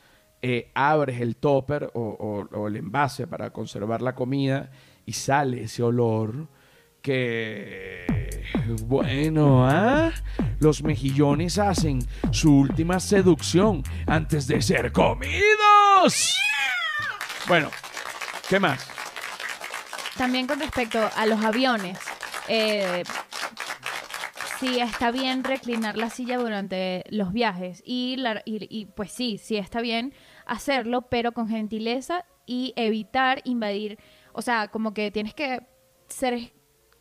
eh, 0.42 0.70
abres 0.74 1.20
el 1.20 1.36
topper 1.36 1.90
o, 1.94 2.00
o- 2.00 2.56
o 2.58 2.68
el 2.68 2.76
envase 2.76 3.26
para 3.26 3.50
conservar 3.50 4.02
la 4.02 4.14
comida 4.14 4.70
y 5.06 5.12
sale 5.12 5.62
ese 5.64 5.82
olor 5.82 6.48
que... 7.02 8.06
Bueno, 8.84 9.66
¿ah? 9.68 10.12
Los 10.60 10.82
mejillones 10.82 11.58
hacen 11.58 12.00
su 12.30 12.58
última 12.60 13.00
seducción 13.00 13.82
antes 14.06 14.46
de 14.46 14.60
ser 14.62 14.92
comidos. 14.92 16.36
Bueno, 17.48 17.70
¿qué 18.48 18.60
más? 18.60 18.86
También 20.16 20.46
con 20.46 20.60
respecto 20.60 21.08
a 21.16 21.26
los 21.26 21.42
aviones, 21.44 21.98
eh, 22.48 23.02
sí 24.58 24.78
está 24.80 25.10
bien 25.10 25.42
reclinar 25.44 25.96
la 25.96 26.10
silla 26.10 26.36
durante 26.36 27.04
los 27.08 27.32
viajes 27.32 27.82
y, 27.84 28.16
la- 28.16 28.42
y- 28.44 28.86
pues 28.94 29.10
sí, 29.12 29.38
sí 29.38 29.56
está 29.56 29.80
bien 29.80 30.12
hacerlo, 30.44 31.02
pero 31.08 31.32
con 31.32 31.48
gentileza 31.48 32.26
y 32.44 32.74
evitar 32.76 33.40
invadir, 33.44 33.98
o 34.32 34.42
sea, 34.42 34.68
como 34.68 34.92
que 34.92 35.10
tienes 35.10 35.32
que 35.34 35.60
ser 36.08 36.52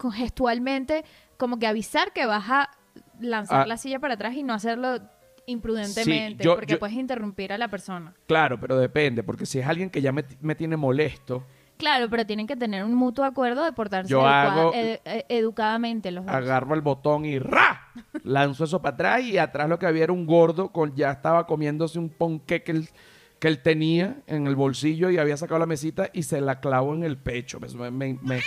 gestualmente, 0.09 1.03
como 1.37 1.59
que 1.59 1.67
avisar 1.67 2.13
que 2.13 2.25
vas 2.25 2.45
a 2.49 2.69
lanzar 3.19 3.61
Ah. 3.61 3.65
la 3.67 3.77
silla 3.77 3.99
para 3.99 4.13
atrás 4.15 4.33
y 4.35 4.43
no 4.43 4.53
hacerlo 4.53 4.99
imprudentemente, 5.45 6.43
yo- 6.43 6.55
porque 6.55 6.73
yo- 6.73 6.79
puedes 6.79 6.95
interrumpir 6.95 7.51
a 7.53 7.57
la 7.57 7.67
persona. 7.67 8.13
Claro, 8.27 8.59
pero 8.59 8.77
depende, 8.77 9.23
porque 9.23 9.45
si 9.45 9.59
es 9.59 9.67
alguien 9.67 9.89
que 9.89 10.01
ya 10.01 10.11
me, 10.11 10.23
me 10.41 10.55
tiene 10.55 10.77
molesto, 10.77 11.43
Claro, 11.77 12.09
pero 12.09 12.25
tienen 12.25 12.45
que 12.45 12.57
tener 12.57 12.83
un 12.83 12.93
mutuo 12.93 13.23
acuerdo 13.23 13.63
de 13.63 13.71
portarse 13.71 14.09
Yo 14.11 14.19
educa- 14.19 14.51
hago- 14.51 14.73
ed- 14.73 14.99
ed- 15.05 15.25
educadamente 15.29 16.11
los 16.11 16.25
dos. 16.25 16.35
agarro 16.35 16.75
el 16.75 16.81
botón 16.81 17.23
y 17.23 17.39
¡ra! 17.39 17.87
Lanzo 18.25 18.65
eso 18.65 18.81
para 18.81 18.95
atrás 18.95 19.21
y 19.23 19.37
atrás 19.37 19.69
lo 19.69 19.79
que 19.79 19.85
había 19.85 20.03
era 20.03 20.11
un 20.11 20.25
gordo 20.25 20.73
con 20.73 20.93
ya 20.95 21.09
estaba 21.11 21.47
comiéndose 21.47 21.97
un 21.97 22.09
ponqué 22.09 22.63
que 22.63 22.71
él, 22.73 22.89
que 23.39 23.47
él 23.47 23.61
tenía 23.61 24.17
en 24.27 24.45
el 24.47 24.57
bolsillo 24.57 25.09
y 25.09 25.17
había 25.19 25.37
sacado 25.37 25.57
la 25.57 25.65
mesita 25.67 26.09
y 26.11 26.23
se 26.23 26.41
la 26.41 26.59
clavó 26.59 26.93
en 26.95 27.03
el 27.05 27.17
pecho. 27.17 27.61
Me, 27.61 27.89
me- 27.91 28.41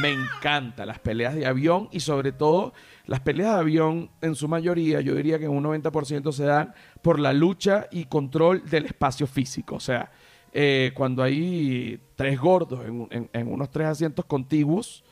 me 0.00 0.10
encanta 0.12 0.84
las 0.86 0.98
peleas 0.98 1.34
de 1.34 1.46
avión 1.46 1.88
y 1.92 2.00
sobre 2.00 2.32
todo 2.32 2.72
las 3.06 3.20
peleas 3.20 3.54
de 3.54 3.60
avión 3.60 4.10
en 4.20 4.34
su 4.34 4.48
mayoría, 4.48 5.00
yo 5.00 5.14
diría 5.14 5.38
que 5.38 5.44
en 5.44 5.50
un 5.52 5.64
90% 5.64 6.32
se 6.32 6.44
dan 6.44 6.74
por 7.02 7.18
la 7.20 7.32
lucha 7.32 7.86
y 7.90 8.06
control 8.06 8.68
del 8.68 8.86
espacio 8.86 9.26
físico. 9.26 9.76
O 9.76 9.80
sea, 9.80 10.10
eh, 10.52 10.92
cuando 10.94 11.22
hay 11.22 12.00
tres 12.16 12.38
gordos 12.40 12.84
en, 12.86 13.06
en- 13.10 13.30
en 13.32 13.52
unos 13.52 13.70
tres 13.70 13.86
asientos 13.88 14.24
contiguos, 14.24 15.04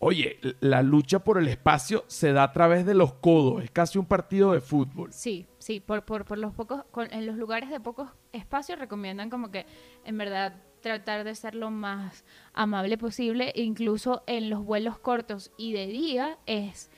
Oye, 0.00 0.38
la 0.60 0.80
lucha 0.84 1.18
por 1.24 1.38
el 1.38 1.48
espacio 1.48 2.04
se 2.06 2.32
da 2.32 2.44
a 2.44 2.52
través 2.52 2.86
de 2.86 2.94
los 2.94 3.14
codos. 3.14 3.64
Es 3.64 3.72
casi 3.72 3.98
un 3.98 4.06
partido 4.06 4.52
de 4.52 4.60
fútbol. 4.60 5.12
Sí, 5.12 5.48
sí, 5.58 5.80
por, 5.80 6.04
por, 6.04 6.24
por 6.24 6.38
los 6.38 6.54
pocos, 6.54 6.84
con- 6.92 7.12
en 7.12 7.26
los 7.26 7.34
lugares 7.36 7.68
de 7.68 7.80
pocos 7.80 8.08
espacios 8.30 8.78
recomiendan 8.78 9.28
como 9.28 9.50
que 9.50 9.66
en 10.04 10.16
verdad 10.16 10.62
tratar 10.80 11.24
de 11.24 11.34
ser 11.34 11.54
lo 11.54 11.70
más 11.70 12.24
amable 12.52 12.98
posible, 12.98 13.52
incluso 13.54 14.22
en 14.26 14.50
los 14.50 14.64
vuelos 14.64 14.98
cortos 14.98 15.52
y 15.56 15.72
de 15.72 15.86
día 15.86 16.38
es 16.46 16.90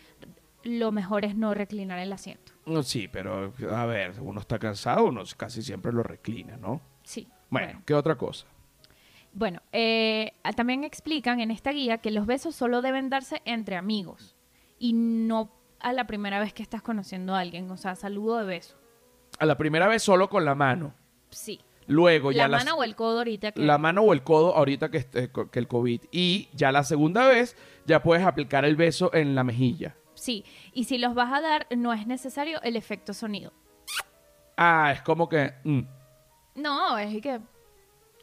lo 0.62 0.92
mejor 0.92 1.24
es 1.24 1.36
no 1.36 1.54
reclinar 1.54 1.98
el 1.98 2.12
asiento. 2.12 2.52
No, 2.66 2.82
Sí, 2.82 3.08
pero 3.08 3.52
a 3.70 3.86
ver, 3.86 4.14
uno 4.20 4.40
está 4.40 4.58
cansado, 4.58 5.06
uno 5.06 5.22
casi 5.36 5.62
siempre 5.62 5.92
lo 5.92 6.02
reclina, 6.02 6.56
¿no? 6.56 6.80
Sí. 7.02 7.26
Bueno, 7.48 7.82
¿qué 7.86 7.94
otra 7.94 8.16
cosa? 8.16 8.46
Bueno, 9.32 9.62
eh, 9.72 10.32
también 10.56 10.84
explican 10.84 11.40
en 11.40 11.50
esta 11.50 11.70
guía 11.72 11.98
que 11.98 12.10
los 12.10 12.26
besos 12.26 12.54
solo 12.54 12.82
deben 12.82 13.10
darse 13.10 13.42
entre 13.44 13.76
amigos 13.76 14.36
y 14.78 14.92
no 14.92 15.52
a 15.78 15.92
la 15.92 16.06
primera 16.06 16.40
vez 16.40 16.52
que 16.52 16.62
estás 16.62 16.82
conociendo 16.82 17.34
a 17.34 17.40
alguien, 17.40 17.70
o 17.70 17.76
sea, 17.76 17.96
saludo 17.96 18.38
de 18.38 18.44
beso. 18.44 18.76
A 19.38 19.46
la 19.46 19.56
primera 19.56 19.88
vez 19.88 20.02
solo 20.02 20.28
con 20.28 20.44
la 20.44 20.54
mano. 20.54 20.94
Sí. 21.30 21.60
Luego 21.90 22.30
la 22.30 22.36
ya 22.36 22.48
las- 22.48 22.64
mano 22.64 22.76
o 22.78 22.84
el 22.84 22.94
codo 22.94 23.18
ahorita 23.18 23.52
que... 23.52 23.60
la 23.62 23.76
mano 23.78 24.02
o 24.02 24.12
el 24.12 24.22
codo 24.22 24.54
ahorita 24.56 24.90
que, 24.90 24.98
este- 24.98 25.30
que 25.50 25.58
el 25.58 25.66
COVID. 25.68 26.02
Y 26.12 26.48
ya 26.52 26.70
la 26.72 26.84
segunda 26.84 27.26
vez 27.26 27.56
ya 27.86 28.02
puedes 28.02 28.24
aplicar 28.24 28.64
el 28.64 28.76
beso 28.76 29.12
en 29.12 29.34
la 29.34 29.42
mejilla. 29.44 29.96
Sí, 30.14 30.44
y 30.72 30.84
si 30.84 30.98
los 30.98 31.14
vas 31.14 31.32
a 31.32 31.40
dar, 31.40 31.66
no 31.76 31.92
es 31.92 32.06
necesario 32.06 32.60
el 32.62 32.76
efecto 32.76 33.12
sonido. 33.14 33.52
Ah, 34.56 34.92
es 34.94 35.02
como 35.02 35.28
que... 35.28 35.52
mm. 35.64 35.80
No, 36.56 36.98
es 36.98 37.20
que... 37.22 37.40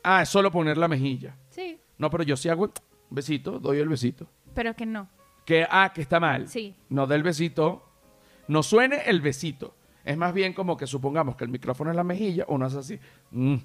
Ah, 0.03 0.21
es 0.21 0.29
solo 0.29 0.51
poner 0.51 0.77
la 0.77 0.87
mejilla. 0.87 1.35
Sí, 1.49 1.79
No, 1.97 2.09
pero 2.09 2.23
yo 2.23 2.37
sí 2.37 2.49
hago 2.49 2.71
besito, 3.09 3.59
doy 3.59 3.79
el 3.79 3.89
besito. 3.89 4.27
pero 4.53 4.75
que 4.75 4.85
no. 4.85 5.09
Que, 5.45 5.65
ah, 5.69 5.91
que 5.93 6.01
está 6.01 6.19
mal. 6.19 6.47
Sí. 6.47 6.75
No 6.89 7.07
del 7.07 7.23
besito. 7.23 7.83
No 8.47 8.63
suene 8.63 9.01
el 9.07 9.21
besito. 9.21 9.75
Es 10.07 10.15
más 10.17 10.33
bien 10.33 10.53
como 10.53 10.77
que 10.77 10.87
supongamos 10.87 11.35
que 11.35 11.43
el 11.43 11.49
micrófono 11.49 11.89
es 11.89 11.95
la 11.95 12.03
mejilla, 12.03 12.45
uno 12.47 12.65
hace 12.65 12.79
así. 12.79 12.99
mm. 13.31 13.55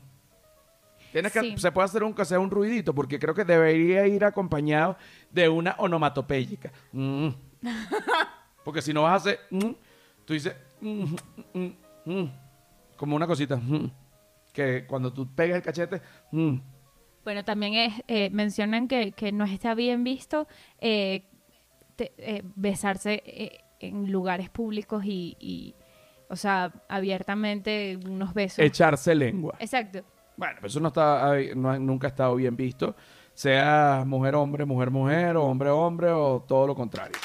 Tienes 1.12 1.30
que, 1.32 1.40
Sí. 1.40 1.54
se 1.58 1.70
puede 1.70 1.84
hacer 1.84 2.02
un, 2.04 2.14
que 2.14 2.24
sea 2.24 2.38
un 2.40 2.50
ruidito, 2.50 2.94
porque 2.94 3.18
creo 3.18 3.34
que 3.34 3.44
debería 3.44 4.06
ir 4.06 4.24
acompañado 4.24 4.96
de 5.30 5.48
una 5.48 5.76
onomatopéyica. 5.78 6.72
Mm. 6.92 7.28
porque 8.64 8.80
si 8.82 8.92
no 8.92 9.02
vas 9.02 9.12
a 9.12 9.16
hacer, 9.16 9.40
mm, 9.50 9.70
tú 10.24 10.32
dices, 10.32 10.54
como 12.96 13.16
una 13.16 13.26
cosita, 13.26 13.60
que 14.52 14.84
cuando 14.86 15.12
tú 15.12 15.28
pegas 15.34 15.56
el 15.56 15.62
cachete, 15.62 16.00
Bueno, 17.24 17.44
también 17.44 17.74
es, 17.74 17.94
eh, 18.08 18.30
mencionan 18.30 18.88
que, 18.88 19.12
que 19.12 19.30
no 19.32 19.44
está 19.44 19.74
bien 19.74 20.02
visto 20.04 20.48
eh, 20.80 21.24
te- 21.94 22.12
eh, 22.18 22.42
besarse 22.56 23.22
eh, 23.26 23.58
en 23.80 24.10
lugares 24.10 24.48
públicos 24.50 25.04
y, 25.04 25.36
y, 25.38 25.74
o 26.32 26.36
sea, 26.36 26.72
abiertamente 26.88 27.98
unos 28.08 28.32
besos. 28.32 28.58
echarse 28.58 29.14
lengua. 29.14 29.54
Exacto. 29.58 30.00
Bueno, 30.34 30.60
eso 30.62 30.80
no 30.80 30.88
está, 30.88 31.34
no 31.54 31.78
nunca 31.78 32.06
ha 32.06 32.10
estado 32.10 32.34
bien 32.36 32.56
visto. 32.56 32.96
Sea 33.34 34.02
mujer 34.06 34.34
hombre, 34.34 34.64
mujer 34.64 34.90
mujer, 34.90 35.36
o 35.36 35.44
hombre 35.44 35.68
hombre, 35.68 36.08
o 36.10 36.42
todo 36.48 36.66
lo 36.66 36.74
contrario. 36.74 37.16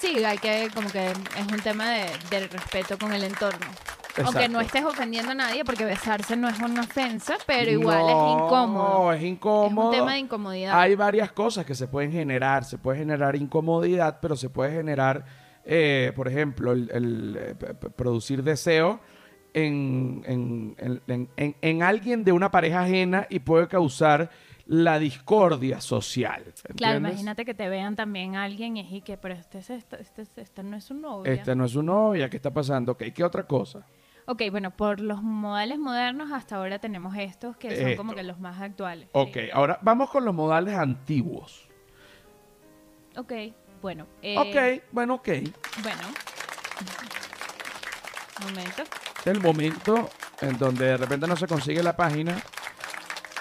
Sí, 0.00 0.24
hay 0.24 0.38
que, 0.38 0.70
como 0.74 0.88
que 0.88 1.10
es 1.10 1.52
un 1.52 1.60
tema 1.60 1.90
de, 1.90 2.06
del 2.30 2.48
respeto 2.48 2.96
con 2.98 3.12
el 3.12 3.24
entorno. 3.24 3.66
Aunque 4.24 4.48
no 4.48 4.60
estés 4.60 4.84
ofendiendo 4.84 5.32
a 5.32 5.34
nadie, 5.34 5.64
porque 5.64 5.84
besarse 5.84 6.36
no 6.36 6.48
es 6.48 6.58
una 6.58 6.80
ofensa, 6.80 7.36
pero 7.46 7.70
igual 7.70 7.98
No, 7.98 8.08
es 8.08 8.42
incómodo. 8.44 9.12
es 9.12 9.22
incómodo. 9.22 9.92
Es 9.92 9.98
un 9.98 10.04
tema 10.04 10.12
de 10.14 10.18
incomodidad. 10.20 10.80
Hay 10.80 10.94
varias 10.94 11.30
cosas 11.32 11.64
que 11.66 11.74
se 11.74 11.86
pueden 11.86 12.10
generar. 12.12 12.64
Se 12.64 12.78
puede 12.78 12.98
generar 12.98 13.36
incomodidad, 13.36 14.18
pero 14.20 14.36
se 14.36 14.48
puede 14.50 14.72
generar, 14.72 15.24
eh, 15.70 16.12
por 16.16 16.28
ejemplo, 16.28 16.72
el, 16.72 16.90
el, 16.92 17.38
eh, 17.38 17.54
producir 17.94 18.42
deseo 18.42 19.00
en, 19.52 20.22
en- 20.26 20.74
en- 20.78 21.02
en- 21.06 21.28
en- 21.36 21.56
en 21.60 21.82
alguien 21.82 22.24
de 22.24 22.32
una 22.32 22.50
pareja 22.50 22.82
ajena 22.82 23.26
y 23.28 23.40
puede 23.40 23.68
causar 23.68 24.30
la 24.66 24.98
discordia 24.98 25.80
social. 25.80 26.44
Claro, 26.76 26.98
imagínate 26.98 27.44
que 27.44 27.52
te 27.54 27.68
vean 27.68 27.96
también 27.96 28.34
alguien 28.36 28.76
y 28.76 28.80
es 28.80 28.92
y 28.92 29.00
que, 29.02 29.16
pero 29.18 29.34
este, 29.34 29.58
es- 29.58 29.70
este, 29.70 30.00
este, 30.00 30.40
este 30.40 30.62
no 30.62 30.76
es 30.76 30.84
su 30.84 30.94
novia. 30.94 31.32
Este 31.32 31.54
no 31.54 31.66
es 31.66 31.72
su 31.72 31.82
novia, 31.82 32.28
¿qué 32.30 32.36
está 32.36 32.50
pasando? 32.52 32.92
Ok, 32.92 33.04
¿qué 33.14 33.22
otra 33.24 33.44
cosa? 33.46 33.86
Ok, 34.26 34.42
bueno, 34.50 34.70
por 34.76 35.00
los 35.00 35.22
modales 35.22 35.78
modernos 35.78 36.32
hasta 36.32 36.56
ahora 36.56 36.78
tenemos 36.78 37.14
estos 37.16 37.56
que 37.56 37.74
son 37.80 37.96
como 37.96 38.14
que 38.14 38.22
los 38.22 38.38
más 38.40 38.60
actuales. 38.60 39.08
Ok, 39.12 39.32
sí. 39.34 39.40
ahora 39.52 39.78
vamos 39.82 40.10
con 40.10 40.24
los 40.24 40.34
modales 40.34 40.74
antiguos. 40.74 41.66
Ok, 43.16 43.32
bueno. 43.80 44.06
eh, 44.22 44.36
ok, 44.38 44.84
bueno, 44.92 45.14
ok. 45.14 45.28
Bueno. 45.82 46.02
Momento. 48.40 48.84
el 49.24 49.40
momento 49.40 50.10
en 50.40 50.56
donde 50.58 50.84
de 50.86 50.96
repente 50.96 51.26
no 51.26 51.36
se 51.36 51.48
consigue 51.48 51.82
la 51.82 51.96
página 51.96 52.40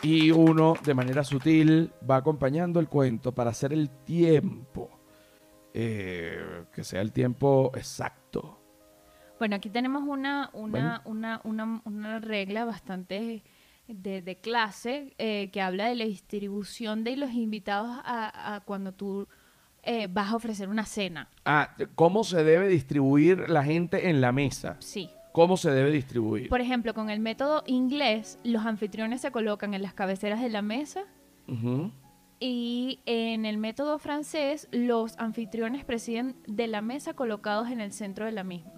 y 0.01 0.31
uno 0.31 0.73
de 0.83 0.93
manera 0.95 1.23
sutil 1.23 1.91
va 2.09 2.17
acompañando 2.17 2.79
el 2.79 2.87
cuento 2.87 3.31
para 3.33 3.51
hacer 3.51 3.73
el 3.73 3.89
tiempo. 3.89 4.89
Eh, 5.73 6.65
que 6.73 6.83
sea 6.83 7.01
el 7.01 7.11
tiempo 7.11 7.71
exacto. 7.75 8.59
Bueno, 9.37 9.55
aquí 9.55 9.69
tenemos 9.69 10.01
una, 10.01 10.49
una, 10.53 11.03
una, 11.05 11.41
una, 11.43 11.81
una 11.85 12.19
regla 12.19 12.65
bastante 12.65 13.43
de, 13.87 14.21
de 14.23 14.35
clase 14.37 15.13
eh, 15.19 15.51
que 15.51 15.61
habla 15.61 15.85
de 15.87 15.95
la 15.95 16.05
distribución 16.05 17.03
de 17.03 17.17
los 17.17 17.31
invitados 17.33 17.91
a, 18.03 18.55
a 18.55 18.61
cuando 18.61 18.93
tú 18.93 19.27
eh, 19.87 20.07
vas 20.11 20.31
a 20.31 20.35
ofrecer 20.35 20.69
una 20.69 20.85
cena. 20.85 21.29
Ah, 21.45 21.75
¿cómo 21.95 22.23
se 22.23 22.43
debe 22.43 22.67
distribuir 22.67 23.49
la 23.49 23.63
gente 23.63 24.09
en 24.09 24.21
la 24.21 24.31
mesa? 24.31 24.75
Sí. 24.79 25.09
¿Cómo 25.31 25.55
se 25.57 25.71
debe 25.71 25.91
distribuir? 25.91 26.49
Por 26.49 26.61
ejemplo, 26.61 26.93
con 26.93 27.09
el 27.09 27.19
método 27.19 27.63
inglés, 27.67 28.37
los 28.43 28.65
anfitriones 28.65 29.21
se 29.21 29.31
colocan 29.31 29.73
en 29.73 29.81
las 29.81 29.93
cabeceras 29.93 30.41
de 30.41 30.49
la 30.49 30.61
mesa 30.61 31.03
Ujú. 31.47 31.91
y 32.39 32.99
en 33.05 33.45
el 33.45 33.57
método 33.57 33.97
francés, 33.99 34.67
los 34.71 35.17
anfitriones 35.19 35.85
presiden 35.85 36.35
de 36.47 36.67
la 36.67 36.81
mesa 36.81 37.13
colocados 37.13 37.69
en 37.69 37.81
el 37.81 37.91
centro 37.93 38.25
de 38.25 38.31
la 38.33 38.43
misma, 38.43 38.71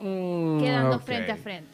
Mm, 0.00 0.60
quedando 0.60 0.98
frente 0.98 1.32
a 1.32 1.36
frente. 1.36 1.68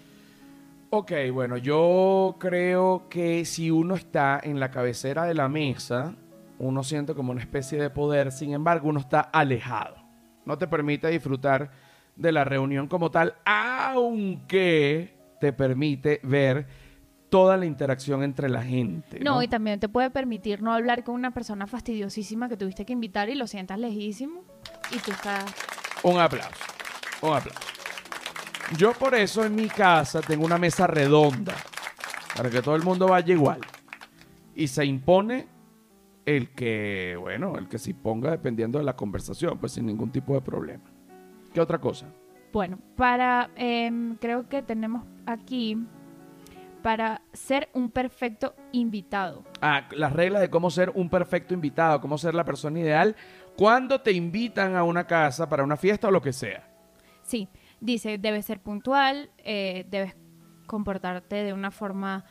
Ok, 0.91 1.13
bueno, 1.33 1.57
yo 1.57 2.37
creo 2.39 3.09
que 3.09 3.45
si 3.45 3.71
uno 3.71 3.95
está 3.97 4.41
en 4.43 4.61
la 4.61 4.71
cabecera 4.71 5.25
de 5.25 5.35
la 5.35 5.49
mesa, 5.49 6.15
uno 6.59 6.83
siente 6.83 7.15
como 7.15 7.33
una 7.33 7.41
especie 7.41 7.81
de 7.81 7.91
poder, 7.91 8.33
sin 8.33 8.53
embargo, 8.53 8.89
uno 8.89 9.01
está 9.01 9.21
alejado. 9.21 9.97
No 10.45 10.59
te 10.59 10.67
permite 10.67 11.09
disfrutar 11.09 11.71
de 12.17 12.33
la 12.33 12.45
reunión 12.45 12.87
como 12.87 13.11
tal, 13.11 13.35
aunque 13.45 15.17
te 15.41 15.53
permite 15.53 16.21
ver 16.23 16.67
toda 17.29 17.57
la 17.57 17.67
interacción 17.67 18.23
entre 18.23 18.49
la 18.49 18.63
gente. 18.63 19.19
No, 19.21 19.37
No, 19.37 19.43
y 19.43 19.49
también 19.49 19.81
te 19.81 19.89
puede 19.89 20.11
permitir 20.11 20.63
no 20.63 20.73
hablar 20.73 21.03
con 21.03 21.17
una 21.17 21.33
persona 21.33 21.67
fastidiosísima 21.67 22.49
que 22.49 22.57
tuviste 22.57 22.85
que 22.85 22.93
invitar 22.93 23.29
y 23.29 23.35
lo 23.35 23.47
sientas 23.47 23.79
lejísimo 23.79 24.43
y 24.93 24.99
tú 24.99 25.11
estás... 25.11 25.45
Un 26.05 26.21
aplauso, 26.21 26.51
un 27.23 27.33
aplauso. 27.33 27.61
Yo 28.79 28.93
por 28.93 29.15
eso 29.15 29.45
en 29.45 29.55
mi 29.55 29.69
casa 29.69 30.21
tengo 30.21 30.45
una 30.45 30.59
mesa 30.59 30.87
redonda, 30.87 31.55
para 32.37 32.51
que 32.51 32.63
todo 32.63 32.77
el 32.77 32.83
mundo 32.83 33.09
vaya 33.09 33.33
igual. 33.33 33.61
Y 34.55 34.69
se 34.69 34.85
impone 34.85 35.49
el 36.27 36.51
que, 36.51 37.17
bueno, 37.21 37.57
el 37.59 37.69
que 37.69 37.79
se 37.79 37.91
imponga 37.91 38.31
dependiendo 38.31 38.79
de 38.79 38.85
la 38.85 38.97
conversación, 38.97 39.59
pues 39.59 39.73
sin 39.73 39.87
ningún 39.87 40.11
tipo 40.11 40.35
de 40.35 40.41
problema. 40.41 40.85
¿Qué 41.53 41.61
otra 41.61 41.79
cosa? 41.79 42.07
Bueno, 42.53 42.79
para... 42.97 43.51
em, 43.57 44.17
creo 44.17 44.49
que 44.49 44.63
tenemos 44.63 45.05
aquí 45.27 45.77
para 46.83 47.23
ser 47.33 47.71
un 47.73 47.91
perfecto 47.91 48.55
invitado. 48.73 49.43
Ah, 49.63 49.89
las 49.93 50.13
reglas 50.13 50.43
de 50.43 50.51
cómo 50.51 50.71
ser 50.71 50.91
un 50.95 51.09
perfecto 51.09 51.55
invitado, 51.55 52.01
cómo 52.01 52.19
ser 52.19 52.35
la 52.35 52.45
persona 52.45 52.79
ideal 52.79 53.17
cuando 53.57 54.03
te 54.03 54.13
invitan 54.13 54.77
a 54.77 54.85
una 54.85 55.07
casa 55.07 55.49
para 55.49 55.65
una 55.65 55.79
fiesta 55.79 56.09
o 56.09 56.11
lo 56.11 56.21
que 56.21 56.35
sea. 56.35 56.69
Sí, 57.23 57.49
dice, 57.81 58.19
debes 58.19 58.45
ser 58.45 58.61
puntual, 58.61 59.31
eh, 59.39 59.87
debes 59.89 60.15
comportarte 60.67 61.37
de 61.37 61.55
una 61.55 61.71
forma 61.71 62.27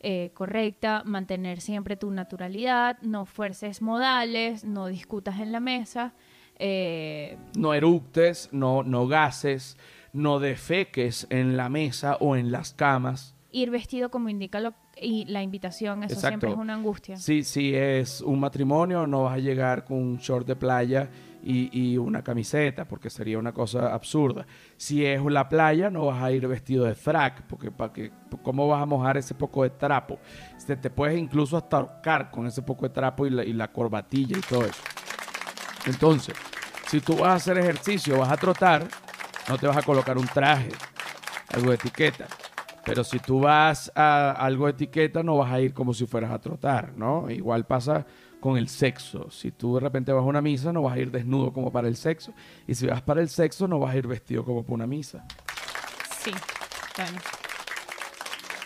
eh, 0.00 0.30
correcta, 0.34 1.02
mantener 1.04 1.60
siempre 1.60 1.96
tu 1.96 2.10
naturalidad, 2.10 2.98
no 3.02 3.26
fuerces 3.26 3.82
modales, 3.82 4.64
no 4.64 4.86
discutas 4.86 5.40
en 5.40 5.50
la 5.52 5.60
mesa, 5.60 6.14
eh, 6.58 7.36
No 7.56 7.74
eructes, 7.74 8.48
no, 8.52 8.82
no 8.82 9.06
gases, 9.06 9.76
no 10.12 10.38
defeques 10.40 11.26
en 11.30 11.56
la 11.56 11.68
mesa 11.68 12.16
o 12.20 12.36
en 12.36 12.50
las 12.50 12.72
camas. 12.72 13.34
ir 13.50 13.70
vestido 13.70 14.10
como 14.10 14.28
indica 14.28 14.60
lo- 14.60 14.74
y 15.00 15.24
la 15.24 15.42
invitación, 15.42 16.02
eso 16.04 16.14
Exacto. 16.14 16.28
siempre 16.28 16.50
es 16.50 16.56
una 16.56 16.74
angustia. 16.74 17.16
Si, 17.16 17.42
si 17.44 17.74
es 17.74 18.20
un 18.20 18.38
matrimonio, 18.40 19.06
no 19.06 19.24
vas 19.24 19.34
a 19.34 19.38
llegar 19.38 19.84
con 19.84 19.96
un 19.96 20.18
short 20.18 20.46
de 20.46 20.54
playa 20.54 21.08
y, 21.42 21.96
una 21.96 22.22
camiseta, 22.22 22.86
porque 22.86 23.10
sería 23.10 23.38
una 23.38 23.52
cosa 23.52 23.94
absurda. 23.94 24.46
Si 24.76 25.04
es 25.04 25.22
la 25.24 25.48
playa, 25.48 25.90
no 25.90 26.06
vas 26.06 26.22
a 26.22 26.32
ir 26.32 26.46
vestido 26.46 26.84
de 26.84 26.94
frac, 26.94 27.42
porque 27.42 27.70
para 27.70 27.92
que, 27.92 28.12
¿cómo 28.42 28.68
vas 28.68 28.82
a 28.82 28.86
mojar 28.86 29.16
ese 29.16 29.34
poco 29.34 29.62
de 29.62 29.70
trapo? 29.70 30.18
Se 30.56 30.76
te 30.76 30.90
puedes 30.90 31.18
incluso 31.18 31.56
hasta 31.56 31.78
ahorcar 31.78 32.30
con 32.30 32.46
ese 32.46 32.62
poco 32.62 32.86
de 32.86 32.94
trapo 32.94 33.26
y 33.26 33.30
la, 33.30 33.44
y 33.44 33.52
la 33.52 33.72
corbatilla 33.72 34.36
y 34.36 34.40
todo 34.40 34.64
eso. 34.64 34.82
Entonces, 35.86 36.34
si 36.88 37.00
tú 37.00 37.16
vas 37.16 37.30
a 37.30 37.34
hacer 37.34 37.58
ejercicio, 37.58 38.18
vas 38.18 38.30
a 38.30 38.36
trotar, 38.36 38.86
no 39.48 39.58
te 39.58 39.66
vas 39.66 39.76
a 39.76 39.82
colocar 39.82 40.18
un 40.18 40.26
traje, 40.26 40.70
algo 41.54 41.70
de 41.70 41.76
etiqueta. 41.76 42.26
Pero 42.84 43.04
si 43.04 43.18
tú 43.18 43.40
vas 43.40 43.92
a 43.94 44.32
algo 44.32 44.64
de 44.64 44.72
etiqueta, 44.72 45.22
no 45.22 45.36
vas 45.36 45.52
a 45.52 45.60
ir 45.60 45.74
como 45.74 45.92
si 45.92 46.06
fueras 46.06 46.30
a 46.30 46.38
trotar, 46.38 46.94
¿no? 46.96 47.30
Igual 47.30 47.66
pasa 47.66 48.06
con 48.40 48.56
el 48.56 48.68
sexo. 48.68 49.30
Si 49.30 49.50
tú 49.50 49.74
de 49.74 49.80
repente 49.80 50.12
vas 50.12 50.22
a 50.22 50.26
una 50.26 50.40
misa, 50.40 50.72
no 50.72 50.82
vas 50.82 50.94
a 50.94 50.98
ir 50.98 51.10
desnudo 51.10 51.52
como 51.52 51.72
para 51.72 51.88
el 51.88 51.96
sexo. 51.96 52.32
Y 52.66 52.74
si 52.74 52.86
vas 52.86 53.02
para 53.02 53.20
el 53.20 53.28
sexo, 53.28 53.66
no 53.66 53.78
vas 53.78 53.94
a 53.94 53.98
ir 53.98 54.06
vestido 54.06 54.44
como 54.44 54.62
para 54.62 54.74
una 54.74 54.86
misa. 54.86 55.24
Sí, 56.18 56.30
bueno. 56.96 57.18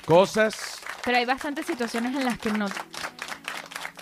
Cosas. 0.04 0.80
Pero 1.04 1.16
hay 1.18 1.24
bastantes 1.24 1.66
situaciones 1.66 2.14
en 2.14 2.24
las 2.24 2.38
que 2.38 2.52
no... 2.52 2.66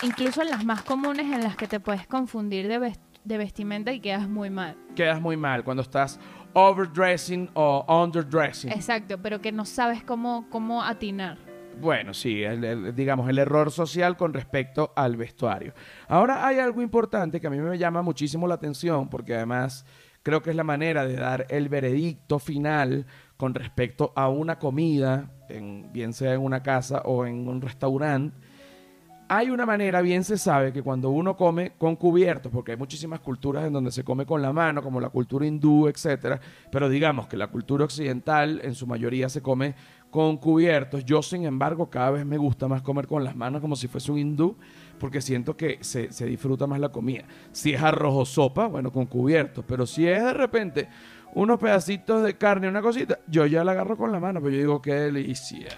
Incluso 0.03 0.41
en 0.43 0.51
las 0.51 0.65
más 0.65 0.83
comunes 0.83 1.27
en 1.27 1.43
las 1.43 1.57
que 1.57 1.67
te 1.69 1.79
puedes 1.79 2.07
confundir 2.07 2.69
de, 2.69 2.79
ves- 2.79 2.99
de 3.25 3.37
vestimenta 3.39 3.93
y 3.93 4.01
quedas 4.01 4.29
muy 4.29 4.49
mal. 4.49 4.77
Quedas 4.97 5.21
muy 5.21 5.37
mal 5.37 5.63
cuando 5.63 5.83
estás 5.83 6.19
overdressing 6.55 7.51
o 7.55 7.85
underdressing. 7.87 8.73
Exacto, 8.73 9.19
pero 9.21 9.41
que 9.43 9.53
no 9.53 9.67
sabes 9.67 10.03
cómo, 10.03 10.47
cómo 10.49 10.83
atinar. 10.83 11.37
Bueno, 11.81 12.13
sí, 12.15 12.43
el- 12.43 12.95
digamos, 12.95 13.29
el 13.29 13.39
error 13.39 13.71
social 13.71 14.17
con 14.17 14.33
respecto 14.35 14.93
al 14.97 15.17
vestuario. 15.17 15.73
Ahora 16.09 16.47
hay 16.47 16.59
algo 16.59 16.83
importante 16.83 17.41
que 17.41 17.47
a 17.47 17.51
mí 17.51 17.59
me 17.59 17.79
llama 17.79 18.03
muchísimo 18.03 18.47
la 18.47 18.55
atención, 18.55 19.09
porque 19.09 19.35
además 19.35 19.85
creo 20.23 20.43
que 20.43 20.51
es 20.51 20.57
la 20.57 20.65
manera 20.65 21.07
de 21.07 21.17
dar 21.17 21.47
el 21.49 21.69
veredicto 21.69 22.39
final 22.39 23.07
con 23.37 23.55
respecto 23.55 24.13
a 24.17 24.29
una 24.29 24.59
comida, 24.59 25.31
en, 25.49 25.91
bien 25.93 26.13
sea 26.13 26.35
en 26.35 26.43
una 26.43 26.63
casa 26.63 27.01
o 27.05 27.25
en 27.25 27.49
un 27.49 27.61
restaurante. 27.63 28.37
Hay 29.33 29.49
una 29.49 29.65
manera, 29.65 30.03
bien 30.03 30.25
se 30.25 30.37
sabe, 30.37 30.73
que 30.73 30.83
cuando 30.83 31.11
uno 31.11 31.37
come 31.37 31.75
con 31.79 31.95
cubiertos, 31.95 32.51
porque 32.51 32.73
hay 32.73 32.77
muchísimas 32.77 33.21
culturas 33.21 33.65
en 33.65 33.73
donde 33.73 33.93
se 33.93 34.03
come 34.03 34.27
con 34.27 34.43
la 34.43 34.53
mano, 34.53 34.83
como 34.83 35.01
la 35.01 35.09
cultura 35.09 35.47
hindú, 35.47 35.87
etcétera, 35.87 36.41
pero 36.73 36.89
digamos 36.89 37.29
que 37.29 37.37
la 37.37 37.47
cultura 37.47 37.85
occidental 37.85 38.61
en 38.65 38.75
su 38.75 38.89
mayoría 38.89 39.29
se 39.29 39.41
come 39.41 39.77
con 40.11 40.37
cubiertos. 40.37 41.05
Yo, 41.05 41.23
sin 41.23 41.45
embargo, 41.45 41.89
cada 41.89 42.11
vez 42.11 42.27
me 42.27 42.37
gusta 42.37 42.69
más 42.69 42.83
comer 42.83 43.07
con 43.07 43.25
las 43.25 43.37
manos 43.37 43.61
como 43.61 43.77
si 43.77 43.89
fuese 43.89 44.13
un 44.13 44.19
hindú, 44.19 44.57
porque 44.99 45.21
siento 45.21 45.57
que 45.57 45.79
se, 45.81 46.13
se 46.13 46.27
disfruta 46.27 46.67
más 46.67 46.81
la 46.81 46.91
comida. 46.91 47.25
Si 47.53 47.73
es 47.73 47.83
arroz 47.83 48.15
o 48.17 48.25
sopa, 48.25 48.67
bueno, 48.67 48.93
con 48.93 49.07
cubiertos, 49.07 49.65
pero 49.67 49.87
si 49.87 50.07
es 50.07 50.23
de 50.23 50.35
repente 50.35 50.89
unos 51.35 51.59
pedacitos 51.59 52.23
de 52.25 52.37
carne, 52.37 52.69
una 52.69 52.83
cosita, 52.83 53.21
yo 53.27 53.47
ya 53.47 53.63
la 53.63 53.73
agarro 53.73 53.97
con 53.97 54.11
la 54.11 54.19
mano, 54.19 54.41
pero 54.41 54.53
yo 54.53 54.59
digo, 54.59 54.83
qué 54.83 54.95
delicia. 54.95 55.69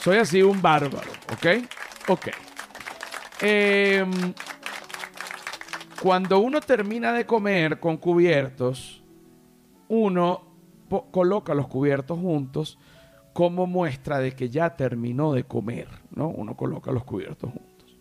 Soy 0.00 0.18
así 0.18 0.42
un 0.42 0.60
bárbaro, 0.60 1.10
¿ok? 1.32 1.46
Ok. 2.08 2.28
Em, 3.40 4.32
cuando 6.00 6.38
uno 6.38 6.60
termina 6.60 7.12
de 7.12 7.26
comer 7.26 7.80
con 7.80 7.96
cubiertos, 7.96 9.02
uno 9.88 10.51
coloca 11.10 11.54
los 11.54 11.68
cubiertos 11.68 12.18
juntos 12.18 12.78
como 13.32 13.66
muestra 13.66 14.18
de 14.18 14.32
que 14.32 14.50
ya 14.50 14.76
terminó 14.76 15.32
de 15.32 15.44
comer, 15.44 15.88
¿no? 16.14 16.28
Uno 16.28 16.56
coloca 16.56 16.92
los 16.92 17.04
cubiertos 17.04 17.50
juntos. 17.50 17.96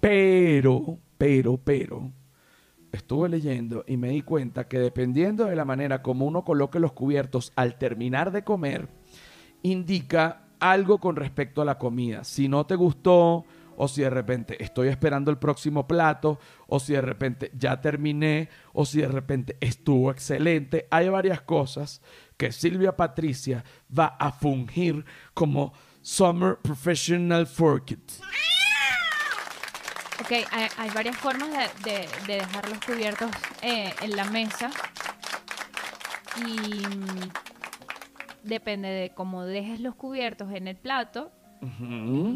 Pero, 0.00 0.98
pero, 1.18 1.58
pero, 1.58 2.12
estuve 2.92 3.28
leyendo 3.28 3.84
y 3.86 3.96
me 3.96 4.10
di 4.10 4.22
cuenta 4.22 4.68
que 4.68 4.78
dependiendo 4.78 5.46
de 5.46 5.56
la 5.56 5.64
manera 5.64 6.02
como 6.02 6.26
uno 6.26 6.44
coloque 6.44 6.78
los 6.78 6.92
cubiertos 6.92 7.52
al 7.56 7.76
terminar 7.76 8.30
de 8.30 8.44
comer, 8.44 8.88
indica 9.62 10.42
algo 10.60 10.98
con 10.98 11.16
respecto 11.16 11.62
a 11.62 11.64
la 11.64 11.78
comida. 11.78 12.24
Si 12.24 12.48
no 12.48 12.66
te 12.66 12.76
gustó, 12.76 13.44
o 13.76 13.88
si 13.88 14.02
de 14.02 14.10
repente 14.10 14.62
estoy 14.62 14.88
esperando 14.88 15.30
el 15.30 15.38
próximo 15.38 15.86
plato, 15.86 16.38
o 16.66 16.80
si 16.80 16.92
de 16.94 17.00
repente 17.00 17.50
ya 17.54 17.80
terminé, 17.80 18.48
o 18.72 18.84
si 18.84 19.00
de 19.00 19.08
repente 19.08 19.56
estuvo 19.60 20.10
excelente. 20.10 20.86
Hay 20.90 21.08
varias 21.08 21.40
cosas 21.42 22.00
que 22.36 22.52
Silvia 22.52 22.96
Patricia 22.96 23.64
va 23.96 24.16
a 24.18 24.32
fungir 24.32 25.04
como 25.34 25.72
Summer 26.02 26.56
Professional 26.56 27.46
Forkit. 27.46 28.12
Ok, 30.20 30.32
hay, 30.50 30.68
hay 30.78 30.90
varias 30.90 31.16
formas 31.16 31.48
de, 31.84 31.90
de- 31.90 32.08
de 32.26 32.34
dejar 32.34 32.68
los 32.68 32.78
cubiertos 32.84 33.30
eh, 33.62 33.92
en 34.00 34.16
la 34.16 34.24
mesa. 34.24 34.70
Y 36.38 36.86
mm, 36.86 37.30
depende 38.42 38.88
de 38.88 39.10
cómo 39.14 39.44
dejes 39.44 39.80
los 39.80 39.94
cubiertos 39.94 40.52
en 40.52 40.68
el 40.68 40.76
plato, 40.76 41.32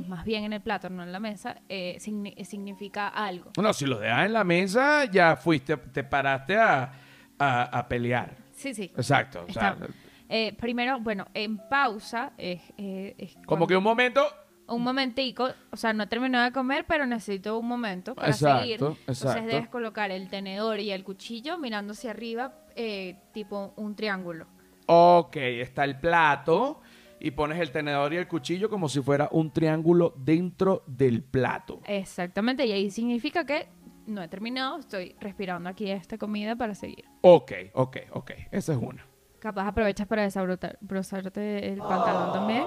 Más 0.09 0.24
bien 0.24 0.45
en 0.45 0.53
el 0.53 0.61
plato, 0.61 0.89
no 0.91 1.03
en 1.03 1.12
la 1.12 1.20
mesa, 1.20 1.57
eh, 1.68 1.97
signi- 2.01 2.43
significa 2.45 3.09
algo. 3.09 3.51
No, 3.61 3.72
si 3.72 3.87
lo 3.87 3.99
dejas 3.99 4.26
en 4.26 4.33
la 4.33 4.45
mesa, 4.45 5.05
ya 5.07 5.37
fuiste, 5.37 5.76
te 5.76 6.05
paraste 6.05 6.57
a, 6.57 6.93
a- 7.39 7.62
a 7.78 7.89
pelear. 7.89 8.37
Sí, 8.53 8.74
sí. 8.74 8.91
Exacto. 8.97 9.45
o 9.49 9.53
sea, 9.53 9.70
Está- 9.70 9.87
eh, 10.28 10.53
primero, 10.59 11.01
bueno, 11.01 11.26
en 11.35 11.59
pausa 11.68 12.33
es, 12.39 12.61
eh, 12.78 13.14
es 13.18 13.37
como 13.47 13.66
que 13.66 13.76
un 13.76 13.83
momento. 13.85 14.22
un 14.68 14.83
momentico, 14.85 15.49
o 15.72 15.76
sea, 15.76 15.93
no 15.93 16.05
he 16.05 16.07
terminado 16.07 16.45
de 16.45 16.53
comer, 16.53 16.85
pero 16.87 17.05
necesito 17.05 17.59
un 17.59 17.66
momento 17.66 18.14
para 18.14 18.28
Exacto, 18.28 18.61
seguir. 18.61 18.74
Entonces 18.74 19.22
exacto. 19.22 19.47
debes 19.49 19.68
colocar 19.68 20.11
el 20.12 20.28
tenedor 20.28 20.78
y 20.78 20.93
el 20.93 21.03
cuchillo 21.03 21.59
mirando 21.59 21.93
hacia 21.93 22.11
arriba, 22.12 22.55
eh, 22.76 23.16
tipo 23.33 23.72
un 23.76 23.97
triángulo. 23.97 24.47
Ok, 24.87 25.37
está 25.37 25.85
el 25.85 25.99
plato 25.99 26.83
y 27.21 27.31
pones 27.33 27.61
el 27.61 27.71
tenedor 27.71 28.12
y 28.12 28.16
el 28.16 28.27
cuchillo 28.27 28.68
como 28.71 28.89
si 28.89 29.01
fuera 29.03 29.29
un 29.33 29.53
triángulo 29.53 30.14
dentro 30.16 30.83
del 30.87 31.23
plato. 31.23 31.81
Exactamente, 31.87 32.66
y 32.66 32.73
ahí 32.73 32.91
significa 32.91 33.45
que 33.45 33.68
no 34.07 34.23
he 34.23 34.29
terminado, 34.29 34.79
estoy 34.79 35.14
respirando 35.21 35.68
aquí 35.68 35.91
esta 35.91 36.18
comida 36.18 36.57
para 36.57 36.75
seguir. 36.75 37.05
Ok, 37.21 37.53
ok, 37.75 37.97
ok. 38.12 38.31
Esa 38.51 38.73
es 38.73 38.79
una. 38.81 39.07
Capaz 39.39 39.68
aprovechas 39.68 40.07
para 40.07 40.23
desabrozarte 40.23 41.73
el 41.73 41.79
pantalón 41.79 42.33
también. 42.33 42.64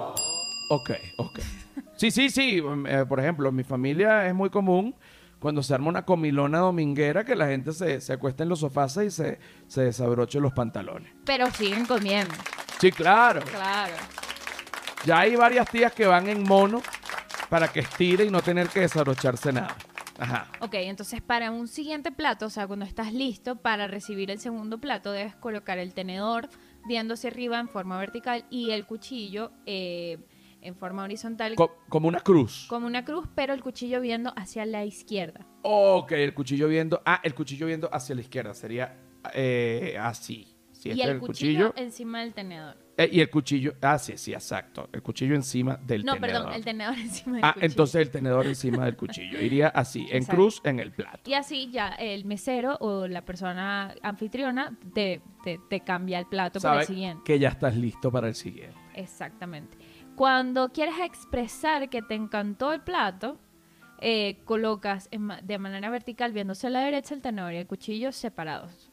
Ok, 0.70 0.90
ok. 1.18 1.38
Sí, 1.96 2.10
sí, 2.10 2.30
sí. 2.30 2.60
um, 2.60 2.86
eh, 2.86 3.04
por 3.06 3.20
ejemplo, 3.20 3.48
en 3.48 3.54
mi 3.54 3.64
familia 3.64 4.26
es 4.26 4.34
muy 4.34 4.50
común 4.50 4.94
cuando 5.38 5.62
se 5.62 5.74
arma 5.74 5.88
una 5.88 6.04
comilona 6.06 6.58
dominguera 6.58 7.24
que 7.24 7.36
la 7.36 7.46
gente 7.48 7.72
se, 7.72 8.00
se 8.00 8.12
acuesta 8.14 8.42
en 8.44 8.48
los 8.48 8.60
sofás 8.60 8.96
y 8.96 9.10
se, 9.10 9.38
se 9.66 9.82
desabroche 9.82 10.40
los 10.40 10.52
pantalones. 10.54 11.12
Pero 11.26 11.50
siguen 11.50 11.84
comiendo, 11.86 12.32
Sí, 12.80 12.90
claro. 12.90 13.40
claro. 13.42 13.92
Ya 15.04 15.20
hay 15.20 15.36
varias 15.36 15.68
tías 15.70 15.92
que 15.92 16.06
van 16.06 16.28
en 16.28 16.42
mono 16.42 16.82
para 17.50 17.68
que 17.68 17.80
estire 17.80 18.24
y 18.24 18.30
no 18.30 18.40
tener 18.42 18.68
que 18.68 18.80
desabrocharse 18.80 19.52
nada. 19.52 19.76
Ajá. 20.18 20.46
Ok, 20.60 20.74
entonces 20.74 21.20
para 21.20 21.50
un 21.50 21.66
siguiente 21.68 22.12
plato, 22.12 22.46
o 22.46 22.50
sea, 22.50 22.66
cuando 22.66 22.84
estás 22.84 23.12
listo 23.12 23.56
para 23.56 23.86
recibir 23.88 24.30
el 24.30 24.38
segundo 24.38 24.78
plato, 24.78 25.10
debes 25.12 25.34
colocar 25.36 25.78
el 25.78 25.92
tenedor 25.92 26.48
viendo 26.86 27.14
hacia 27.14 27.30
arriba 27.30 27.58
en 27.58 27.68
forma 27.68 27.98
vertical 27.98 28.44
y 28.48 28.70
el 28.70 28.86
cuchillo 28.86 29.50
eh, 29.66 30.18
en 30.60 30.76
forma 30.76 31.02
horizontal 31.02 31.56
Co- 31.56 31.76
como 31.88 32.08
una 32.08 32.20
cruz. 32.20 32.66
como 32.68 32.86
una 32.86 33.04
cruz, 33.04 33.28
pero 33.34 33.52
el 33.54 33.62
cuchillo 33.62 34.00
viendo 34.00 34.32
hacia 34.36 34.64
la 34.66 34.84
izquierda. 34.84 35.46
Ok, 35.62 36.12
el 36.12 36.32
cuchillo 36.32 36.68
viendo. 36.68 37.02
Ah, 37.04 37.20
el 37.22 37.34
cuchillo 37.34 37.66
viendo 37.66 37.90
hacia 37.92 38.14
la 38.14 38.20
izquierda. 38.20 38.54
Sería 38.54 38.96
eh, 39.34 39.96
así. 40.00 40.46
Si 40.72 40.88
y 40.90 40.92
este 40.92 41.02
es 41.04 41.08
el 41.10 41.18
cuchillo, 41.18 41.72
encima 41.76 42.20
del 42.20 42.34
tenedor. 42.34 42.76
Eh, 42.96 43.08
y 43.12 43.20
el 43.20 43.28
cuchillo. 43.30 43.74
Ah, 43.82 43.98
sí, 43.98 44.16
sí, 44.16 44.32
exacto. 44.32 44.88
El 44.92 45.02
cuchillo 45.02 45.34
encima 45.34 45.76
del 45.76 46.04
no, 46.04 46.14
tenedor. 46.14 46.36
perdón, 46.42 46.52
el 46.54 46.64
tenedor 46.64 46.94
encima 46.98 47.36
del 47.36 47.44
Ah, 47.44 47.52
cuchillo. 47.54 47.66
entonces 47.66 47.94
el 48.02 48.10
tenedor 48.10 48.46
encima 48.46 48.84
del 48.84 48.96
cuchillo. 48.96 49.40
Iría 49.40 49.68
así, 49.68 50.06
en 50.10 50.18
Exacto. 50.18 50.34
cruz 50.36 50.60
en 50.64 50.78
el 50.80 50.92
plato. 50.92 51.28
Y 51.28 51.34
así 51.34 51.70
ya 51.70 51.88
el 51.88 52.24
mesero 52.24 52.76
o 52.80 53.06
la 53.08 53.24
persona 53.24 53.94
anfitriona 54.02 54.76
te, 54.94 55.20
te- 55.42 55.58
te 55.68 55.80
cambia 55.80 56.18
el 56.20 56.26
plato 56.26 56.60
por 56.60 56.78
el 56.80 56.86
siguiente. 56.86 57.22
que 57.24 57.38
ya 57.38 57.48
estás 57.48 57.76
listo 57.76 58.10
para 58.12 58.28
el 58.28 58.34
siguiente. 58.34 58.76
Exactamente. 58.94 59.76
Cuando 60.16 60.70
quieres 60.72 60.94
expresar 61.04 61.88
que 61.90 62.00
te 62.02 62.14
encantó 62.14 62.72
el 62.72 62.80
plato, 62.82 63.38
eh, 64.00 64.38
colocas 64.44 65.08
en 65.10 65.22
ma- 65.22 65.40
de 65.40 65.58
manera 65.58 65.90
vertical, 65.90 66.32
viéndose 66.32 66.66
a 66.66 66.70
la 66.70 66.80
derecha 66.80 67.14
el 67.14 67.20
tenedor 67.22 67.52
y 67.52 67.56
el 67.56 67.66
cuchillo 67.66 68.12
separados. 68.12 68.83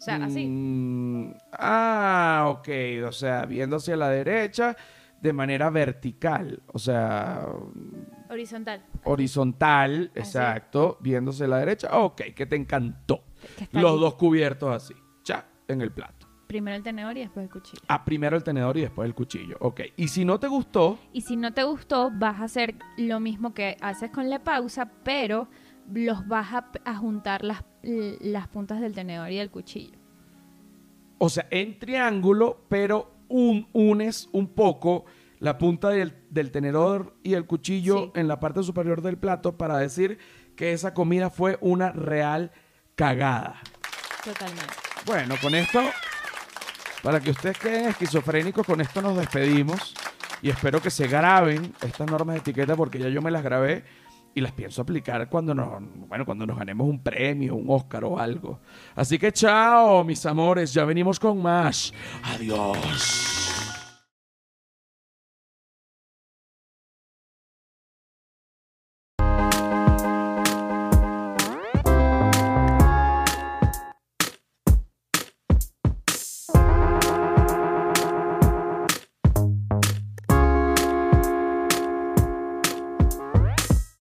O 0.00 0.02
sea, 0.02 0.16
así. 0.16 0.46
Mm, 0.48 1.34
ah, 1.52 2.46
ok. 2.48 2.68
O 3.06 3.12
sea, 3.12 3.44
viendo 3.44 3.76
hacia 3.76 3.96
la 3.96 4.08
derecha 4.08 4.74
de 5.20 5.32
manera 5.34 5.68
vertical. 5.68 6.62
O 6.72 6.78
sea, 6.78 7.46
Horizontal. 8.30 8.82
horizontal, 9.04 10.10
Así. 10.14 10.20
exacto. 10.20 10.96
Viéndose 11.00 11.44
a 11.44 11.48
la 11.48 11.58
derecha. 11.58 11.98
Ok, 11.98 12.22
que 12.34 12.46
te 12.46 12.56
encantó. 12.56 13.24
que 13.70 13.78
Los 13.78 14.00
dos 14.00 14.14
cubiertos 14.14 14.74
así. 14.74 14.94
Ya, 15.24 15.46
en 15.68 15.82
el 15.82 15.92
plato. 15.92 16.26
Primero 16.46 16.76
el 16.76 16.82
tenedor 16.82 17.16
y 17.16 17.20
después 17.20 17.44
el 17.44 17.50
cuchillo. 17.52 17.82
Ah, 17.86 18.04
primero 18.04 18.36
el 18.36 18.42
tenedor 18.42 18.76
y 18.76 18.80
después 18.80 19.06
el 19.06 19.14
cuchillo. 19.14 19.56
Ok. 19.60 19.82
Y 19.96 20.08
si 20.08 20.24
no 20.24 20.40
te 20.40 20.48
gustó, 20.48 20.98
Y 21.12 21.20
si 21.20 21.36
no 21.36 21.52
te 21.52 21.62
gustó, 21.62 22.10
vas 22.12 22.40
a 22.40 22.44
hacer 22.44 22.74
lo 22.96 23.20
mismo 23.20 23.54
que 23.54 23.76
haces 23.80 24.10
con 24.10 24.28
la 24.30 24.40
pausa, 24.42 24.90
pero 25.04 25.48
los 25.92 26.26
vas 26.28 26.52
a, 26.52 26.70
a 26.84 26.96
juntar 26.96 27.44
las, 27.44 27.64
las 27.82 28.48
puntas 28.48 28.80
del 28.80 28.94
tenedor 28.94 29.30
y 29.30 29.36
del 29.36 29.50
cuchillo. 29.50 29.98
o 31.18 31.28
sea, 31.28 31.46
en 31.50 31.78
triángulo, 31.78 32.64
pero 32.68 33.12
un, 33.28 33.68
unes 33.72 34.28
un 34.32 34.48
poco 34.48 35.04
la 35.38 35.56
punta 35.58 35.88
del, 35.90 36.14
del 36.30 36.50
tenedor 36.50 37.16
y 37.22 37.34
el 37.34 37.46
cuchillo 37.46 38.04
Sí. 38.14 38.20
en 38.20 38.28
la 38.28 38.40
parte 38.40 38.62
superior 38.62 39.00
del 39.02 39.16
plato 39.18 39.56
para 39.56 39.78
decir 39.78 40.18
que 40.56 40.72
esa 40.72 40.92
comida 40.94 41.30
fue 41.30 41.56
una 41.60 41.92
real 41.92 42.50
cagada. 42.94 43.60
Totalmente. 44.24 44.64
Bueno, 45.06 45.34
con 45.40 45.54
esto, 45.54 45.80
para 47.02 47.20
que 47.20 47.30
ustedes 47.30 47.58
queden 47.58 47.88
esquizofrénicos, 47.88 48.66
con 48.66 48.80
esto 48.82 49.00
nos 49.00 49.16
despedimos 49.16 49.94
y 50.42 50.50
espero 50.50 50.82
que 50.82 50.90
se 50.90 51.06
graben 51.06 51.72
estas 51.82 52.10
normas 52.10 52.34
de 52.34 52.40
etiqueta 52.40 52.76
porque 52.76 52.98
ya 52.98 53.08
yo 53.08 53.22
me 53.22 53.30
las 53.30 53.42
grabé 53.42 53.84
y 54.34 54.40
las 54.40 54.52
pienso 54.52 54.82
aplicar 54.82 55.28
cuando 55.28 55.54
nos, 55.54 55.82
bueno, 56.08 56.24
cuando 56.24 56.46
nos 56.46 56.56
ganemos 56.56 56.88
un 56.88 57.02
premio, 57.02 57.54
un 57.54 57.66
Oscar 57.68 58.04
o 58.04 58.18
algo. 58.18 58.60
Así 58.94 59.18
que 59.18 59.32
chao, 59.32 60.04
mis 60.04 60.24
amores, 60.26 60.72
ya 60.72 60.84
venimos 60.84 61.18
con 61.18 61.40
más. 61.42 61.92
Adiós. 62.22 63.39